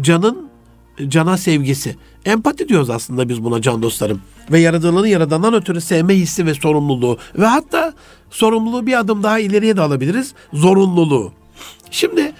Canın 0.00 0.48
cana 1.08 1.36
sevgisi. 1.36 1.96
Empati 2.24 2.68
diyoruz 2.68 2.90
aslında 2.90 3.28
biz 3.28 3.44
buna 3.44 3.62
can 3.62 3.82
dostlarım. 3.82 4.20
Ve 4.50 4.60
yaradığını 4.60 5.08
yaradandan 5.08 5.54
ötürü 5.54 5.80
sevme 5.80 6.14
hissi 6.14 6.46
ve 6.46 6.54
sorumluluğu. 6.54 7.18
Ve 7.38 7.46
hatta 7.46 7.92
sorumluluğu 8.30 8.86
bir 8.86 8.98
adım 8.98 9.22
daha 9.22 9.38
ileriye 9.38 9.76
de 9.76 9.80
alabiliriz. 9.80 10.34
Zorunluluğu. 10.52 11.32
Şimdi 11.90 12.32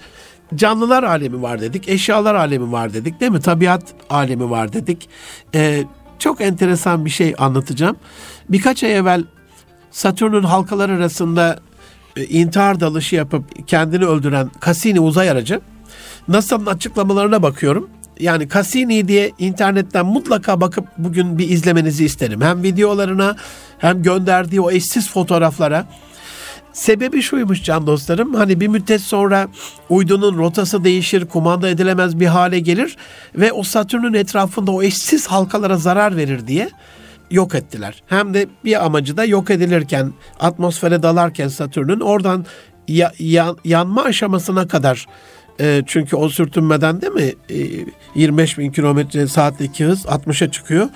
canlılar 0.55 1.03
alemi 1.03 1.41
var 1.41 1.61
dedik, 1.61 1.89
eşyalar 1.89 2.35
alemi 2.35 2.71
var 2.71 2.93
dedik 2.93 3.19
değil 3.19 3.31
mi? 3.31 3.39
Tabiat 3.39 3.83
alemi 4.09 4.49
var 4.49 4.73
dedik. 4.73 5.09
Ee, 5.55 5.83
çok 6.19 6.41
enteresan 6.41 7.05
bir 7.05 7.09
şey 7.09 7.35
anlatacağım. 7.37 7.95
Birkaç 8.49 8.83
ay 8.83 8.97
evvel 8.97 9.23
Satürn'ün 9.91 10.43
halkalar 10.43 10.89
arasında 10.89 11.59
e, 12.17 12.25
intihar 12.25 12.79
dalışı 12.79 13.15
yapıp 13.15 13.67
kendini 13.67 14.05
öldüren 14.05 14.51
Cassini 14.65 14.99
uzay 14.99 15.29
aracı 15.29 15.61
NASA'nın 16.27 16.65
açıklamalarına 16.65 17.43
bakıyorum 17.43 17.89
yani 18.19 18.49
Cassini 18.49 19.07
diye 19.07 19.31
internetten 19.39 20.05
mutlaka 20.05 20.61
bakıp 20.61 20.87
bugün 20.97 21.37
bir 21.37 21.49
izlemenizi 21.49 22.05
isterim. 22.05 22.41
Hem 22.41 22.63
videolarına 22.63 23.35
hem 23.77 24.03
gönderdiği 24.03 24.61
o 24.61 24.71
eşsiz 24.71 25.09
fotoğraflara. 25.09 25.85
Sebebi 26.73 27.21
şuymuş 27.21 27.63
can 27.63 27.87
dostlarım. 27.87 28.33
Hani 28.33 28.59
bir 28.59 28.67
müddet 28.67 29.01
sonra 29.01 29.47
uydunun 29.89 30.37
rotası 30.37 30.83
değişir, 30.83 31.25
kumanda 31.25 31.69
edilemez 31.69 32.19
bir 32.19 32.25
hale 32.25 32.59
gelir 32.59 32.97
ve 33.35 33.51
o 33.51 33.63
Satürn'ün 33.63 34.13
etrafında 34.13 34.71
o 34.71 34.83
eşsiz 34.83 35.27
halkalara 35.27 35.77
zarar 35.77 36.17
verir 36.17 36.47
diye 36.47 36.69
yok 37.31 37.55
ettiler. 37.55 38.03
Hem 38.07 38.33
de 38.33 38.47
bir 38.65 38.85
amacı 38.85 39.17
da 39.17 39.25
yok 39.25 39.49
edilirken, 39.49 40.13
atmosfere 40.39 41.03
dalarken 41.03 41.47
Satürn'ün 41.47 41.99
oradan 41.99 42.45
ya, 42.87 43.13
ya, 43.19 43.55
yanma 43.65 44.03
aşamasına 44.03 44.67
kadar 44.67 45.07
e, 45.59 45.83
çünkü 45.85 46.15
o 46.15 46.29
sürtünmeden 46.29 47.01
değil 47.01 47.13
mi 47.13 47.33
e, 47.49 47.85
25 48.15 48.57
bin 48.57 48.71
kilometre 48.71 49.27
saatlik 49.27 49.79
hız 49.79 50.05
60'a 50.05 50.51
çıkıyor. 50.51 50.89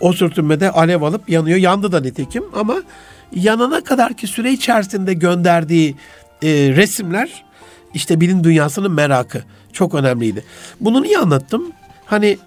O 0.00 0.12
sürtünmede 0.12 0.70
alev 0.70 1.02
alıp 1.02 1.28
yanıyor. 1.28 1.58
Yandı 1.58 1.92
da 1.92 2.00
nitekim 2.00 2.44
ama 2.54 2.82
yanana 3.34 3.84
kadar 3.84 4.14
ki 4.14 4.26
süre 4.26 4.52
içerisinde 4.52 5.14
gönderdiği 5.14 5.94
e, 6.42 6.48
resimler 6.76 7.44
işte 7.94 8.20
bilim 8.20 8.44
dünyasının 8.44 8.92
merakı. 8.92 9.42
Çok 9.72 9.94
önemliydi. 9.94 10.44
Bunu 10.80 11.02
niye 11.02 11.18
anlattım? 11.18 11.72
Hani 12.04 12.38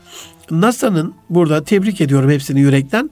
NASA'nın 0.51 1.13
burada 1.29 1.63
tebrik 1.63 2.01
ediyorum 2.01 2.29
hepsini 2.29 2.59
yürekten. 2.59 3.09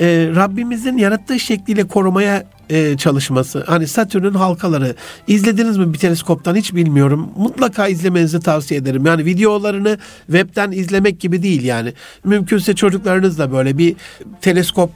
E, 0.00 0.06
Rabbimizin 0.34 0.98
yarattığı 0.98 1.40
şekliyle 1.40 1.88
korumaya 1.88 2.44
e, 2.70 2.96
çalışması. 2.96 3.64
Hani 3.66 3.86
Satürn'ün 3.86 4.34
halkaları. 4.34 4.94
izlediniz 5.26 5.78
mi 5.78 5.92
bir 5.92 5.98
teleskoptan 5.98 6.56
hiç 6.56 6.74
bilmiyorum. 6.74 7.30
Mutlaka 7.36 7.88
izlemenizi 7.88 8.40
tavsiye 8.40 8.80
ederim. 8.80 9.06
Yani 9.06 9.24
videolarını 9.24 9.98
webten 10.26 10.72
izlemek 10.72 11.20
gibi 11.20 11.42
değil 11.42 11.62
yani. 11.62 11.92
Mümkünse 12.24 12.74
çocuklarınızla 12.74 13.52
böyle 13.52 13.78
bir 13.78 13.96
teleskop 14.40 14.90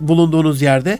bulunduğunuz 0.00 0.62
yerde 0.62 0.98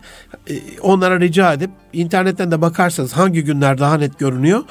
e, 0.51 0.55
onlara 0.81 1.21
rica 1.21 1.53
edip 1.53 1.71
internetten 1.93 2.51
de 2.51 2.61
bakarsanız 2.61 3.13
hangi 3.13 3.45
günler 3.45 3.79
daha 3.79 3.97
net 3.97 4.19
görünüyor 4.19 4.65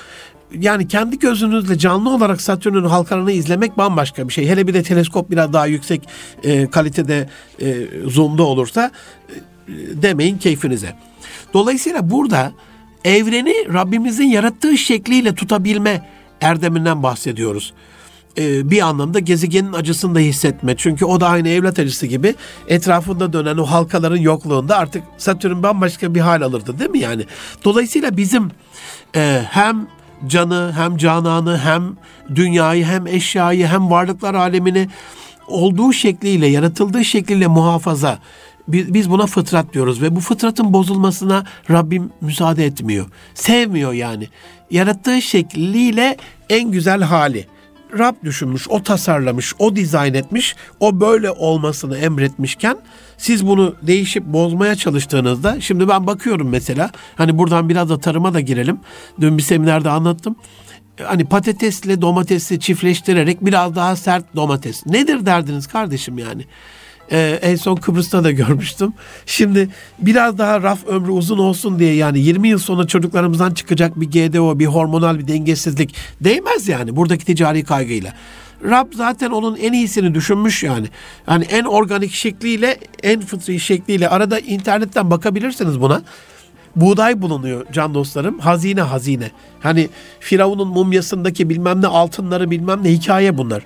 yani 0.60 0.88
kendi 0.88 1.20
gözünüzle 1.20 1.78
canlı 1.78 2.10
olarak 2.10 2.42
Satürn'ün 2.42 2.84
halkalarını 2.84 3.32
izlemek 3.32 3.78
bambaşka 3.78 4.28
bir 4.28 4.34
şey. 4.34 4.48
Hele 4.48 4.68
bir 4.68 4.74
de 4.74 4.84
teleskop 4.84 5.32
biraz 5.32 5.54
daha 5.54 5.66
yüksek 5.66 6.10
e, 6.44 6.68
kalitede 6.70 7.30
e, 7.62 7.88
zoom'da 8.06 8.44
olursa 8.44 8.92
e, 9.30 9.74
demeyin 10.02 10.38
keyfinize. 10.38 10.96
Dolayısıyla 11.54 12.10
burada 12.10 12.52
evreni 13.04 13.74
Rabbimizin 13.74 14.28
yarattığı 14.28 14.78
şekliyle 14.78 15.36
tutabilme 15.36 16.10
erdeminden 16.42 17.04
bahsediyoruz. 17.04 17.74
Ee, 18.38 18.72
bir 18.72 18.82
anlamda 18.82 19.20
gezegenin 19.20 19.74
acısını 19.74 20.16
da 20.16 20.20
hissetme. 20.20 20.78
Çünkü 20.78 21.06
o 21.06 21.20
da 21.20 21.28
aynı 21.28 21.50
evlat 21.50 21.80
acısı 21.80 22.08
gibi 22.08 22.36
etrafında 22.68 23.34
dönen 23.34 23.58
o 23.58 23.66
halkaların 23.66 24.18
yokluğunda 24.18 24.78
artık 24.78 25.04
Satürn 25.18 25.64
bambaşka 25.64 26.16
bir 26.16 26.20
hal 26.20 26.42
alırdı 26.42 26.80
değil 26.80 26.90
mi 26.90 27.00
yani? 27.00 27.26
Dolayısıyla 27.64 28.18
bizim 28.18 28.52
e, 29.16 29.42
hem 29.50 29.88
canı 30.28 30.74
hem 30.76 30.98
cananı 30.98 31.58
hem 31.58 31.98
dünyayı 32.36 32.86
hem 32.86 33.08
eşyayı 33.08 33.68
hem 33.68 33.92
varlıklar 33.92 34.34
alemini 34.34 34.90
olduğu 35.48 35.94
şekliyle 35.94 36.48
yaratıldığı 36.48 37.06
şekliyle 37.06 37.48
muhafaza 37.48 38.20
biz 38.68 39.10
buna 39.10 39.26
fıtrat 39.26 39.74
diyoruz 39.74 40.02
ve 40.02 40.16
bu 40.16 40.20
fıtratın 40.20 40.74
bozulmasına 40.74 41.44
Rabbim 41.72 42.10
müsaade 42.22 42.66
etmiyor. 42.66 43.06
Sevmiyor 43.34 43.94
yani. 43.94 44.28
Yarattığı 44.72 45.22
şekliyle 45.22 46.18
en 46.50 46.72
güzel 46.72 47.02
hali. 47.02 47.48
Rab 48.00 48.16
düşünmüş, 48.24 48.68
o 48.70 48.84
tasarlamış, 48.84 49.54
o 49.60 49.76
dizayn 49.76 50.14
etmiş, 50.14 50.56
o 50.80 51.00
böyle 51.00 51.32
olmasını 51.32 51.98
emretmişken 51.98 52.78
siz 53.18 53.48
bunu 53.48 53.76
değişip 53.82 54.26
bozmaya 54.26 54.76
çalıştığınızda 54.76 55.62
şimdi 55.62 55.88
ben 55.88 56.08
bakıyorum 56.08 56.50
mesela 56.50 56.92
hani 57.16 57.38
buradan 57.38 57.70
biraz 57.70 57.90
da 57.90 58.00
tarıma 58.00 58.34
da 58.34 58.40
girelim. 58.40 58.80
Dün 59.22 59.38
bir 59.38 59.44
seminerde 59.44 59.90
anlattım. 59.90 60.36
Hani 61.04 61.26
patatesle 61.26 62.02
domatesi 62.02 62.60
çiftleştirerek 62.60 63.46
biraz 63.46 63.76
daha 63.76 63.96
sert 63.96 64.36
domates. 64.36 64.86
Nedir 64.86 65.26
derdiniz 65.26 65.68
kardeşim 65.68 66.18
yani? 66.18 66.46
Ee, 67.12 67.40
en 67.42 67.56
son 67.56 67.76
Kıbrıs'ta 67.76 68.24
da 68.24 68.32
görmüştüm. 68.32 68.94
Şimdi 69.26 69.70
biraz 70.00 70.38
daha 70.38 70.62
raf 70.62 70.88
ömrü 70.88 71.12
uzun 71.12 71.38
olsun 71.38 71.80
diye 71.80 71.94
yani 71.94 72.20
20 72.20 72.48
yıl 72.48 72.60
sonra 72.60 72.88
çocuklarımızdan 72.88 73.54
çıkacak 73.54 74.02
bir 74.02 74.06
GDO, 74.06 74.60
bir 74.60 74.66
hormonal 74.66 75.20
bir 75.20 75.28
dengesizlik 75.28 75.96
değmez 76.22 76.68
yani 76.68 76.96
buradaki 76.96 77.26
ticari 77.26 77.64
kaygıyla. 77.64 78.14
Rab 78.64 78.88
zaten 78.94 79.32
onun 79.32 79.56
en 79.56 79.74
iyisini 79.74 80.14
düşünmüş 80.14 80.64
yani. 80.64 80.88
Yani 81.28 81.44
en 81.44 81.64
organik 81.64 82.12
şekliyle, 82.12 82.78
en 83.04 83.22
fıtri 83.22 83.60
şekliyle 83.60 84.10
arada 84.10 84.40
internetten 84.40 85.12
bakabilirsiniz 85.12 85.82
buna. 85.82 86.02
Buğday 86.76 87.22
bulunuyor 87.22 87.66
can 87.72 87.94
dostlarım. 87.94 88.40
Hazine 88.40 88.82
hazine. 88.82 89.32
Hani 89.60 89.90
Firavun'un 90.20 90.68
mumyasındaki 90.68 91.50
bilmem 91.50 91.82
ne 91.82 91.88
altınları 91.88 92.52
bilmem 92.52 92.84
ne 92.84 92.92
hikaye 92.92 93.38
bunlar. 93.38 93.64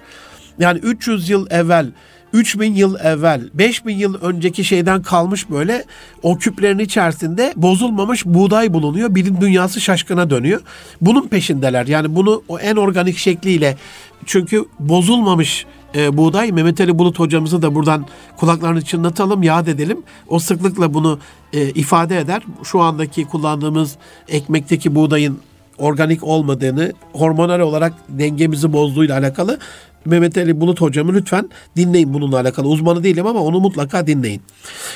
Yani 0.61 0.79
300 0.79 1.29
yıl 1.29 1.47
evvel 1.49 1.91
3000 2.33 2.73
yıl 2.73 2.95
evvel, 2.99 3.49
5000 3.53 3.95
yıl 3.95 4.21
önceki 4.21 4.63
şeyden 4.63 5.01
kalmış 5.01 5.49
böyle 5.49 5.85
o 6.23 6.37
küplerin 6.37 6.79
içerisinde 6.79 7.53
bozulmamış 7.55 8.25
buğday 8.25 8.73
bulunuyor. 8.73 9.15
Bilim 9.15 9.41
dünyası 9.41 9.81
şaşkına 9.81 10.29
dönüyor. 10.29 10.61
Bunun 11.01 11.27
peşindeler. 11.27 11.87
Yani 11.87 12.15
bunu 12.15 12.43
o 12.47 12.59
en 12.59 12.75
organik 12.75 13.17
şekliyle 13.17 13.77
çünkü 14.25 14.65
bozulmamış 14.79 15.65
e, 15.95 16.17
buğday 16.17 16.51
Mehmet 16.51 16.81
Ali 16.81 16.99
Bulut 16.99 17.19
hocamızı 17.19 17.61
da 17.61 17.75
buradan 17.75 18.05
kulaklarını 18.37 18.81
çınlatalım, 18.81 19.43
yad 19.43 19.67
edelim. 19.67 20.03
O 20.27 20.39
sıklıkla 20.39 20.93
bunu 20.93 21.19
e, 21.53 21.69
ifade 21.69 22.19
eder. 22.19 22.43
Şu 22.63 22.79
andaki 22.79 23.25
kullandığımız 23.25 23.95
ekmekteki 24.27 24.95
buğdayın 24.95 25.39
organik 25.77 26.23
olmadığını, 26.23 26.93
hormonal 27.13 27.59
olarak 27.59 27.93
dengemizi 28.09 28.73
bozduğuyla 28.73 29.17
alakalı 29.17 29.59
Mehmet 30.05 30.37
Ali 30.37 30.61
Bulut 30.61 30.81
hocamı 30.81 31.13
lütfen 31.13 31.49
dinleyin 31.77 32.13
bununla 32.13 32.39
alakalı. 32.39 32.67
Uzmanı 32.67 33.03
değilim 33.03 33.27
ama 33.27 33.39
onu 33.39 33.59
mutlaka 33.59 34.07
dinleyin. 34.07 34.41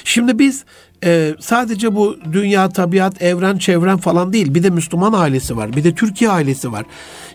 Şimdi 0.03 0.39
biz 0.39 0.65
e, 1.03 1.33
sadece 1.39 1.95
bu 1.95 2.17
dünya, 2.31 2.69
tabiat, 2.69 3.21
evren, 3.21 3.57
çevren 3.57 3.97
falan 3.97 4.33
değil. 4.33 4.53
Bir 4.53 4.63
de 4.63 4.69
Müslüman 4.69 5.13
ailesi 5.13 5.57
var. 5.57 5.75
Bir 5.75 5.83
de 5.83 5.95
Türkiye 5.95 6.29
ailesi 6.29 6.71
var. 6.71 6.85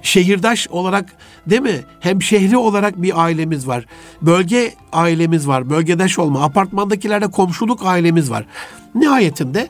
Şehirdaş 0.02 0.68
olarak 0.68 1.12
değil 1.46 1.62
mi? 1.62 1.80
Hem 2.00 2.22
şehri 2.22 2.56
olarak 2.56 3.02
bir 3.02 3.24
ailemiz 3.24 3.66
var. 3.66 3.84
Bölge 4.22 4.74
ailemiz 4.92 5.48
var. 5.48 5.70
Bölgedaş 5.70 6.18
olma. 6.18 6.42
Apartmandakilerde 6.42 7.26
komşuluk 7.26 7.80
ailemiz 7.86 8.30
var. 8.30 8.46
Nihayetinde 8.94 9.68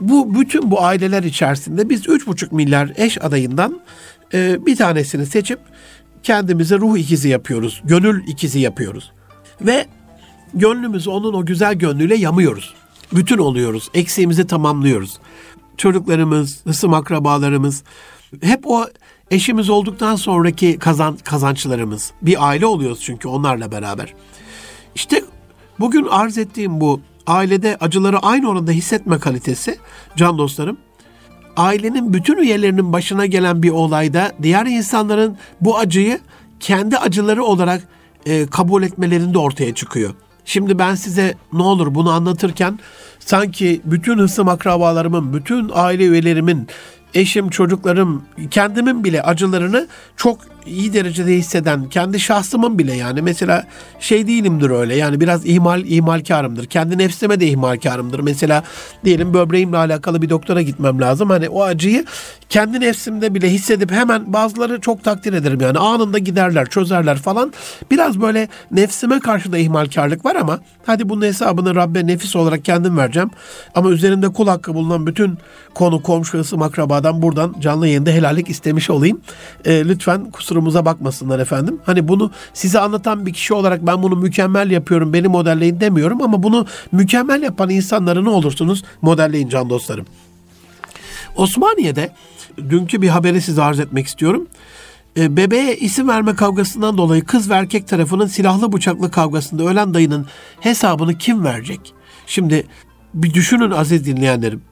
bu 0.00 0.34
bütün 0.40 0.70
bu 0.70 0.82
aileler 0.82 1.22
içerisinde 1.22 1.88
biz 1.88 2.06
3,5 2.06 2.54
milyar 2.54 2.92
eş 2.96 3.24
adayından 3.24 3.80
e, 4.34 4.66
bir 4.66 4.76
tanesini 4.76 5.26
seçip 5.26 5.58
kendimize 6.22 6.78
ruh 6.78 6.98
ikizi 6.98 7.28
yapıyoruz. 7.28 7.82
Gönül 7.84 8.28
ikizi 8.28 8.60
yapıyoruz. 8.60 9.12
Ve 9.60 9.86
gönlümüzü 10.54 11.10
onun 11.10 11.34
o 11.34 11.46
güzel 11.46 11.74
gönlüyle 11.74 12.16
yamıyoruz. 12.16 12.74
Bütün 13.12 13.38
oluyoruz. 13.38 13.90
Eksiğimizi 13.94 14.46
tamamlıyoruz. 14.46 15.18
Çocuklarımız, 15.76 16.62
ısım 16.66 16.94
akrabalarımız 16.94 17.82
hep 18.42 18.60
o 18.66 18.86
eşimiz 19.30 19.70
olduktan 19.70 20.16
sonraki 20.16 20.78
kazan, 20.78 21.16
kazançlarımız. 21.16 22.12
Bir 22.22 22.48
aile 22.48 22.66
oluyoruz 22.66 23.00
çünkü 23.00 23.28
onlarla 23.28 23.72
beraber. 23.72 24.14
İşte 24.94 25.24
bugün 25.80 26.06
arz 26.06 26.38
ettiğim 26.38 26.80
bu 26.80 27.00
ailede 27.28 27.76
acıları 27.80 28.18
aynı 28.18 28.50
oranda 28.50 28.70
hissetme 28.70 29.18
kalitesi 29.18 29.78
can 30.16 30.38
dostlarım 30.38 30.78
ailenin 31.56 32.12
bütün 32.12 32.36
üyelerinin 32.36 32.92
başına 32.92 33.26
gelen 33.26 33.62
bir 33.62 33.70
olayda 33.70 34.32
diğer 34.42 34.66
insanların 34.66 35.36
bu 35.60 35.78
acıyı 35.78 36.20
kendi 36.60 36.98
acıları 36.98 37.44
olarak 37.44 37.82
e, 38.26 38.46
kabul 38.46 38.82
etmelerinde 38.82 39.38
ortaya 39.38 39.74
çıkıyor. 39.74 40.14
Şimdi 40.44 40.78
ben 40.78 40.94
size 40.94 41.34
ne 41.52 41.62
olur 41.62 41.94
bunu 41.94 42.10
anlatırken 42.10 42.78
sanki 43.18 43.80
bütün 43.84 44.18
hısım 44.18 44.48
akrabalarımın, 44.48 45.32
bütün 45.32 45.70
aile 45.74 46.04
üyelerimin, 46.04 46.68
eşim, 47.14 47.50
çocuklarım, 47.50 48.24
kendimin 48.50 49.04
bile 49.04 49.22
acılarını 49.22 49.88
çok 50.16 50.38
iyi 50.68 50.92
derecede 50.92 51.36
hisseden 51.36 51.88
kendi 51.88 52.20
şahsımın 52.20 52.78
bile 52.78 52.94
yani 52.94 53.22
mesela 53.22 53.66
şey 54.00 54.26
değilimdir 54.26 54.70
öyle 54.70 54.94
yani 54.96 55.20
biraz 55.20 55.46
ihmal 55.46 55.84
ihmalkarımdır. 55.84 56.66
Kendi 56.66 56.98
nefsime 56.98 57.40
de 57.40 57.46
ihmalkarımdır. 57.46 58.20
Mesela 58.20 58.62
diyelim 59.04 59.34
böbreğimle 59.34 59.76
alakalı 59.76 60.22
bir 60.22 60.30
doktora 60.30 60.62
gitmem 60.62 61.00
lazım. 61.00 61.30
Hani 61.30 61.48
o 61.48 61.62
acıyı 61.62 62.04
kendi 62.48 62.80
nefsimde 62.80 63.34
bile 63.34 63.50
hissedip 63.50 63.90
hemen 63.90 64.32
bazıları 64.32 64.80
çok 64.80 65.04
takdir 65.04 65.32
ederim 65.32 65.60
yani 65.60 65.78
anında 65.78 66.18
giderler, 66.18 66.66
çözerler 66.66 67.18
falan. 67.18 67.52
Biraz 67.90 68.20
böyle 68.20 68.48
nefsime 68.70 69.20
karşı 69.20 69.52
da 69.52 69.58
ihmalkarlık 69.58 70.24
var 70.24 70.36
ama 70.36 70.60
hadi 70.86 71.08
bunun 71.08 71.22
hesabını 71.22 71.74
Rabbe 71.74 72.06
nefis 72.06 72.36
olarak 72.36 72.64
kendim 72.64 72.98
vereceğim. 72.98 73.30
Ama 73.74 73.90
üzerinde 73.90 74.28
kul 74.28 74.48
hakkı 74.48 74.74
bulunan 74.74 75.06
bütün 75.06 75.38
konu, 75.74 76.02
komşu, 76.02 76.38
ısım, 76.38 76.62
akrabadan 76.62 77.22
buradan 77.22 77.54
canlı 77.60 77.86
yayında 77.86 78.10
helallik 78.10 78.50
istemiş 78.50 78.90
olayım. 78.90 79.20
E, 79.64 79.84
lütfen 79.88 80.30
kusura 80.30 80.57
kusurumuza 80.58 80.84
bakmasınlar 80.84 81.38
efendim. 81.38 81.78
Hani 81.86 82.08
bunu 82.08 82.30
size 82.54 82.78
anlatan 82.78 83.26
bir 83.26 83.32
kişi 83.32 83.54
olarak 83.54 83.86
ben 83.86 84.02
bunu 84.02 84.16
mükemmel 84.16 84.70
yapıyorum, 84.70 85.12
beni 85.12 85.28
modelleyin 85.28 85.80
demiyorum 85.80 86.22
ama 86.22 86.42
bunu 86.42 86.66
mükemmel 86.92 87.42
yapan 87.42 87.70
insanları 87.70 88.24
ne 88.24 88.28
olursunuz 88.28 88.84
modelleyin 89.02 89.48
can 89.48 89.70
dostlarım. 89.70 90.06
Osmaniye'de 91.36 92.12
dünkü 92.58 93.02
bir 93.02 93.08
haberi 93.08 93.40
size 93.40 93.62
arz 93.62 93.80
etmek 93.80 94.06
istiyorum. 94.06 94.46
E, 95.16 95.36
bebeğe 95.36 95.76
isim 95.76 96.08
verme 96.08 96.34
kavgasından 96.34 96.98
dolayı 96.98 97.24
kız 97.24 97.50
ve 97.50 97.54
erkek 97.54 97.88
tarafının 97.88 98.26
silahlı 98.26 98.72
bıçaklı 98.72 99.10
kavgasında 99.10 99.62
ölen 99.62 99.94
dayının 99.94 100.26
hesabını 100.60 101.18
kim 101.18 101.44
verecek? 101.44 101.94
Şimdi 102.26 102.66
bir 103.14 103.34
düşünün 103.34 103.70
aziz 103.70 104.04
dinleyenlerim. 104.04 104.62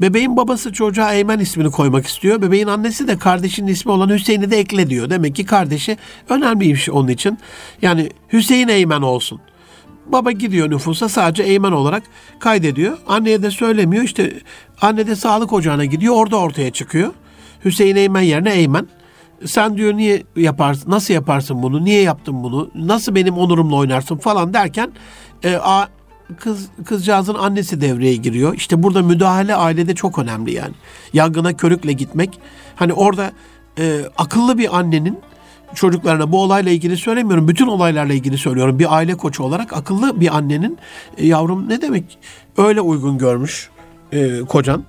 Bebeğin 0.00 0.36
babası 0.36 0.72
çocuğa 0.72 1.12
Eymen 1.12 1.38
ismini 1.38 1.70
koymak 1.70 2.06
istiyor. 2.06 2.42
Bebeğin 2.42 2.66
annesi 2.66 3.08
de 3.08 3.18
kardeşinin 3.18 3.66
ismi 3.66 3.92
olan 3.92 4.08
Hüseyin'i 4.08 4.50
de 4.50 4.58
ekle 4.58 4.90
diyor. 4.90 5.10
Demek 5.10 5.36
ki 5.36 5.44
kardeşi 5.44 5.96
önemliymiş 6.28 6.90
onun 6.90 7.08
için. 7.08 7.38
Yani 7.82 8.10
Hüseyin 8.32 8.68
Eymen 8.68 9.02
olsun. 9.02 9.40
Baba 10.06 10.32
gidiyor 10.32 10.70
nüfusa 10.70 11.08
sadece 11.08 11.42
Eymen 11.42 11.72
olarak 11.72 12.02
kaydediyor. 12.38 12.98
Anneye 13.08 13.42
de 13.42 13.50
söylemiyor. 13.50 14.04
İşte 14.04 14.32
anne 14.80 15.06
de 15.06 15.16
sağlık 15.16 15.52
ocağına 15.52 15.84
gidiyor. 15.84 16.14
Orada 16.14 16.36
ortaya 16.36 16.70
çıkıyor. 16.70 17.12
Hüseyin 17.64 17.96
Eymen 17.96 18.22
yerine 18.22 18.52
Eymen. 18.52 18.88
Sen 19.44 19.76
diyor 19.76 19.96
niye 19.96 20.22
yaparsın, 20.36 20.90
nasıl 20.90 21.14
yaparsın 21.14 21.62
bunu, 21.62 21.84
niye 21.84 22.02
yaptın 22.02 22.42
bunu, 22.42 22.70
nasıl 22.74 23.14
benim 23.14 23.38
onurumla 23.38 23.76
oynarsın 23.76 24.16
falan 24.16 24.54
derken 24.54 24.92
e, 25.44 25.56
kız 26.38 26.68
kızcağızın 26.84 27.34
annesi 27.34 27.80
devreye 27.80 28.16
giriyor. 28.16 28.54
İşte 28.54 28.82
burada 28.82 29.02
müdahale 29.02 29.54
ailede 29.54 29.94
çok 29.94 30.18
önemli 30.18 30.52
yani. 30.52 30.74
Yangına 31.12 31.56
körükle 31.56 31.92
gitmek. 31.92 32.40
Hani 32.76 32.92
orada 32.92 33.32
e, 33.78 34.00
akıllı 34.18 34.58
bir 34.58 34.78
annenin 34.78 35.18
çocuklarına 35.74 36.32
bu 36.32 36.42
olayla 36.42 36.72
ilgili 36.72 36.96
söylemiyorum. 36.96 37.48
Bütün 37.48 37.66
olaylarla 37.66 38.12
ilgili 38.12 38.38
söylüyorum. 38.38 38.78
Bir 38.78 38.96
aile 38.96 39.14
koçu 39.14 39.42
olarak 39.42 39.72
akıllı 39.72 40.20
bir 40.20 40.36
annenin 40.36 40.78
e, 41.16 41.26
yavrum 41.26 41.68
ne 41.68 41.82
demek 41.82 42.18
öyle 42.56 42.80
uygun 42.80 43.18
görmüş 43.18 43.70
e, 44.12 44.40
kocan. 44.40 44.84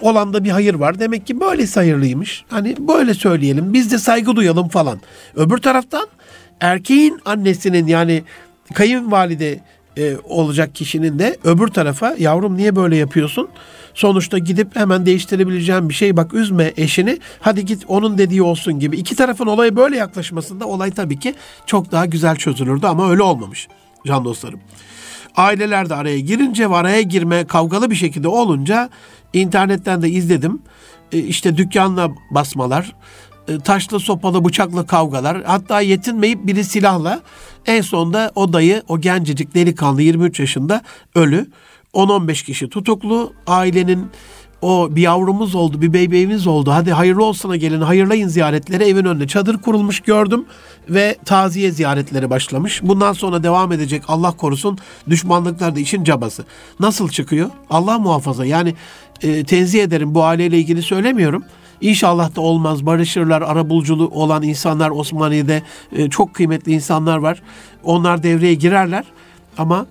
Olanda 0.00 0.44
bir 0.44 0.50
hayır 0.50 0.74
var. 0.74 0.98
Demek 0.98 1.26
ki 1.26 1.40
böyle 1.40 1.66
hayırlıymış. 1.74 2.44
Hani 2.48 2.76
böyle 2.88 3.14
söyleyelim. 3.14 3.72
Biz 3.72 3.92
de 3.92 3.98
saygı 3.98 4.36
duyalım 4.36 4.68
falan. 4.68 5.00
Öbür 5.36 5.58
taraftan 5.58 6.06
erkeğin 6.60 7.20
annesinin 7.24 7.86
yani 7.86 8.22
kayınvalide 8.74 9.60
e, 9.98 10.16
olacak 10.24 10.74
kişinin 10.74 11.18
de 11.18 11.36
öbür 11.44 11.68
tarafa 11.68 12.16
yavrum 12.18 12.56
niye 12.56 12.76
böyle 12.76 12.96
yapıyorsun? 12.96 13.48
Sonuçta 13.94 14.38
gidip 14.38 14.76
hemen 14.76 15.06
değiştirebileceğim 15.06 15.88
bir 15.88 15.94
şey 15.94 16.16
bak 16.16 16.34
üzme 16.34 16.72
eşini 16.76 17.18
hadi 17.40 17.64
git 17.64 17.84
onun 17.88 18.18
dediği 18.18 18.42
olsun 18.42 18.78
gibi. 18.78 18.96
iki 18.96 19.16
tarafın 19.16 19.46
olaya 19.46 19.76
böyle 19.76 19.96
yaklaşmasında 19.96 20.66
olay 20.66 20.90
tabii 20.90 21.18
ki 21.18 21.34
çok 21.66 21.92
daha 21.92 22.06
güzel 22.06 22.36
çözülürdü 22.36 22.86
ama 22.86 23.10
öyle 23.10 23.22
olmamış 23.22 23.68
can 24.06 24.24
dostlarım. 24.24 24.60
Aileler 25.36 25.88
de 25.88 25.94
araya 25.94 26.20
girince 26.20 26.70
ve 26.70 26.76
araya 26.76 27.02
girme 27.02 27.44
kavgalı 27.44 27.90
bir 27.90 27.96
şekilde 27.96 28.28
olunca 28.28 28.90
internetten 29.32 30.02
de 30.02 30.08
izledim. 30.10 30.62
E, 31.12 31.18
işte 31.18 31.56
dükkanla 31.56 32.10
basmalar, 32.30 32.94
e, 33.48 33.58
taşlı 33.58 34.00
sopalı 34.00 34.44
bıçaklı 34.44 34.86
kavgalar 34.86 35.42
hatta 35.44 35.80
yetinmeyip 35.80 36.46
biri 36.46 36.64
silahla 36.64 37.20
en 37.68 37.80
sonunda 37.80 38.32
o 38.34 38.52
dayı 38.52 38.82
o 38.88 39.00
gencecik 39.00 39.54
delikanlı 39.54 40.02
23 40.02 40.40
yaşında 40.40 40.82
ölü 41.14 41.46
10-15 41.94 42.44
kişi 42.44 42.68
tutuklu 42.68 43.32
ailenin 43.46 44.10
o 44.62 44.88
bir 44.90 45.02
yavrumuz 45.02 45.54
oldu, 45.54 45.82
bir 45.82 45.92
bebeğimiz 45.92 46.46
oldu. 46.46 46.70
Hadi 46.70 46.92
hayırlı 46.92 47.24
olsuna 47.24 47.56
gelin, 47.56 47.80
hayırlayın 47.80 48.28
ziyaretleri. 48.28 48.84
Evin 48.84 49.04
önüne 49.04 49.26
çadır 49.26 49.58
kurulmuş 49.58 50.00
gördüm 50.00 50.44
ve 50.88 51.16
taziye 51.24 51.70
ziyaretleri 51.70 52.30
başlamış. 52.30 52.80
Bundan 52.82 53.12
sonra 53.12 53.42
devam 53.42 53.72
edecek 53.72 54.02
Allah 54.08 54.30
korusun 54.30 54.78
düşmanlıklar 55.08 55.76
da 55.76 55.80
işin 55.80 56.04
cabası. 56.04 56.44
Nasıl 56.80 57.08
çıkıyor? 57.08 57.50
Allah 57.70 57.98
muhafaza. 57.98 58.46
Yani 58.46 58.74
e, 59.22 59.44
tenzih 59.44 59.82
ederim 59.82 60.14
bu 60.14 60.24
aileyle 60.24 60.58
ilgili 60.58 60.82
söylemiyorum. 60.82 61.44
İnşallah 61.80 62.36
da 62.36 62.40
olmaz. 62.40 62.86
Barışırlar, 62.86 63.42
arabuluculu 63.42 64.08
olan 64.08 64.42
insanlar 64.42 64.90
Osmaniye'de 64.90 65.62
e, 65.92 66.10
çok 66.10 66.34
kıymetli 66.34 66.72
insanlar 66.72 67.18
var. 67.18 67.42
Onlar 67.84 68.22
devreye 68.22 68.54
girerler. 68.54 69.04
Ama 69.58 69.86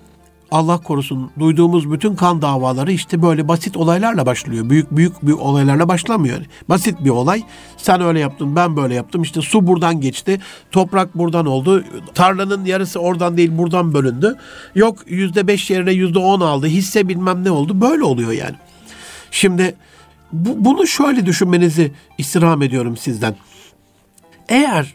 Allah 0.52 0.78
korusun 0.78 1.32
duyduğumuz 1.40 1.92
bütün 1.92 2.16
kan 2.16 2.42
davaları 2.42 2.92
işte 2.92 3.22
böyle 3.22 3.48
basit 3.48 3.78
olaylarla 3.78 4.26
başlıyor. 4.26 4.70
Büyük 4.70 4.92
büyük 4.92 5.26
büyük 5.26 5.42
olaylarla 5.42 5.88
başlamıyor. 5.88 6.42
Basit 6.70 7.04
bir 7.04 7.10
olay. 7.10 7.44
Sen 7.78 8.02
öyle 8.02 8.20
yaptın, 8.20 8.56
ben 8.56 8.78
böyle 8.78 8.96
yaptım. 8.96 9.22
İşte 9.22 9.42
su 9.42 9.68
buradan 9.68 10.02
geçti, 10.02 10.40
toprak 10.72 11.18
buradan 11.18 11.46
oldu. 11.46 11.84
Tarlanın 12.16 12.66
yarısı 12.66 13.00
oradan 13.00 13.38
değil 13.38 13.58
buradan 13.58 13.94
bölündü. 13.94 14.36
Yok 14.76 14.98
yüzde 15.08 15.48
beş 15.48 15.70
yerine 15.70 15.92
yüzde 15.92 16.20
on 16.20 16.42
aldı. 16.42 16.68
Hisse 16.68 17.08
bilmem 17.08 17.44
ne 17.44 17.52
oldu. 17.52 17.82
Böyle 17.82 18.04
oluyor 18.04 18.32
yani. 18.32 18.56
Şimdi 19.32 19.76
bu, 20.32 20.66
bunu 20.66 20.88
şöyle 20.88 21.26
düşünmenizi 21.26 21.92
istirham 22.18 22.62
ediyorum 22.62 22.98
sizden. 22.98 23.36
Eğer 24.50 24.94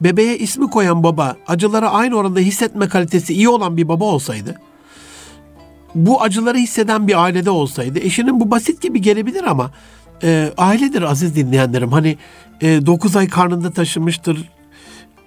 bebeğe 0.00 0.38
ismi 0.38 0.70
koyan 0.70 1.02
baba 1.02 1.36
acıları 1.46 1.88
aynı 1.88 2.16
oranda 2.16 2.40
hissetme 2.40 2.88
kalitesi 2.88 3.34
iyi 3.34 3.48
olan 3.48 3.76
bir 3.76 3.88
baba 3.88 4.04
olsaydı, 4.04 4.56
bu 5.94 6.22
acıları 6.22 6.58
hisseden 6.58 7.08
bir 7.08 7.22
ailede 7.22 7.50
olsaydı, 7.50 7.98
eşinin 7.98 8.40
bu 8.40 8.50
basit 8.50 8.82
gibi 8.82 9.00
gelebilir 9.00 9.44
ama 9.44 9.70
e, 10.22 10.52
ailedir 10.56 11.02
aziz 11.02 11.36
dinleyenlerim. 11.36 11.92
Hani 11.92 12.18
e, 12.60 12.86
9 12.86 13.16
ay 13.16 13.28
karnında 13.28 13.70
taşımıştır, 13.70 14.48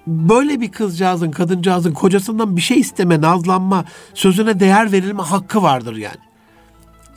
böyle 0.08 0.62
bir 0.62 0.72
kızcağızın, 0.72 1.32
kadıncağızın 1.32 1.91
kocasından 1.91 2.58
bir 2.58 2.62
şey 2.62 2.80
isteme, 2.80 3.22
nazlanma, 3.22 3.86
sözüne 4.14 4.60
değer 4.60 4.91
verilme 4.91 5.24
hakkı 5.24 5.64
vardır 5.64 5.96
yani. 5.96 6.18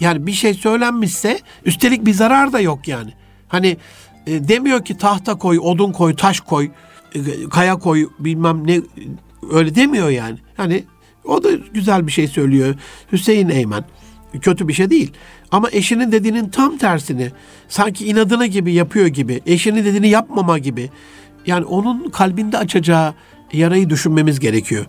Yani 0.00 0.26
bir 0.26 0.32
şey 0.32 0.54
söylenmişse 0.54 1.40
üstelik 1.64 2.06
bir 2.06 2.12
zarar 2.12 2.52
da 2.52 2.60
yok 2.60 2.88
yani. 2.88 3.12
Hani 3.48 3.76
e, 4.26 4.48
demiyor 4.48 4.84
ki 4.84 4.98
tahta 4.98 5.34
koy, 5.38 5.58
odun 5.62 5.92
koy, 5.92 6.16
taş 6.16 6.40
koy, 6.40 6.70
e, 7.14 7.20
kaya 7.50 7.76
koy 7.76 8.08
bilmem 8.18 8.66
ne 8.66 8.80
öyle 9.52 9.74
demiyor 9.74 10.08
yani. 10.08 10.38
Hani 10.56 10.84
o 11.24 11.42
da 11.42 11.48
güzel 11.74 12.06
bir 12.06 12.12
şey 12.12 12.28
söylüyor 12.28 12.74
Hüseyin 13.12 13.48
Eymen. 13.48 13.84
Kötü 14.40 14.68
bir 14.68 14.72
şey 14.72 14.90
değil. 14.90 15.12
Ama 15.50 15.68
eşinin 15.72 16.12
dediğinin 16.12 16.48
tam 16.48 16.78
tersini 16.78 17.30
sanki 17.68 18.06
inadına 18.06 18.46
gibi 18.46 18.72
yapıyor 18.72 19.06
gibi, 19.06 19.40
eşinin 19.46 19.84
dediğini 19.84 20.08
yapmama 20.08 20.58
gibi. 20.58 20.90
Yani 21.46 21.64
onun 21.64 22.10
kalbinde 22.10 22.58
açacağı 22.58 23.14
yarayı 23.52 23.90
düşünmemiz 23.90 24.40
gerekiyor. 24.40 24.86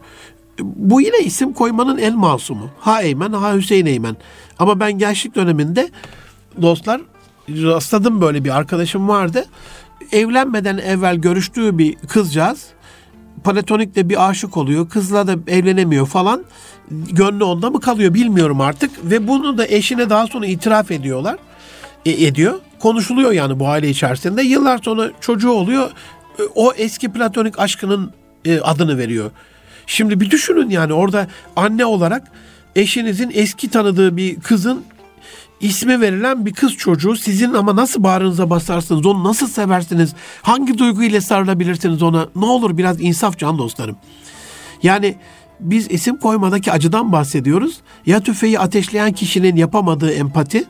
Bu 0.62 1.02
yine 1.02 1.20
isim 1.20 1.54
koymanın 1.54 1.98
en 1.98 2.18
masumu. 2.18 2.70
Ha 2.80 3.02
Eymen, 3.02 3.34
ha 3.34 3.56
Hüseyin 3.56 3.86
Eymen. 3.86 4.18
Ama 4.60 4.80
ben 4.80 4.98
gençlik 4.98 5.36
döneminde 5.36 5.90
dostlar 6.62 7.02
rastladım 7.50 8.22
böyle 8.22 8.44
bir 8.44 8.58
arkadaşım 8.58 9.08
vardı. 9.08 9.46
Evlenmeden 10.12 10.78
evvel 10.78 11.16
görüştüğü 11.16 11.78
bir 11.78 11.96
kızcağız 11.96 12.68
platonikle 13.44 14.10
bir 14.10 14.30
aşık 14.30 14.58
oluyor. 14.58 14.90
Kızla 14.90 15.28
da 15.28 15.36
evlenemiyor 15.48 16.08
falan. 16.08 16.44
Gönlü 16.92 17.44
onda 17.44 17.70
mı 17.70 17.80
kalıyor 17.80 18.14
bilmiyorum 18.14 18.62
artık. 18.62 18.92
Ve 19.04 19.28
bunu 19.28 19.58
da 19.58 19.68
eşine 19.68 20.10
daha 20.10 20.28
sonra 20.28 20.46
itiraf 20.46 20.92
ediyorlar. 20.92 21.38
E, 22.06 22.26
ediyor. 22.26 22.60
Konuşuluyor 22.80 23.32
yani 23.32 23.60
bu 23.60 23.68
aile 23.68 23.90
içerisinde. 23.90 24.42
Yıllar 24.42 24.80
sonra 24.84 25.12
çocuğu 25.22 25.52
oluyor. 25.52 25.92
E, 26.40 26.44
o 26.56 26.74
eski 26.74 27.12
platonik 27.12 27.60
aşkının 27.60 28.12
e, 28.46 28.60
adını 28.60 28.98
veriyor. 28.98 29.32
Şimdi 29.90 30.20
bir 30.20 30.32
düşünün 30.32 30.70
yani 30.70 30.94
orada 30.94 31.28
anne 31.56 31.86
olarak 31.86 32.32
eşinizin 32.76 33.32
eski 33.34 33.70
tanıdığı 33.70 34.18
bir 34.18 34.40
kızın 34.40 34.84
ismi 35.62 36.02
verilen 36.02 36.46
bir 36.46 36.54
kız 36.54 36.74
çocuğu 36.78 37.16
sizin 37.16 37.54
ama 37.54 37.76
nasıl 37.76 38.04
bağrınıza 38.04 38.50
basarsınız, 38.50 39.06
onu 39.06 39.24
nasıl 39.24 39.48
seversiniz, 39.48 40.14
hangi 40.42 40.78
duyguyla 40.78 41.22
sarılabilirsiniz 41.22 42.04
ona 42.04 42.28
ne 42.36 42.46
olur 42.46 42.78
biraz 42.78 43.02
insaf 43.02 43.38
can 43.38 43.58
dostlarım. 43.58 43.96
Yani 44.84 45.16
biz 45.60 45.92
isim 45.92 46.18
koymadaki 46.18 46.72
acıdan 46.72 47.12
bahsediyoruz. 47.12 47.78
Ya 48.06 48.20
tüfeği 48.20 48.60
ateşleyen 48.60 49.12
kişinin 49.12 49.56
yapamadığı 49.56 50.12
empati, 50.12 50.64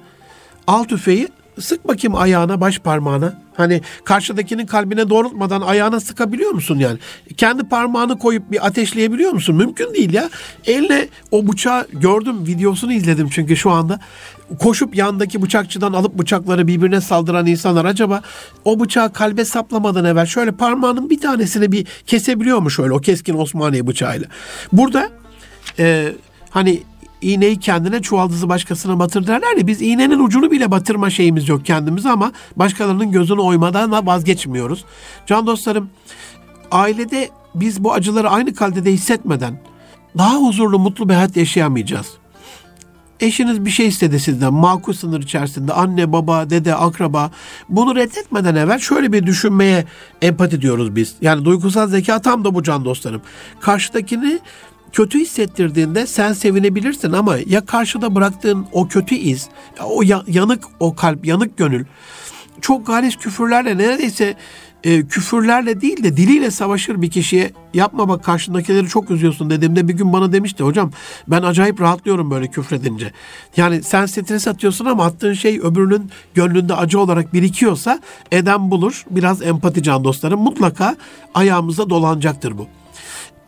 al 0.67 0.83
tüfeği 0.83 1.27
sık 1.61 1.87
bakayım 1.87 2.15
ayağına, 2.15 2.61
baş 2.61 2.79
parmağına. 2.79 3.33
Hani 3.57 3.81
karşıdakinin 4.03 4.65
kalbine 4.65 5.09
doğrultmadan 5.09 5.61
ayağına 5.61 5.99
sıkabiliyor 5.99 6.51
musun 6.51 6.79
yani? 6.79 6.99
Kendi 7.37 7.63
parmağını 7.63 8.19
koyup 8.19 8.51
bir 8.51 8.65
ateşleyebiliyor 8.67 9.31
musun? 9.31 9.55
Mümkün 9.55 9.93
değil 9.93 10.13
ya. 10.13 10.29
Elle 10.65 11.09
o 11.31 11.47
bıçağı 11.47 11.87
gördüm, 11.93 12.47
videosunu 12.47 12.93
izledim 12.93 13.29
çünkü 13.29 13.57
şu 13.57 13.71
anda. 13.71 13.99
Koşup 14.59 14.95
yandaki 14.95 15.41
bıçakçıdan 15.41 15.93
alıp 15.93 16.19
bıçakları 16.19 16.67
birbirine 16.67 17.01
saldıran 17.01 17.45
insanlar 17.45 17.85
acaba 17.85 18.21
o 18.65 18.79
bıçağı 18.79 19.13
kalbe 19.13 19.45
saplamadan 19.45 20.05
evvel 20.05 20.25
şöyle 20.25 20.51
parmağının 20.51 21.09
bir 21.09 21.21
tanesini 21.21 21.71
bir 21.71 21.87
kesebiliyor 22.07 22.59
mu 22.59 22.71
şöyle 22.71 22.93
o 22.93 22.99
keskin 22.99 23.37
Osmaniye 23.37 23.87
bıçağıyla? 23.87 24.27
Burada 24.73 25.09
e, 25.79 26.13
hani 26.49 26.83
iğneyi 27.21 27.59
kendine 27.59 28.01
çuvaldızı 28.01 28.49
başkasına 28.49 28.99
batır 28.99 29.27
derler 29.27 29.57
ya 29.57 29.67
biz 29.67 29.81
iğnenin 29.81 30.19
ucunu 30.19 30.51
bile 30.51 30.71
batırma 30.71 31.09
şeyimiz 31.09 31.49
yok 31.49 31.65
kendimize 31.65 32.09
ama 32.09 32.31
başkalarının 32.55 33.11
gözünü 33.11 33.41
oymadan 33.41 33.91
da 33.91 34.05
vazgeçmiyoruz. 34.05 34.85
Can 35.25 35.47
dostlarım 35.47 35.89
ailede 36.71 37.29
biz 37.55 37.83
bu 37.83 37.93
acıları 37.93 38.29
aynı 38.29 38.53
kalitede 38.53 38.91
hissetmeden 38.91 39.59
daha 40.17 40.35
huzurlu 40.35 40.79
mutlu 40.79 41.09
bir 41.09 41.13
hayat 41.13 41.37
yaşayamayacağız. 41.37 42.07
Eşiniz 43.19 43.65
bir 43.65 43.69
şey 43.69 43.87
istedi 43.87 44.19
sizden 44.19 44.53
makul 44.53 44.93
sınır 44.93 45.23
içerisinde 45.23 45.73
anne 45.73 46.11
baba 46.11 46.49
dede 46.49 46.75
akraba 46.75 47.31
bunu 47.69 47.95
reddetmeden 47.95 48.55
evvel 48.55 48.79
şöyle 48.79 49.13
bir 49.13 49.25
düşünmeye 49.25 49.85
empati 50.21 50.61
diyoruz 50.61 50.95
biz. 50.95 51.15
Yani 51.21 51.45
duygusal 51.45 51.87
zeka 51.87 52.21
tam 52.21 52.45
da 52.45 52.55
bu 52.55 52.63
can 52.63 52.85
dostlarım. 52.85 53.21
Karşıdakini 53.59 54.39
kötü 54.93 55.19
hissettirdiğinde 55.19 56.07
sen 56.07 56.33
sevinebilirsin 56.33 57.11
ama 57.11 57.37
ya 57.45 57.65
karşıda 57.65 58.15
bıraktığın 58.15 58.65
o 58.71 58.87
kötü 58.87 59.15
iz, 59.15 59.49
o 59.85 60.01
ya- 60.01 60.23
yanık 60.27 60.63
o 60.79 60.95
kalp, 60.95 61.25
yanık 61.25 61.57
gönül 61.57 61.85
çok 62.61 62.87
galis 62.87 63.15
küfürlerle 63.15 63.77
neredeyse 63.77 64.35
e, 64.83 65.07
küfürlerle 65.07 65.81
değil 65.81 66.03
de 66.03 66.17
diliyle 66.17 66.51
savaşır 66.51 67.01
bir 67.01 67.09
kişiye 67.09 67.51
yapma 67.73 68.09
bak 68.09 68.23
karşındakileri 68.23 68.87
çok 68.87 69.11
üzüyorsun 69.11 69.49
dediğimde 69.49 69.87
bir 69.87 69.93
gün 69.93 70.13
bana 70.13 70.31
demişti 70.33 70.63
hocam 70.63 70.91
ben 71.27 71.41
acayip 71.43 71.81
rahatlıyorum 71.81 72.31
böyle 72.31 72.47
küfredince. 72.47 73.11
Yani 73.57 73.83
sen 73.83 74.05
stres 74.05 74.47
atıyorsun 74.47 74.85
ama 74.85 75.05
attığın 75.05 75.33
şey 75.33 75.59
öbürünün 75.59 76.09
gönlünde 76.33 76.75
acı 76.75 76.99
olarak 76.99 77.33
birikiyorsa 77.33 77.99
eden 78.31 78.71
bulur. 78.71 79.05
Biraz 79.09 79.41
empati 79.41 79.83
can 79.83 80.03
dostlarım 80.03 80.39
mutlaka 80.39 80.95
ayağımıza 81.33 81.89
dolanacaktır 81.89 82.57
bu 82.57 82.67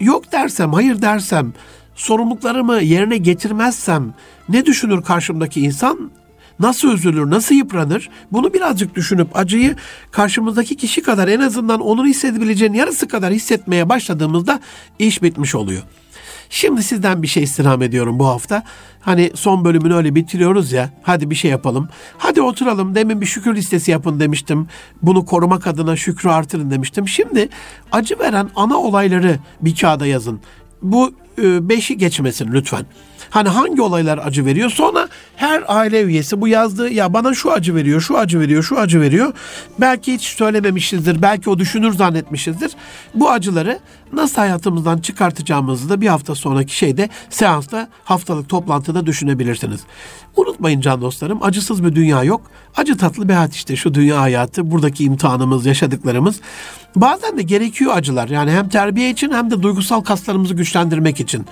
yok 0.02 0.32
dersem, 0.32 0.74
hayır 0.74 1.02
dersem, 1.02 1.54
sorumluluklarımı 1.96 2.82
yerine 2.82 3.18
getirmezsem 3.18 4.14
ne 4.50 4.66
düşünür 4.66 5.04
karşımdaki 5.04 5.62
insan? 5.62 6.12
Nasıl 6.60 6.94
üzülür, 6.94 7.30
nasıl 7.30 7.56
yıpranır? 7.56 8.10
Bunu 8.32 8.54
birazcık 8.54 8.96
düşünüp 8.96 9.38
acıyı 9.38 9.76
karşımızdaki 10.12 10.76
kişi 10.76 11.02
kadar 11.02 11.28
en 11.28 11.40
azından 11.40 11.80
onun 11.80 12.08
hissedebileceğinin 12.08 12.78
yarısı 12.78 13.08
kadar 13.08 13.34
hissetmeye 13.34 13.90
başladığımızda 13.90 14.60
iş 15.00 15.24
bitmiş 15.24 15.56
oluyor. 15.56 15.82
Şimdi 16.54 16.84
sizden 16.84 17.24
bir 17.24 17.28
şey 17.28 17.44
istirham 17.44 17.82
ediyorum 17.82 18.20
bu 18.20 18.28
hafta. 18.28 18.64
Hani 19.02 19.32
son 19.36 19.66
bölümünü 19.66 19.94
öyle 19.94 20.16
bitiriyoruz 20.16 20.72
ya. 20.72 20.90
Hadi 21.04 21.30
bir 21.30 21.36
şey 21.36 21.52
yapalım. 21.52 21.90
Hadi 22.18 22.42
oturalım. 22.42 22.96
Demin 22.96 23.22
bir 23.22 23.26
şükür 23.26 23.56
listesi 23.56 23.92
yapın 23.92 24.20
demiştim. 24.20 24.68
Bunu 25.02 25.26
korumak 25.26 25.68
adına 25.68 25.96
şükrü 25.96 26.30
artırın 26.30 26.72
demiştim. 26.72 27.08
Şimdi 27.08 27.50
acı 27.92 28.20
veren 28.20 28.50
ana 28.56 28.78
olayları 28.78 29.40
bir 29.62 29.76
kağıda 29.76 30.06
yazın. 30.06 30.40
Bu 30.82 31.14
e, 31.42 31.70
beşi 31.70 31.98
geçmesin 31.98 32.50
lütfen. 32.54 32.86
Hani 33.30 33.50
hangi 33.50 33.82
olaylar 33.82 34.18
acı 34.18 34.46
veriyor? 34.46 34.70
Sonra 34.70 35.08
her 35.36 35.64
aile 35.68 36.02
üyesi 36.02 36.42
bu 36.42 36.48
yazdığı 36.48 36.90
ya 36.90 37.14
bana 37.14 37.34
şu 37.34 37.52
acı 37.52 37.76
veriyor, 37.76 38.02
şu 38.02 38.18
acı 38.18 38.40
veriyor, 38.40 38.64
şu 38.64 38.80
acı 38.80 39.02
veriyor. 39.02 39.34
Belki 39.80 40.14
hiç 40.14 40.22
söylememişizdir, 40.22 41.22
belki 41.22 41.50
o 41.50 41.60
düşünür 41.60 41.94
zannetmişizdir. 41.94 42.72
Bu 43.16 43.30
acıları 43.30 43.80
nasıl 44.14 44.36
hayatımızdan 44.36 44.98
çıkartacağımızı 44.98 45.90
da 45.90 46.02
bir 46.02 46.08
hafta 46.08 46.36
sonraki 46.36 46.78
şeyde 46.78 47.10
seansta 47.30 47.88
haftalık 48.04 48.50
toplantıda 48.50 49.06
düşünebilirsiniz. 49.06 49.82
Unutmayın 50.36 50.82
can 50.82 51.02
dostlarım 51.02 51.44
acısız 51.44 51.84
bir 51.84 51.96
dünya 51.96 52.24
yok. 52.24 52.42
Acı 52.78 52.98
tatlı 52.98 53.30
bir 53.30 53.34
hayat 53.34 53.54
işte 53.54 53.76
şu 53.76 53.94
dünya 53.94 54.22
hayatı, 54.22 54.72
buradaki 54.72 55.04
imtihanımız, 55.04 55.66
yaşadıklarımız. 55.66 56.42
Bazen 56.96 57.38
de 57.38 57.42
gerekiyor 57.42 57.92
acılar. 57.96 58.30
Yani 58.30 58.52
hem 58.52 58.70
terbiye 58.70 59.10
için 59.10 59.32
hem 59.32 59.52
de 59.52 59.62
duygusal 59.62 60.02
kaslarımızı 60.02 60.54
güçlendirmek 60.54 61.20
için. 61.20 61.46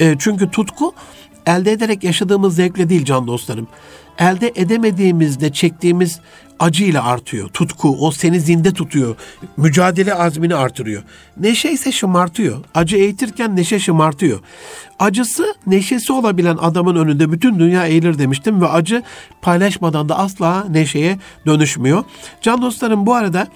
E, 0.00 0.16
çünkü 0.18 0.50
tutku 0.50 0.94
elde 1.46 1.72
ederek 1.72 2.04
yaşadığımız 2.04 2.56
zevkle 2.56 2.88
değil 2.88 3.04
can 3.04 3.26
dostlarım. 3.26 3.68
Elde 4.18 4.52
edemediğimizde 4.54 5.52
çektiğimiz 5.52 6.20
acıyla 6.58 7.04
artıyor. 7.04 7.48
Tutku 7.48 7.96
o 8.06 8.10
seni 8.10 8.40
zinde 8.40 8.72
tutuyor. 8.72 9.16
Mücadele 9.56 10.14
azmini 10.14 10.54
artırıyor. 10.54 11.02
Neşe 11.36 11.70
ise 11.70 11.92
şımartıyor. 11.92 12.64
Acı 12.74 12.96
eğitirken 12.96 13.56
neşe 13.56 13.78
şımartıyor. 13.78 14.40
Acısı 14.98 15.54
neşesi 15.66 16.12
olabilen 16.12 16.56
adamın 16.56 16.96
önünde 16.96 17.32
bütün 17.32 17.58
dünya 17.58 17.86
eğilir 17.86 18.18
demiştim 18.18 18.60
ve 18.60 18.68
acı 18.68 19.02
paylaşmadan 19.42 20.08
da 20.08 20.18
asla 20.18 20.66
neşeye 20.70 21.18
dönüşmüyor. 21.46 22.04
Can 22.40 22.62
dostlarım 22.62 23.06
bu 23.06 23.14
arada 23.14 23.48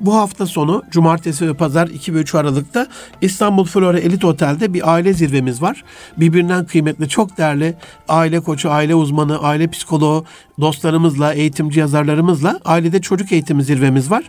bu 0.00 0.14
hafta 0.14 0.46
sonu 0.46 0.82
cumartesi 0.90 1.48
ve 1.48 1.54
pazar 1.54 1.88
2 1.88 2.14
ve 2.14 2.18
3 2.18 2.34
Aralık'ta 2.34 2.86
İstanbul 3.20 3.64
Flora 3.64 3.98
Elit 3.98 4.24
Otel'de 4.24 4.74
bir 4.74 4.92
aile 4.92 5.12
zirvemiz 5.12 5.62
var. 5.62 5.84
Birbirinden 6.16 6.64
kıymetli 6.64 7.08
çok 7.08 7.38
değerli 7.38 7.74
aile 8.08 8.40
koçu, 8.40 8.70
aile 8.70 8.94
uzmanı, 8.94 9.38
aile 9.38 9.70
psikoloğu 9.70 10.24
dostlarımızla, 10.60 11.32
eğitimci 11.32 11.80
yazarlarımızla 11.80 12.60
ailede 12.64 13.00
çocuk 13.00 13.32
eğitimi 13.32 13.64
zirvemiz 13.64 14.10
var. 14.10 14.24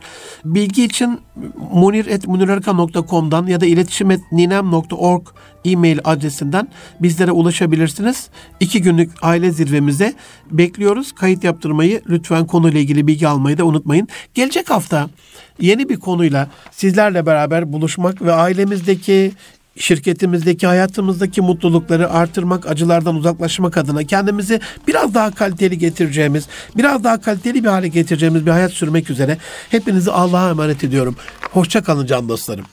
Bilgi 0.45 0.83
için 0.83 1.19
munir.munirarka.com'dan 1.73 3.47
ya 3.47 3.61
da 3.61 3.65
iletişim.ninem.org 3.65 5.27
e-mail 5.71 5.99
adresinden 6.03 6.67
bizlere 6.99 7.31
ulaşabilirsiniz. 7.31 8.29
İki 8.59 8.81
günlük 8.81 9.11
aile 9.21 9.51
zirvemize 9.51 10.13
bekliyoruz. 10.51 11.11
Kayıt 11.11 11.43
yaptırmayı 11.43 12.01
lütfen 12.09 12.47
konuyla 12.47 12.79
ilgili 12.79 13.07
bilgi 13.07 13.27
almayı 13.27 13.57
da 13.57 13.65
unutmayın. 13.65 14.07
Gelecek 14.33 14.69
hafta 14.69 15.09
yeni 15.59 15.89
bir 15.89 15.99
konuyla 15.99 16.47
sizlerle 16.71 17.25
beraber 17.25 17.73
buluşmak 17.73 18.21
ve 18.21 18.33
ailemizdeki 18.33 19.31
şirketimizdeki, 19.79 20.67
hayatımızdaki 20.67 21.41
mutlulukları 21.41 22.11
artırmak, 22.11 22.67
acılardan 22.67 23.15
uzaklaşmak 23.15 23.77
adına 23.77 24.03
kendimizi 24.03 24.59
biraz 24.87 25.13
daha 25.13 25.31
kaliteli 25.31 25.77
getireceğimiz, 25.77 26.47
biraz 26.77 27.03
daha 27.03 27.21
kaliteli 27.21 27.63
bir 27.63 27.69
hale 27.69 27.87
getireceğimiz 27.87 28.45
bir 28.45 28.51
hayat 28.51 28.71
sürmek 28.71 29.09
üzere 29.09 29.37
hepinizi 29.69 30.11
Allah'a 30.11 30.49
emanet 30.49 30.83
ediyorum. 30.83 31.15
Hoşça 31.51 31.83
kalın 31.83 32.05
can 32.05 32.29
dostlarım. 32.29 32.65